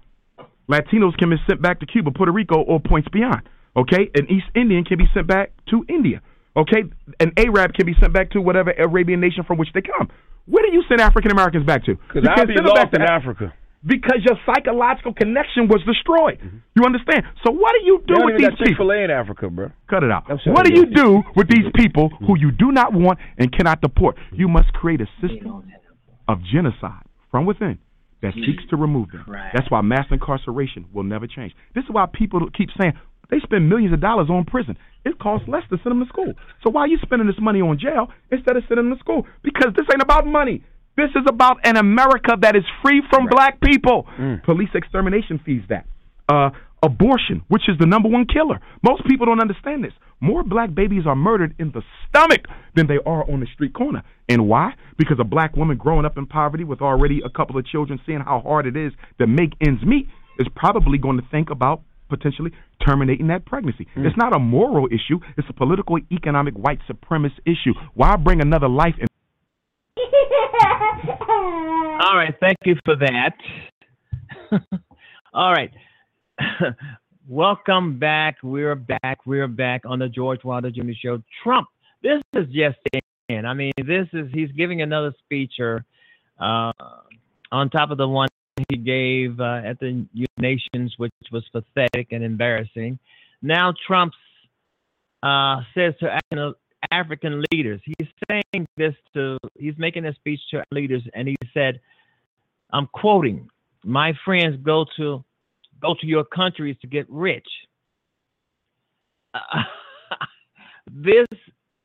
Latinos 0.68 1.16
can 1.18 1.30
be 1.30 1.36
sent 1.46 1.62
back 1.62 1.80
to 1.80 1.86
Cuba, 1.86 2.10
Puerto 2.10 2.32
Rico, 2.32 2.60
or 2.62 2.80
points 2.80 3.08
beyond. 3.12 3.42
Okay, 3.76 4.10
an 4.14 4.26
East 4.30 4.46
Indian 4.54 4.84
can 4.84 4.98
be 4.98 5.06
sent 5.12 5.26
back 5.26 5.52
to 5.70 5.84
India. 5.88 6.20
Okay, 6.56 6.84
an 7.18 7.32
Arab 7.36 7.74
can 7.74 7.86
be 7.86 7.94
sent 8.00 8.12
back 8.12 8.30
to 8.30 8.40
whatever 8.40 8.72
Arabian 8.72 9.20
nation 9.20 9.42
from 9.44 9.58
which 9.58 9.70
they 9.74 9.82
come. 9.82 10.08
Where 10.46 10.64
do 10.64 10.72
you 10.72 10.82
send 10.88 11.00
African 11.00 11.30
Americans 11.30 11.64
back 11.64 11.84
to? 11.84 11.94
Because 11.94 12.24
You 12.24 12.30
I'll 12.30 12.36
can't 12.36 12.48
be 12.48 12.54
send 12.54 12.66
them 12.66 12.74
lost 12.74 12.92
back 12.92 13.00
in 13.00 13.06
to 13.06 13.12
Africa. 13.12 13.54
because 13.86 14.20
your 14.24 14.36
psychological 14.44 15.14
connection 15.14 15.68
was 15.68 15.80
destroyed. 15.86 16.38
Mm-hmm. 16.40 16.58
You 16.76 16.84
understand? 16.84 17.24
So 17.44 17.52
what 17.52 17.72
do 17.78 17.84
you 17.84 18.02
do 18.06 18.16
with 18.24 18.36
these 18.38 18.48
got 18.48 18.58
Chick 18.58 18.68
people? 18.68 18.88
Fil 18.88 18.92
A 18.92 19.04
in 19.04 19.10
Africa, 19.10 19.48
bro. 19.48 19.70
Cut 19.88 20.02
it 20.04 20.10
out. 20.10 20.24
What 20.46 20.64
do 20.66 20.74
you 20.74 20.86
do 20.86 21.22
with 21.36 21.48
these 21.48 21.66
people 21.74 22.08
who 22.08 22.34
mm-hmm. 22.34 22.44
you 22.44 22.50
do 22.52 22.72
not 22.72 22.92
want 22.92 23.18
and 23.38 23.52
cannot 23.52 23.80
deport? 23.80 24.16
You 24.32 24.48
must 24.48 24.72
create 24.72 25.00
a 25.00 25.08
system 25.20 25.64
of 26.28 26.38
genocide 26.52 27.04
from 27.30 27.46
within 27.46 27.78
that 28.22 28.32
seeks 28.34 28.64
to 28.70 28.76
remove 28.76 29.10
them. 29.10 29.24
That's 29.52 29.70
why 29.70 29.82
mass 29.82 30.06
incarceration 30.10 30.86
will 30.92 31.02
never 31.02 31.26
change. 31.26 31.52
This 31.74 31.84
is 31.84 31.90
why 31.90 32.06
people 32.12 32.40
keep 32.56 32.70
saying 32.80 32.94
they 33.30 33.40
spend 33.40 33.68
millions 33.68 33.92
of 33.92 34.00
dollars 34.00 34.28
on 34.30 34.44
prison. 34.44 34.76
It 35.04 35.18
costs 35.18 35.48
less 35.48 35.62
to 35.70 35.76
send 35.82 35.92
them 35.92 36.00
to 36.00 36.08
school. 36.08 36.32
So 36.62 36.70
why 36.70 36.82
are 36.82 36.88
you 36.88 36.98
spending 37.02 37.26
this 37.26 37.40
money 37.40 37.60
on 37.60 37.78
jail 37.78 38.08
instead 38.30 38.56
of 38.56 38.64
sending 38.68 38.88
them 38.88 38.96
to 38.96 39.00
school? 39.00 39.26
Because 39.42 39.72
this 39.76 39.86
ain't 39.92 40.02
about 40.02 40.26
money. 40.26 40.64
This 40.96 41.10
is 41.16 41.24
about 41.28 41.58
an 41.64 41.76
America 41.76 42.36
that 42.40 42.54
is 42.56 42.62
free 42.82 43.02
from 43.10 43.26
black 43.26 43.60
people. 43.60 44.06
Police 44.44 44.70
extermination 44.74 45.40
feeds 45.44 45.64
that. 45.68 45.86
Uh, 46.28 46.50
abortion, 46.84 47.42
which 47.48 47.62
is 47.68 47.76
the 47.80 47.86
number 47.86 48.08
one 48.08 48.26
killer. 48.26 48.60
Most 48.82 49.06
people 49.06 49.26
don't 49.26 49.40
understand 49.40 49.82
this. 49.82 49.92
More 50.20 50.42
black 50.44 50.74
babies 50.74 51.04
are 51.06 51.16
murdered 51.16 51.54
in 51.58 51.72
the 51.72 51.82
stomach 52.08 52.46
than 52.76 52.86
they 52.86 52.98
are 53.04 53.28
on 53.30 53.40
the 53.40 53.46
street 53.52 53.74
corner. 53.74 54.02
And 54.28 54.48
why? 54.48 54.74
Because 54.96 55.16
a 55.20 55.24
black 55.24 55.56
woman 55.56 55.76
growing 55.76 56.04
up 56.04 56.16
in 56.16 56.26
poverty 56.26 56.64
with 56.64 56.80
already 56.80 57.20
a 57.24 57.30
couple 57.30 57.58
of 57.58 57.66
children, 57.66 57.98
seeing 58.06 58.20
how 58.20 58.40
hard 58.40 58.66
it 58.66 58.76
is 58.76 58.92
to 59.18 59.26
make 59.26 59.52
ends 59.60 59.82
meet, 59.84 60.06
is 60.38 60.46
probably 60.54 60.98
going 60.98 61.16
to 61.16 61.26
think 61.30 61.50
about 61.50 61.82
potentially 62.08 62.50
terminating 62.86 63.26
that 63.28 63.46
pregnancy. 63.46 63.86
It's 63.96 64.16
not 64.16 64.34
a 64.34 64.38
moral 64.38 64.86
issue, 64.86 65.20
it's 65.36 65.48
a 65.48 65.52
political, 65.52 65.98
economic, 66.12 66.54
white 66.54 66.80
supremacist 66.90 67.40
issue. 67.46 67.74
Why 67.94 68.16
bring 68.16 68.40
another 68.40 68.68
life 68.68 68.94
in? 68.98 69.06
All 71.08 72.16
right, 72.16 72.34
thank 72.40 72.58
you 72.64 72.76
for 72.84 72.96
that. 72.96 73.32
All 75.34 75.52
right. 75.52 75.70
Welcome 77.28 77.98
back. 77.98 78.36
We're 78.42 78.74
back. 78.74 79.18
We're 79.24 79.48
back 79.48 79.82
on 79.86 79.98
the 79.98 80.08
George 80.08 80.44
Wilder 80.44 80.70
Jr. 80.70 80.92
Show. 81.00 81.22
Trump, 81.42 81.68
this 82.02 82.20
is 82.34 82.46
just 82.46 82.76
in. 83.28 83.46
I 83.46 83.54
mean, 83.54 83.72
this 83.78 84.06
is, 84.12 84.28
he's 84.32 84.50
giving 84.52 84.82
another 84.82 85.14
speech 85.24 85.54
or, 85.58 85.84
uh, 86.38 86.72
on 87.50 87.70
top 87.70 87.90
of 87.90 87.98
the 87.98 88.06
one 88.06 88.28
he 88.68 88.76
gave 88.76 89.40
uh, 89.40 89.62
at 89.64 89.80
the 89.80 90.06
United 90.12 90.28
Nations, 90.38 90.94
which 90.96 91.12
was 91.32 91.44
pathetic 91.52 92.08
and 92.12 92.22
embarrassing. 92.22 92.98
Now 93.42 93.74
Trump 93.86 94.12
uh, 95.22 95.62
says 95.74 95.94
to 96.00 96.54
African, 96.90 97.42
leaders, 97.50 97.80
he's 97.84 98.08
saying 98.28 98.66
this 98.76 98.94
to, 99.14 99.38
he's 99.58 99.74
making 99.78 100.04
a 100.04 100.14
speech 100.14 100.40
to 100.50 100.62
leaders, 100.70 101.02
and 101.14 101.26
he 101.26 101.36
said, 101.52 101.80
I'm 102.72 102.86
quoting, 102.88 103.48
"My 103.84 104.12
friends, 104.24 104.56
go 104.62 104.84
to 104.96 105.24
go 105.80 105.94
to 106.00 106.06
your 106.06 106.24
countries 106.24 106.76
to 106.82 106.86
get 106.86 107.06
rich." 107.08 107.46
Uh, 109.32 109.38
this 110.90 111.26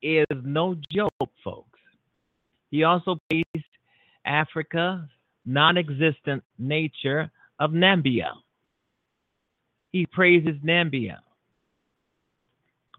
is 0.02 0.26
no 0.44 0.76
joke, 0.92 1.32
folks. 1.44 1.80
He 2.72 2.84
also 2.84 3.18
praised 3.30 3.66
Africa 4.26 5.08
non-existent 5.50 6.44
nature 6.58 7.32
of 7.60 7.72
Namibia. 7.72 8.32
He 9.92 10.06
praises 10.06 10.56
Namibia, 10.64 11.18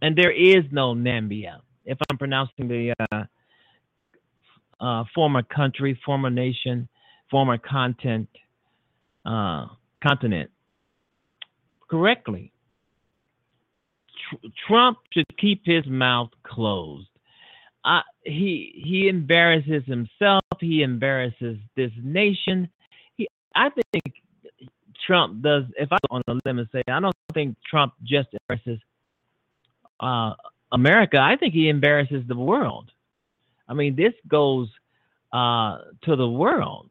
and 0.02 0.16
there 0.16 0.32
is 0.32 0.64
no 0.72 0.94
Namibia. 0.94 1.60
If 1.84 1.98
I'm 2.10 2.18
pronouncing 2.18 2.68
the 2.68 2.94
uh, 3.12 3.24
uh, 4.80 5.04
former 5.14 5.42
country, 5.42 5.98
former 6.04 6.30
nation, 6.30 6.88
former 7.30 7.58
content, 7.58 8.28
uh, 9.24 9.66
continent 10.02 10.50
correctly. 11.88 12.52
Tr- 14.30 14.46
Trump 14.66 14.98
should 15.12 15.26
keep 15.38 15.62
his 15.64 15.84
mouth 15.86 16.30
closed. 16.44 17.09
Uh, 17.84 18.00
he 18.24 18.82
he 18.84 19.08
embarrasses 19.08 19.82
himself. 19.86 20.42
He 20.60 20.82
embarrasses 20.82 21.58
this 21.76 21.90
nation. 22.02 22.68
He, 23.16 23.28
I 23.54 23.70
think 23.70 24.14
Trump 25.06 25.42
does. 25.42 25.64
If 25.78 25.90
I 25.92 25.98
on 26.10 26.22
the 26.26 26.40
limb 26.44 26.58
and 26.58 26.68
say, 26.72 26.82
I 26.88 27.00
don't 27.00 27.14
think 27.32 27.56
Trump 27.68 27.94
just 28.02 28.28
embarrasses 28.32 28.80
uh, 30.00 30.34
America. 30.72 31.18
I 31.18 31.36
think 31.36 31.54
he 31.54 31.68
embarrasses 31.68 32.24
the 32.28 32.36
world. 32.36 32.90
I 33.68 33.74
mean, 33.74 33.96
this 33.96 34.14
goes 34.28 34.68
uh, 35.32 35.78
to 36.02 36.16
the 36.16 36.28
world. 36.28 36.90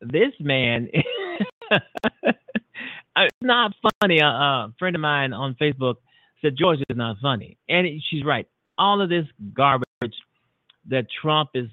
This 0.00 0.32
man, 0.38 0.88
it's 3.16 3.36
not 3.40 3.72
funny. 4.00 4.22
Uh, 4.22 4.28
a 4.28 4.74
friend 4.78 4.94
of 4.94 5.02
mine 5.02 5.32
on 5.32 5.56
Facebook 5.60 5.96
said 6.40 6.56
George 6.56 6.78
is 6.88 6.96
not 6.96 7.16
funny, 7.20 7.58
and 7.68 7.86
she's 8.08 8.24
right. 8.24 8.46
All 8.78 9.00
of 9.02 9.08
this 9.10 9.26
garbage 9.52 9.89
that 10.88 11.06
Trump 11.20 11.50
is 11.54 11.68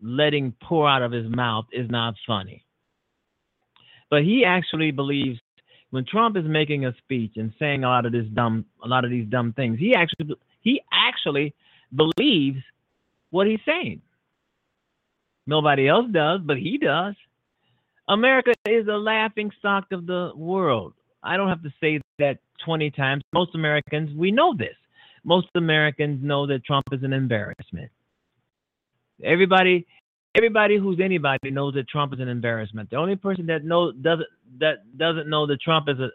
letting 0.00 0.54
pour 0.62 0.88
out 0.88 1.02
of 1.02 1.12
his 1.12 1.28
mouth 1.28 1.66
is 1.72 1.90
not 1.90 2.14
funny. 2.26 2.64
But 4.10 4.22
he 4.22 4.44
actually 4.44 4.90
believes 4.90 5.38
when 5.90 6.04
Trump 6.04 6.36
is 6.36 6.44
making 6.46 6.86
a 6.86 6.94
speech 6.98 7.32
and 7.36 7.52
saying 7.58 7.84
a 7.84 7.88
lot 7.88 8.06
of 8.06 8.12
this 8.12 8.26
dumb, 8.32 8.64
a 8.82 8.88
lot 8.88 9.04
of 9.04 9.10
these 9.10 9.26
dumb 9.28 9.52
things, 9.52 9.78
he 9.78 9.94
actually 9.94 10.34
he 10.60 10.80
actually 10.92 11.54
believes 11.94 12.58
what 13.30 13.46
he's 13.46 13.60
saying. 13.66 14.00
Nobody 15.46 15.88
else 15.88 16.06
does, 16.10 16.40
but 16.44 16.56
he 16.56 16.78
does. 16.78 17.14
America 18.08 18.52
is 18.66 18.86
a 18.88 18.96
laughing 18.96 19.50
stock 19.58 19.86
of 19.92 20.06
the 20.06 20.32
world. 20.34 20.94
I 21.22 21.36
don't 21.36 21.48
have 21.48 21.62
to 21.62 21.72
say 21.80 22.00
that 22.18 22.38
20 22.64 22.90
times. 22.92 23.22
Most 23.32 23.54
Americans, 23.54 24.16
we 24.16 24.30
know 24.30 24.54
this. 24.56 24.76
Most 25.24 25.48
Americans 25.54 26.22
know 26.22 26.46
that 26.46 26.64
Trump 26.64 26.86
is 26.92 27.02
an 27.02 27.12
embarrassment. 27.12 27.90
Everybody, 29.22 29.86
everybody 30.34 30.78
who's 30.78 30.98
anybody 31.00 31.50
knows 31.50 31.74
that 31.74 31.88
Trump 31.88 32.12
is 32.12 32.20
an 32.20 32.28
embarrassment. 32.28 32.90
The 32.90 32.96
only 32.96 33.16
person 33.16 33.46
that 33.46 33.64
knows 33.64 33.94
doesn't 34.00 34.28
that 34.58 34.98
doesn't 34.98 35.28
know 35.28 35.46
that 35.46 35.60
Trump 35.60 35.88
is 35.88 35.98
a, 36.00 36.08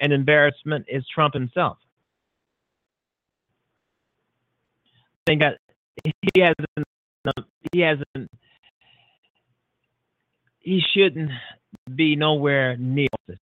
an 0.00 0.12
embarrassment 0.12 0.86
is 0.88 1.04
Trump 1.14 1.34
himself. 1.34 1.78
I 5.26 5.30
think 5.30 5.42
that 5.42 5.58
he 6.04 6.40
hasn't 6.40 6.86
he 7.72 7.80
hasn't 7.80 8.30
he 10.58 10.82
shouldn't 10.94 11.30
be 11.94 12.16
nowhere 12.16 12.76
near 12.76 13.08
this. 13.28 13.38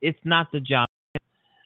It's 0.00 0.18
not 0.24 0.52
the 0.52 0.60
job. 0.60 0.88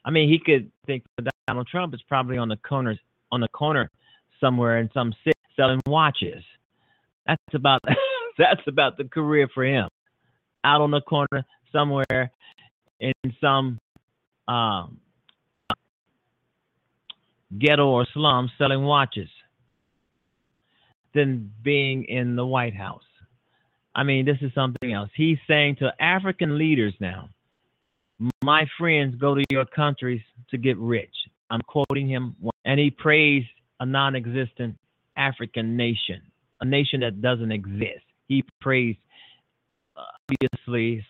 I 0.09 0.11
mean, 0.11 0.27
he 0.27 0.39
could 0.39 0.71
think 0.87 1.03
that 1.19 1.31
Donald 1.47 1.67
Trump 1.67 1.93
is 1.93 2.01
probably 2.07 2.39
on 2.39 2.49
the 2.49 2.57
corner 2.57 2.97
on 3.31 3.41
the 3.41 3.47
corner 3.49 3.91
somewhere 4.39 4.79
in 4.79 4.89
some 4.91 5.13
city 5.23 5.37
selling 5.55 5.79
watches. 5.85 6.43
That's 7.27 7.53
about 7.53 7.81
that's 8.39 8.63
about 8.65 8.97
the 8.97 9.03
career 9.03 9.47
for 9.53 9.63
him. 9.63 9.87
Out 10.63 10.81
on 10.81 10.89
the 10.89 11.01
corner 11.01 11.45
somewhere 11.71 12.31
in 12.99 13.13
some 13.39 13.77
um, 14.47 14.97
ghetto 17.59 17.85
or 17.85 18.07
slum 18.11 18.49
selling 18.57 18.81
watches 18.81 19.29
than 21.13 21.53
being 21.61 22.05
in 22.05 22.35
the 22.35 22.47
White 22.47 22.75
House. 22.75 23.03
I 23.93 24.01
mean, 24.01 24.25
this 24.25 24.37
is 24.41 24.51
something 24.55 24.91
else. 24.91 25.11
He's 25.15 25.37
saying 25.47 25.75
to 25.81 25.93
African 25.99 26.57
leaders 26.57 26.95
now, 26.99 27.29
my 28.43 28.65
friends 28.77 29.15
go 29.15 29.35
to 29.35 29.43
your 29.49 29.65
countries 29.65 30.21
to 30.51 30.57
get 30.57 30.77
rich. 30.77 31.13
I'm 31.49 31.61
quoting 31.61 32.07
him, 32.07 32.35
and 32.65 32.79
he 32.79 32.91
praised 32.91 33.47
a 33.79 33.85
non 33.85 34.15
existent 34.15 34.77
African 35.17 35.77
nation, 35.77 36.21
a 36.61 36.65
nation 36.65 36.99
that 37.01 37.21
doesn't 37.21 37.51
exist. 37.51 38.03
He 38.27 38.43
praised, 38.61 38.99
uh, 39.97 40.01
obviously, 40.29 41.03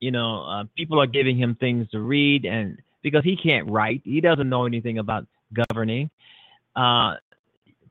you 0.00 0.10
know, 0.10 0.44
uh, 0.44 0.64
people 0.76 1.00
are 1.00 1.06
giving 1.06 1.38
him 1.38 1.56
things 1.58 1.88
to 1.90 2.00
read, 2.00 2.44
and 2.44 2.78
because 3.02 3.24
he 3.24 3.36
can't 3.36 3.70
write, 3.70 4.02
he 4.04 4.20
doesn't 4.20 4.48
know 4.48 4.66
anything 4.66 4.98
about 4.98 5.26
governing. 5.70 6.10
Uh, 6.74 7.14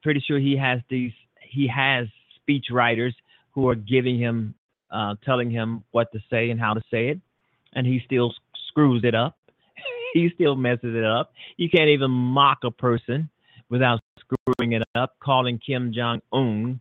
pretty 0.03 0.23
sure 0.27 0.37
he 0.37 0.55
has 0.57 0.79
these, 0.89 1.13
he 1.41 1.67
has 1.67 2.07
speech 2.35 2.65
writers 2.71 3.15
who 3.53 3.67
are 3.67 3.75
giving 3.75 4.19
him, 4.19 4.53
uh, 4.91 5.15
telling 5.25 5.49
him 5.49 5.83
what 5.91 6.11
to 6.11 6.19
say 6.29 6.51
and 6.51 6.59
how 6.59 6.75
to 6.75 6.81
say 6.91 7.07
it 7.07 7.19
and 7.75 7.85
he 7.85 8.01
still 8.05 8.33
screws 8.69 9.01
it 9.03 9.15
up. 9.15 9.37
he 10.13 10.29
still 10.33 10.55
messes 10.55 10.95
it 10.95 11.03
up. 11.03 11.33
You 11.57 11.69
can't 11.69 11.89
even 11.89 12.11
mock 12.11 12.59
a 12.63 12.71
person 12.71 13.29
without 13.69 13.99
screwing 14.19 14.73
it 14.73 14.83
up, 14.95 15.15
calling 15.21 15.59
Kim 15.59 15.93
Jong 15.93 16.21
Un 16.33 16.79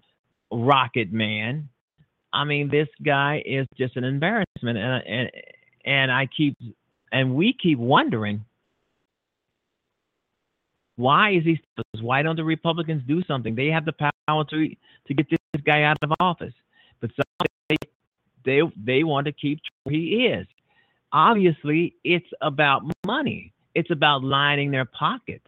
Rocket 0.50 1.12
Man. 1.12 1.68
I 2.32 2.44
mean, 2.44 2.68
this 2.68 2.88
guy 3.04 3.42
is 3.44 3.66
just 3.76 3.96
an 3.96 4.04
embarrassment, 4.04 4.78
and 4.78 5.02
and 5.06 5.30
And 5.84 6.10
I 6.10 6.26
keep 6.26 6.56
and 7.12 7.34
we 7.34 7.52
keep 7.52 7.78
wondering 7.78 8.44
why 10.96 11.32
is 11.32 11.44
he 11.44 11.60
why 12.00 12.22
don't 12.22 12.36
the 12.36 12.44
Republicans 12.44 13.02
do 13.06 13.22
something? 13.24 13.54
They 13.54 13.68
have 13.68 13.84
the 13.84 13.94
power 14.28 14.44
to 14.44 14.68
to 15.06 15.14
get 15.14 15.28
this 15.28 15.62
guy 15.64 15.82
out 15.82 15.96
of 16.02 16.12
office. 16.20 16.54
But 17.00 17.10
they 17.68 17.76
they, 18.44 18.60
they 18.76 19.04
want 19.04 19.26
to 19.26 19.32
keep 19.32 19.60
where 19.84 19.94
he 19.94 20.26
is. 20.26 20.46
Obviously, 21.14 21.94
it's 22.02 22.26
about 22.42 22.82
money. 23.06 23.52
It's 23.76 23.90
about 23.92 24.24
lining 24.24 24.72
their 24.72 24.84
pockets. 24.84 25.46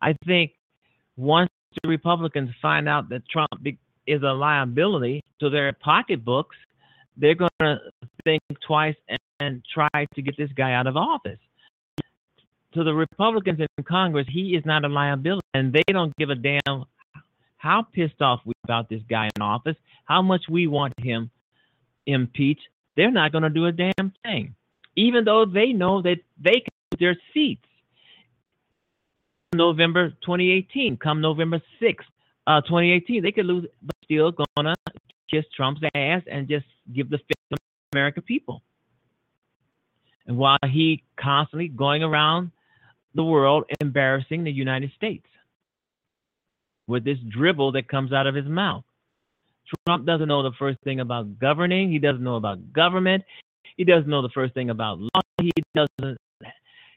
I 0.00 0.14
think 0.26 0.52
once 1.16 1.50
the 1.82 1.88
Republicans 1.88 2.50
find 2.62 2.88
out 2.88 3.10
that 3.10 3.28
Trump 3.28 3.50
is 4.06 4.22
a 4.22 4.32
liability 4.32 5.22
to 5.40 5.50
their 5.50 5.72
pocketbooks, 5.74 6.56
they're 7.18 7.34
going 7.34 7.50
to 7.60 7.76
think 8.24 8.40
twice 8.66 8.94
and, 9.08 9.18
and 9.38 9.62
try 9.72 10.06
to 10.14 10.22
get 10.22 10.36
this 10.38 10.50
guy 10.56 10.72
out 10.72 10.86
of 10.86 10.96
office. 10.96 11.38
To 12.74 12.82
the 12.82 12.94
Republicans 12.94 13.60
in 13.60 13.84
Congress, 13.84 14.26
he 14.30 14.54
is 14.54 14.64
not 14.64 14.84
a 14.84 14.88
liability, 14.88 15.46
and 15.52 15.72
they 15.72 15.84
don't 15.88 16.16
give 16.16 16.30
a 16.30 16.34
damn 16.34 16.84
how 17.58 17.86
pissed 17.92 18.20
off 18.22 18.40
we 18.46 18.52
about 18.64 18.88
this 18.88 19.02
guy 19.08 19.28
in 19.36 19.42
office, 19.42 19.76
how 20.04 20.22
much 20.22 20.42
we 20.48 20.66
want 20.66 20.94
him 20.98 21.30
impeached. 22.06 22.68
They're 22.96 23.10
not 23.10 23.32
going 23.32 23.44
to 23.44 23.50
do 23.50 23.66
a 23.66 23.72
damn 23.72 24.12
thing, 24.24 24.54
even 24.96 25.24
though 25.24 25.44
they 25.44 25.72
know 25.72 26.02
that 26.02 26.18
they 26.38 26.60
can 26.60 26.72
lose 26.92 26.98
their 27.00 27.16
seats. 27.32 27.62
November 29.54 30.10
2018, 30.10 30.96
come 30.96 31.20
November 31.20 31.62
6th, 31.80 32.04
uh, 32.46 32.60
2018, 32.62 33.22
they 33.22 33.32
could 33.32 33.46
lose, 33.46 33.66
but 33.82 33.94
still 34.04 34.32
gonna 34.56 34.74
kiss 35.30 35.44
Trump's 35.54 35.80
ass 35.94 36.22
and 36.30 36.48
just 36.48 36.66
give 36.92 37.08
the 37.08 37.18
fifth 37.18 37.48
to 37.50 37.56
American 37.92 38.22
people. 38.22 38.62
And 40.26 40.36
while 40.36 40.58
he 40.68 41.04
constantly 41.16 41.68
going 41.68 42.02
around 42.02 42.50
the 43.14 43.24
world 43.24 43.64
embarrassing 43.80 44.44
the 44.44 44.52
United 44.52 44.92
States 44.96 45.26
with 46.86 47.04
this 47.04 47.18
dribble 47.28 47.72
that 47.72 47.88
comes 47.88 48.12
out 48.12 48.26
of 48.26 48.34
his 48.34 48.46
mouth. 48.46 48.84
Trump 49.86 50.06
doesn't 50.06 50.28
know 50.28 50.42
the 50.42 50.52
first 50.58 50.78
thing 50.84 51.00
about 51.00 51.38
governing. 51.40 51.90
He 51.90 51.98
doesn't 51.98 52.22
know 52.22 52.36
about 52.36 52.72
government. 52.72 53.24
He 53.76 53.84
doesn't 53.84 54.08
know 54.08 54.22
the 54.22 54.30
first 54.30 54.54
thing 54.54 54.70
about 54.70 54.98
law. 54.98 55.20
He 55.40 55.52
doesn't 55.74 56.18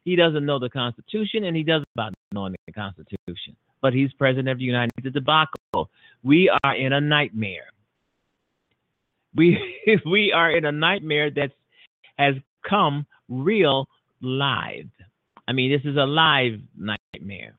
he 0.05 0.15
doesn't 0.15 0.45
know 0.45 0.59
the 0.59 0.69
Constitution, 0.69 1.43
and 1.43 1.55
he 1.55 1.63
doesn't 1.63 1.87
about 1.95 2.13
knowing 2.31 2.55
the 2.65 2.73
Constitution. 2.73 3.55
But 3.81 3.93
he's 3.93 4.11
president 4.13 4.49
of 4.49 4.57
the 4.57 4.63
United 4.63 4.91
States. 4.99 5.13
Debacle. 5.13 5.89
We 6.23 6.49
are 6.63 6.75
in 6.75 6.93
a 6.93 7.01
nightmare. 7.01 7.67
We 9.35 9.57
we 10.05 10.31
are 10.31 10.51
in 10.51 10.65
a 10.65 10.71
nightmare 10.71 11.29
that 11.31 11.51
has 12.17 12.35
come 12.67 13.05
real 13.27 13.87
live. 14.21 14.89
I 15.47 15.51
mean, 15.51 15.71
this 15.71 15.89
is 15.89 15.97
a 15.97 16.05
live 16.05 16.59
nightmare. 16.77 17.55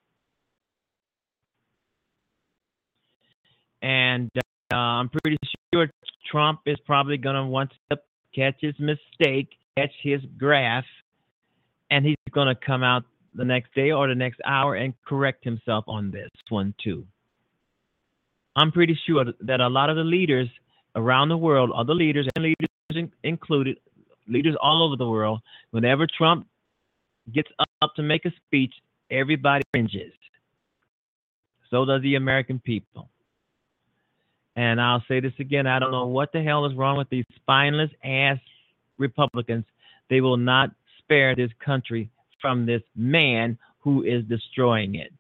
And 3.83 4.31
uh, 4.73 4.77
I'm 4.77 5.09
pretty 5.09 5.39
sure 5.73 5.91
Trump 6.31 6.61
is 6.67 6.77
probably 6.87 7.17
going 7.17 7.37
to 7.37 7.45
want 7.45 7.73
to 7.91 7.99
catch 8.35 8.57
his 8.61 8.75
mistake, 8.79 9.49
catch 9.77 9.93
his 10.03 10.21
graph, 10.39 10.85
and 11.91 12.05
he's 12.05 12.17
going 12.33 12.49
to 12.49 12.55
come 12.55 12.83
out 12.83 13.05
the 13.35 13.45
next 13.45 13.75
day 13.75 13.91
or 13.93 14.09
the 14.09 14.15
next 14.15 14.41
hour 14.45 14.75
and 14.75 14.95
correct 15.07 15.45
himself 15.45 15.85
on 15.87 16.11
this 16.11 16.31
one 16.49 16.75
too. 16.83 17.07
I'm 18.57 18.73
pretty 18.73 18.99
sure 19.07 19.25
that 19.41 19.61
a 19.61 19.69
lot 19.69 19.91
of 19.91 19.97
the 19.97 20.05
leaders 20.05 20.49
around 20.97 21.29
the 21.29 21.37
world, 21.37 21.71
other 21.75 21.95
leaders 21.95 22.29
and 22.35 22.45
leaders 22.45 23.11
included, 23.23 23.79
leaders 24.27 24.57
all 24.61 24.85
over 24.85 24.97
the 24.97 25.09
world, 25.09 25.41
whenever 25.71 26.07
Trump 26.07 26.47
gets 27.33 27.49
up 27.83 27.95
to 27.95 28.03
make 28.03 28.25
a 28.25 28.33
speech, 28.47 28.75
everybody 29.11 29.63
cringes. 29.73 30.13
So 31.71 31.85
does 31.85 32.03
the 32.03 32.17
American 32.17 32.59
people. 32.59 33.09
And 34.61 34.79
I'll 34.79 35.03
say 35.09 35.21
this 35.21 35.33
again 35.39 35.67
I 35.67 35.79
don't 35.79 35.91
know 35.91 36.07
what 36.07 36.33
the 36.33 36.43
hell 36.43 36.67
is 36.67 36.75
wrong 36.75 36.99
with 36.99 37.09
these 37.09 37.25
spineless 37.35 37.91
ass 38.05 38.37
Republicans. 38.99 39.65
They 40.11 40.21
will 40.21 40.37
not 40.37 40.69
spare 40.99 41.35
this 41.35 41.51
country 41.65 42.11
from 42.43 42.67
this 42.67 42.83
man 42.95 43.57
who 43.79 44.03
is 44.03 44.23
destroying 44.25 44.97
it. 44.97 45.15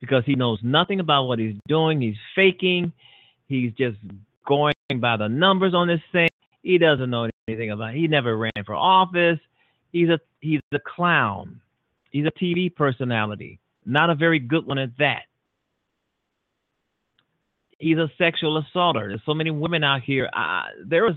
Because 0.00 0.24
he 0.24 0.34
knows 0.34 0.60
nothing 0.62 1.00
about 1.00 1.24
what 1.24 1.38
he's 1.38 1.58
doing. 1.68 2.00
He's 2.00 2.16
faking. 2.34 2.90
He's 3.48 3.74
just 3.74 3.98
going 4.46 4.72
by 4.96 5.18
the 5.18 5.28
numbers 5.28 5.74
on 5.74 5.88
this 5.88 6.00
thing. 6.10 6.30
He 6.62 6.78
doesn't 6.78 7.10
know 7.10 7.28
anything 7.48 7.70
about 7.70 7.94
it. 7.94 7.98
He 7.98 8.08
never 8.08 8.34
ran 8.34 8.64
for 8.64 8.74
office. 8.74 9.38
He's 9.92 10.08
a 10.08 10.18
he's 10.40 10.60
a 10.72 10.78
clown. 10.78 11.60
He's 12.12 12.24
a 12.24 12.30
TV 12.30 12.74
personality. 12.74 13.58
Not 13.84 14.08
a 14.08 14.14
very 14.14 14.38
good 14.38 14.64
one 14.64 14.78
at 14.78 14.96
that 14.96 15.24
he's 17.82 17.98
a 17.98 18.10
sexual 18.16 18.56
assaulter. 18.58 19.08
There's 19.08 19.22
so 19.26 19.34
many 19.34 19.50
women 19.50 19.82
out 19.82 20.02
here. 20.02 20.30
Uh, 20.32 20.62
there 20.86 21.04
was, 21.04 21.16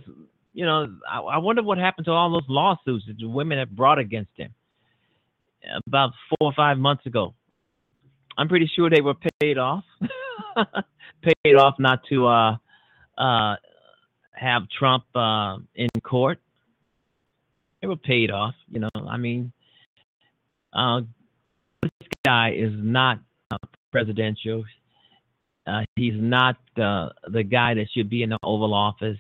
you 0.54 0.66
know, 0.66 0.98
I, 1.10 1.20
I, 1.20 1.38
wonder 1.38 1.62
what 1.62 1.78
happened 1.78 2.06
to 2.06 2.12
all 2.12 2.32
those 2.32 2.50
lawsuits 2.50 3.06
that 3.08 3.18
the 3.18 3.30
women 3.30 3.60
have 3.60 3.70
brought 3.70 4.00
against 4.00 4.32
him 4.36 4.54
about 5.88 6.12
four 6.30 6.50
or 6.50 6.54
five 6.54 6.78
months 6.78 7.06
ago. 7.06 7.34
I'm 8.38 8.50
pretty 8.50 8.70
sure 8.76 8.90
they 8.90 9.02
were 9.02 9.14
paid 9.40 9.58
off, 9.58 9.84
paid 11.44 11.56
off 11.56 11.76
not 11.80 12.02
to 12.10 12.28
uh, 12.28 12.58
uh, 13.18 13.56
have 14.34 14.64
Trump 14.78 15.06
uh, 15.16 15.58
in 15.76 15.90
court. 16.04 16.40
They 17.82 17.88
were 17.88 17.96
paid 17.96 18.32
off. 18.32 18.56
You 18.70 18.82
know, 18.82 18.90
I 19.08 19.18
mean, 19.18 19.54
uh, 20.74 21.02
this 21.82 21.92
guy 22.26 22.56
is 22.58 22.74
not 22.76 23.20
presidential. 23.92 24.66
Uh, 25.68 25.82
he's 25.96 26.14
not 26.16 26.58
uh, 26.78 27.10
the 27.28 27.44
guy 27.44 27.74
that 27.74 27.88
should 27.94 28.10
be 28.10 28.24
in 28.24 28.30
the 28.30 28.38
Oval 28.44 28.74
Office. 28.74 29.18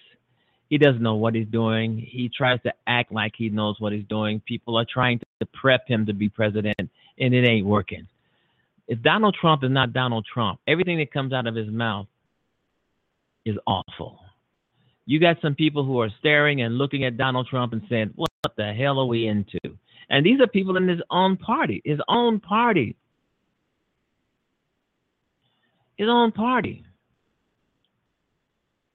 He 0.69 0.77
doesn't 0.77 1.01
know 1.01 1.15
what 1.15 1.35
he's 1.35 1.47
doing. 1.47 1.97
He 1.97 2.29
tries 2.29 2.61
to 2.63 2.73
act 2.87 3.11
like 3.11 3.33
he 3.35 3.49
knows 3.49 3.79
what 3.79 3.93
he's 3.93 4.05
doing. 4.09 4.41
People 4.41 4.77
are 4.77 4.85
trying 4.91 5.19
to 5.19 5.47
prep 5.53 5.87
him 5.87 6.05
to 6.05 6.13
be 6.13 6.29
president, 6.29 6.77
and 6.79 7.33
it 7.33 7.47
ain't 7.47 7.65
working. 7.65 8.07
If 8.87 9.01
Donald 9.01 9.35
Trump 9.39 9.63
is 9.63 9.71
not 9.71 9.93
Donald 9.93 10.25
Trump, 10.31 10.59
everything 10.67 10.97
that 10.99 11.11
comes 11.11 11.33
out 11.33 11.47
of 11.47 11.55
his 11.55 11.69
mouth 11.69 12.07
is 13.45 13.55
awful. 13.65 14.19
You 15.07 15.19
got 15.19 15.37
some 15.41 15.55
people 15.55 15.83
who 15.83 15.99
are 16.01 16.09
staring 16.19 16.61
and 16.61 16.77
looking 16.77 17.05
at 17.05 17.17
Donald 17.17 17.47
Trump 17.47 17.73
and 17.73 17.81
saying, 17.89 18.11
What 18.15 18.29
the 18.57 18.73
hell 18.73 18.99
are 18.99 19.05
we 19.05 19.27
into? 19.27 19.59
And 20.09 20.25
these 20.25 20.39
are 20.39 20.47
people 20.47 20.77
in 20.77 20.87
his 20.87 21.01
own 21.09 21.37
party, 21.37 21.81
his 21.85 21.99
own 22.07 22.39
party 22.39 22.95
his 25.97 26.07
own 26.09 26.31
party. 26.31 26.85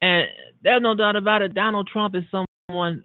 And 0.03 0.27
there's 0.63 0.83
no 0.83 0.95
doubt 0.95 1.17
about 1.17 1.43
it. 1.43 1.55
Donald 1.55 1.89
Trump 1.93 2.15
is 2.15 2.25
someone 2.31 3.05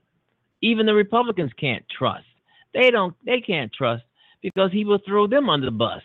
even 0.62 0.86
the 0.86 0.94
Republicans 0.94 1.52
can't 1.60 1.86
trust. 1.98 2.26
They 2.74 2.92
don't. 2.92 3.16
They 3.26 3.42
can't 3.42 3.72
trust 3.72 4.04
because 4.42 4.72
he 4.72 4.86
will 4.86 5.00
throw 5.06 5.28
them 5.28 5.50
under 5.50 5.66
the 5.66 5.72
bus. 5.72 6.02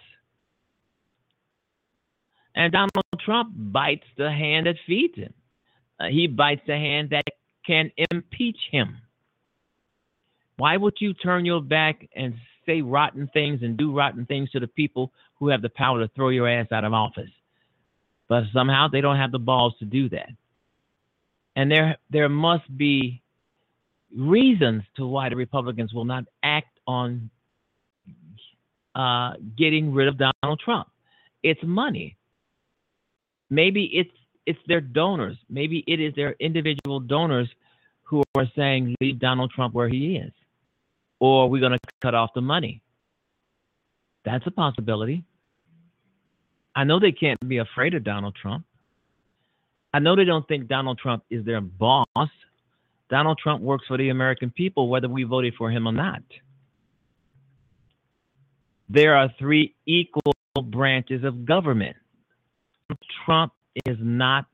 And 2.55 2.73
Donald 2.73 3.05
Trump 3.25 3.53
bites 3.55 4.07
the 4.17 4.31
hand 4.31 4.67
that 4.67 4.77
feeds 4.87 5.17
him. 5.17 5.33
Uh, 5.99 6.09
he 6.09 6.27
bites 6.27 6.62
the 6.67 6.75
hand 6.75 7.11
that 7.11 7.25
can 7.67 7.91
impeach 8.11 8.59
him. 8.71 8.99
Why 10.57 10.77
would 10.77 10.95
you 11.01 11.15
turn 11.15 11.45
your 11.45 11.62
back 11.62 12.09
and 12.15 12.35
say 12.67 12.83
rotten 12.83 13.29
things 13.33 13.61
and 13.62 13.77
do 13.77 13.95
rotten 13.95 14.27
things 14.27 14.51
to 14.51 14.61
the 14.61 14.67
people 14.67 15.12
who 15.39 15.49
have 15.49 15.62
the 15.62 15.71
power 15.71 16.01
to 16.01 16.09
throw 16.15 16.29
your 16.29 16.49
ass 16.49 16.67
out 16.71 16.85
of 16.85 16.93
office? 16.93 17.31
But 18.31 18.44
somehow 18.55 18.86
they 18.86 19.01
don't 19.01 19.16
have 19.16 19.32
the 19.32 19.40
balls 19.40 19.74
to 19.81 19.85
do 19.85 20.09
that. 20.09 20.31
And 21.57 21.70
there 21.70 21.98
there 22.11 22.28
must 22.28 22.65
be 22.78 23.20
reasons 24.16 24.85
to 24.97 25.07
why 25.07 25.28
the 25.28 25.36
Republicans 25.36 25.93
will 25.93 26.05
not 26.05 26.24
act 26.44 26.78
on 26.86 27.28
uh, 28.94 29.32
getting 29.59 29.93
rid 29.93 30.07
of 30.07 30.16
Donald 30.16 30.61
Trump. 30.65 30.89
It's 31.43 31.61
money. 31.65 32.16
Maybe 33.51 33.90
it's 33.93 34.16
it's 34.47 34.61
their 34.69 34.81
donors. 34.81 35.36
Maybe 35.48 35.82
it 35.89 36.01
is 36.01 36.15
their 36.15 36.36
individual 36.39 37.01
donors 37.01 37.48
who 38.05 38.23
are 38.36 38.47
saying 38.57 38.94
leave 39.01 39.19
Donald 39.19 39.51
Trump 39.51 39.74
where 39.74 39.89
he 39.89 40.16
is, 40.16 40.32
or 41.19 41.51
we're 41.51 41.61
going 41.61 41.73
to 41.73 41.81
cut 42.01 42.15
off 42.15 42.31
the 42.35 42.40
money. 42.40 42.81
That's 44.24 44.47
a 44.47 44.52
possibility. 44.52 45.24
I 46.74 46.84
know 46.84 47.01
they 47.01 47.12
can't 47.12 47.38
be 47.47 47.59
afraid 47.59 47.94
of 47.94 48.05
Donald 48.05 48.36
Trump. 48.40 48.64
I 49.92 49.98
know 49.98 50.14
they 50.14 50.24
don't 50.24 50.47
think 50.47 50.68
Donald 50.68 50.98
Trump 50.98 51.24
is 51.30 51.44
their 51.44 51.60
boss. 51.60 52.06
Donald 53.09 53.38
Trump 53.42 53.60
works 53.60 53.86
for 53.88 53.98
the 53.98 54.10
American 54.10 54.51
people, 54.51 54.88
whether 54.88 55.09
we 55.09 55.24
voted 55.24 55.55
for 55.59 55.70
him 55.70 55.86
or 55.88 55.92
not. 55.92 56.22
There 58.88 59.16
are 59.16 59.32
three 59.38 59.74
equal 59.86 60.34
branches 60.64 61.24
of 61.24 61.44
government. 61.44 61.97
Trump 63.24 63.52
is 63.86 63.97
not 64.01 64.47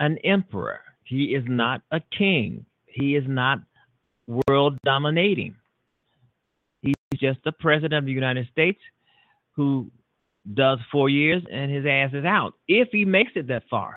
an 0.00 0.18
emperor, 0.24 0.80
he 1.04 1.34
is 1.34 1.44
not 1.46 1.82
a 1.90 2.00
king. 2.16 2.64
he 2.86 3.14
is 3.14 3.24
not 3.26 3.58
world 4.26 4.78
dominating. 4.84 5.54
He's 6.82 6.94
just 7.16 7.40
the 7.44 7.52
president 7.52 7.94
of 7.94 8.04
the 8.06 8.12
United 8.12 8.48
States 8.52 8.80
who 9.52 9.90
does 10.54 10.78
four 10.90 11.08
years 11.08 11.42
and 11.50 11.70
his 11.70 11.84
ass 11.86 12.10
is 12.12 12.24
out 12.24 12.54
if 12.66 12.88
he 12.90 13.04
makes 13.04 13.32
it 13.34 13.48
that 13.48 13.62
far. 13.70 13.96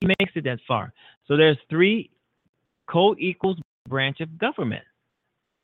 He 0.00 0.08
makes 0.08 0.32
it 0.34 0.44
that 0.44 0.58
far. 0.66 0.92
So 1.28 1.36
there's 1.36 1.58
three 1.70 2.10
co-equals 2.88 3.58
branch 3.88 4.20
of 4.20 4.38
government. 4.38 4.84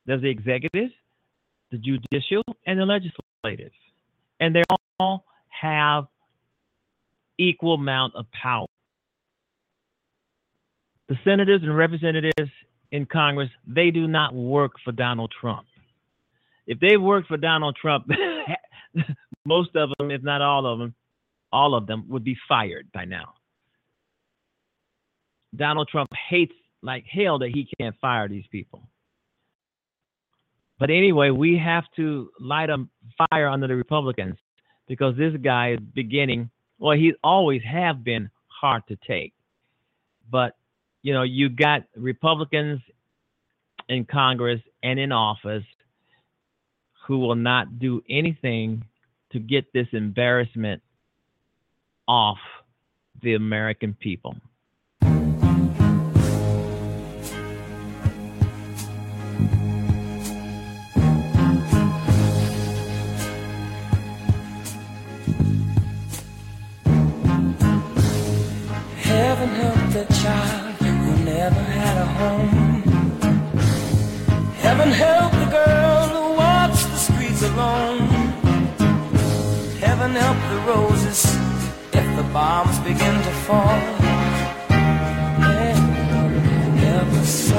There's 0.06 0.22
the 0.22 0.30
executive, 0.30 0.90
the 1.70 1.78
judicial, 1.78 2.42
and 2.66 2.78
the 2.78 2.86
legislative, 2.86 3.72
and 4.40 4.54
they 4.54 4.62
all 5.00 5.24
have 5.48 6.04
equal 7.36 7.74
amount 7.74 8.14
of 8.14 8.26
power. 8.30 8.66
The 11.08 11.16
senators 11.24 11.62
and 11.62 11.76
representatives 11.76 12.50
in 12.92 13.06
Congress, 13.06 13.50
they 13.66 13.90
do 13.90 14.06
not 14.06 14.34
work 14.34 14.72
for 14.84 14.92
Donald 14.92 15.32
Trump. 15.40 15.66
If 16.66 16.80
they 16.80 16.96
worked 16.96 17.28
for 17.28 17.36
Donald 17.36 17.76
Trump, 17.80 18.08
most 19.44 19.74
of 19.76 19.90
them, 19.98 20.10
if 20.10 20.22
not 20.22 20.42
all 20.42 20.66
of 20.66 20.78
them, 20.78 20.94
all 21.52 21.74
of 21.74 21.86
them 21.86 22.04
would 22.08 22.24
be 22.24 22.36
fired 22.48 22.88
by 22.92 23.04
now. 23.04 23.34
Donald 25.56 25.88
Trump 25.88 26.10
hates 26.28 26.52
like 26.82 27.04
hell 27.10 27.38
that 27.38 27.50
he 27.50 27.68
can't 27.78 27.96
fire 28.00 28.28
these 28.28 28.46
people. 28.52 28.82
But 30.78 30.90
anyway, 30.90 31.30
we 31.30 31.58
have 31.58 31.84
to 31.96 32.30
light 32.38 32.70
a 32.70 32.86
fire 33.30 33.48
under 33.48 33.66
the 33.66 33.74
Republicans 33.74 34.36
because 34.86 35.16
this 35.16 35.34
guy 35.42 35.72
is 35.72 35.80
beginning, 35.94 36.50
well, 36.78 36.96
he 36.96 37.12
always 37.24 37.62
have 37.62 38.04
been 38.04 38.30
hard 38.46 38.82
to 38.88 38.96
take. 39.06 39.32
But, 40.30 40.56
you 41.02 41.12
know, 41.12 41.22
you 41.22 41.48
got 41.48 41.82
Republicans 41.96 42.80
in 43.88 44.04
Congress 44.04 44.60
and 44.82 44.98
in 44.98 45.10
office 45.10 45.64
who 47.08 47.18
will 47.18 47.34
not 47.34 47.78
do 47.78 48.02
anything 48.10 48.84
to 49.32 49.38
get 49.38 49.72
this 49.72 49.86
embarrassment 49.92 50.82
off 52.06 52.36
the 53.22 53.32
American 53.32 53.94
people. 53.94 54.36
Heaven 69.00 69.48
help 69.48 69.92
the 69.94 70.04
child 70.22 70.74
who 70.76 71.24
never 71.24 71.54
had 71.54 71.96
a 71.96 72.06
home. 72.06 72.82
Heaven 74.58 74.90
help 74.90 75.17
Heaven 79.98 80.14
help 80.14 80.38
the 80.48 80.58
roses 80.72 81.24
if 81.92 82.06
the 82.16 82.22
bombs 82.32 82.78
begin 82.78 83.14
to 83.20 83.32
fall. 83.46 83.80
Help 86.86 87.12
us. 87.14 87.50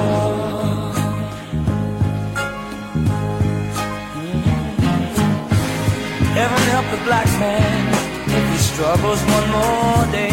Heaven 6.39 6.61
help 6.71 6.87
the 6.95 7.01
black 7.03 7.27
man 7.41 7.87
if 8.29 8.43
he 8.53 8.57
struggles 8.57 9.21
one 9.21 9.49
more 9.51 10.05
day. 10.13 10.28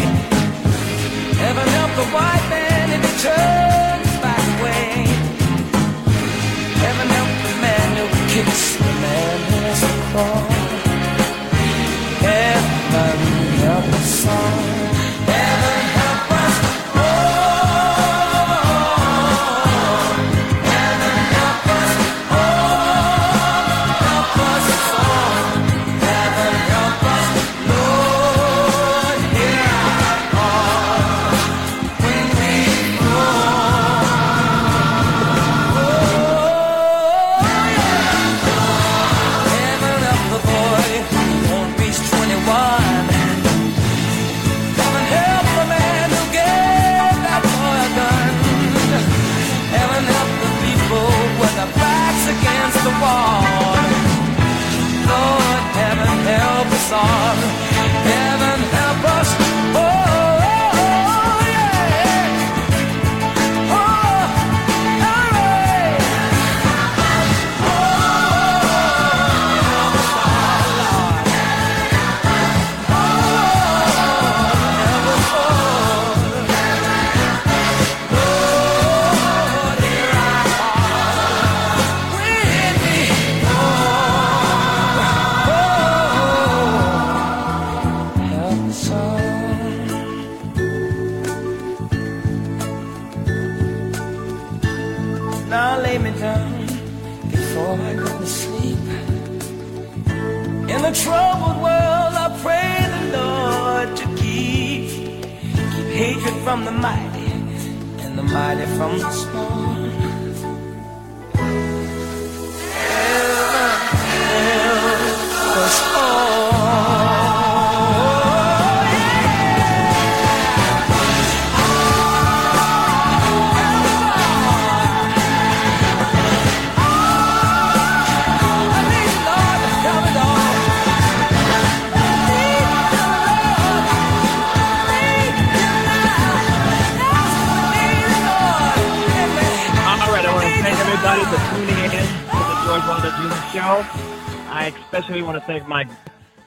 Thank 145.47 145.65
my 145.65 145.85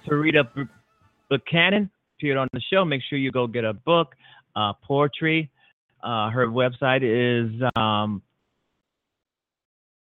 Terita 0.06 0.46
Buchanan, 1.30 1.90
appeared 2.18 2.36
on 2.36 2.48
the 2.52 2.60
show. 2.70 2.84
Make 2.84 3.00
sure 3.08 3.18
you 3.18 3.32
go 3.32 3.46
get 3.46 3.64
a 3.64 3.72
book, 3.72 4.14
uh, 4.54 4.74
poetry. 4.74 5.50
Uh, 6.02 6.28
her 6.28 6.46
website 6.46 7.00
is 7.02 7.50
um, 7.76 8.20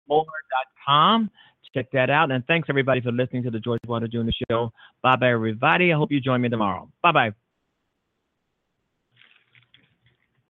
more.com. 0.09 1.31
Check 1.73 1.87
that 1.93 2.11
out. 2.11 2.33
And 2.33 2.45
thanks 2.47 2.67
everybody 2.69 3.01
for 3.01 3.13
listening 3.13 3.45
to 3.45 3.51
the 3.53 3.61
George 3.61 3.79
Wilder 3.87 4.09
Jr. 4.09 4.23
Show. 4.51 4.73
Bye 5.05 5.15
bye, 5.15 5.31
everybody. 5.31 5.93
I 5.93 5.97
hope 5.97 6.11
you 6.11 6.21
join 6.21 6.41
me 6.41 6.49
tomorrow. 6.49 6.91
Bye 7.01 7.13
bye. 7.13 7.31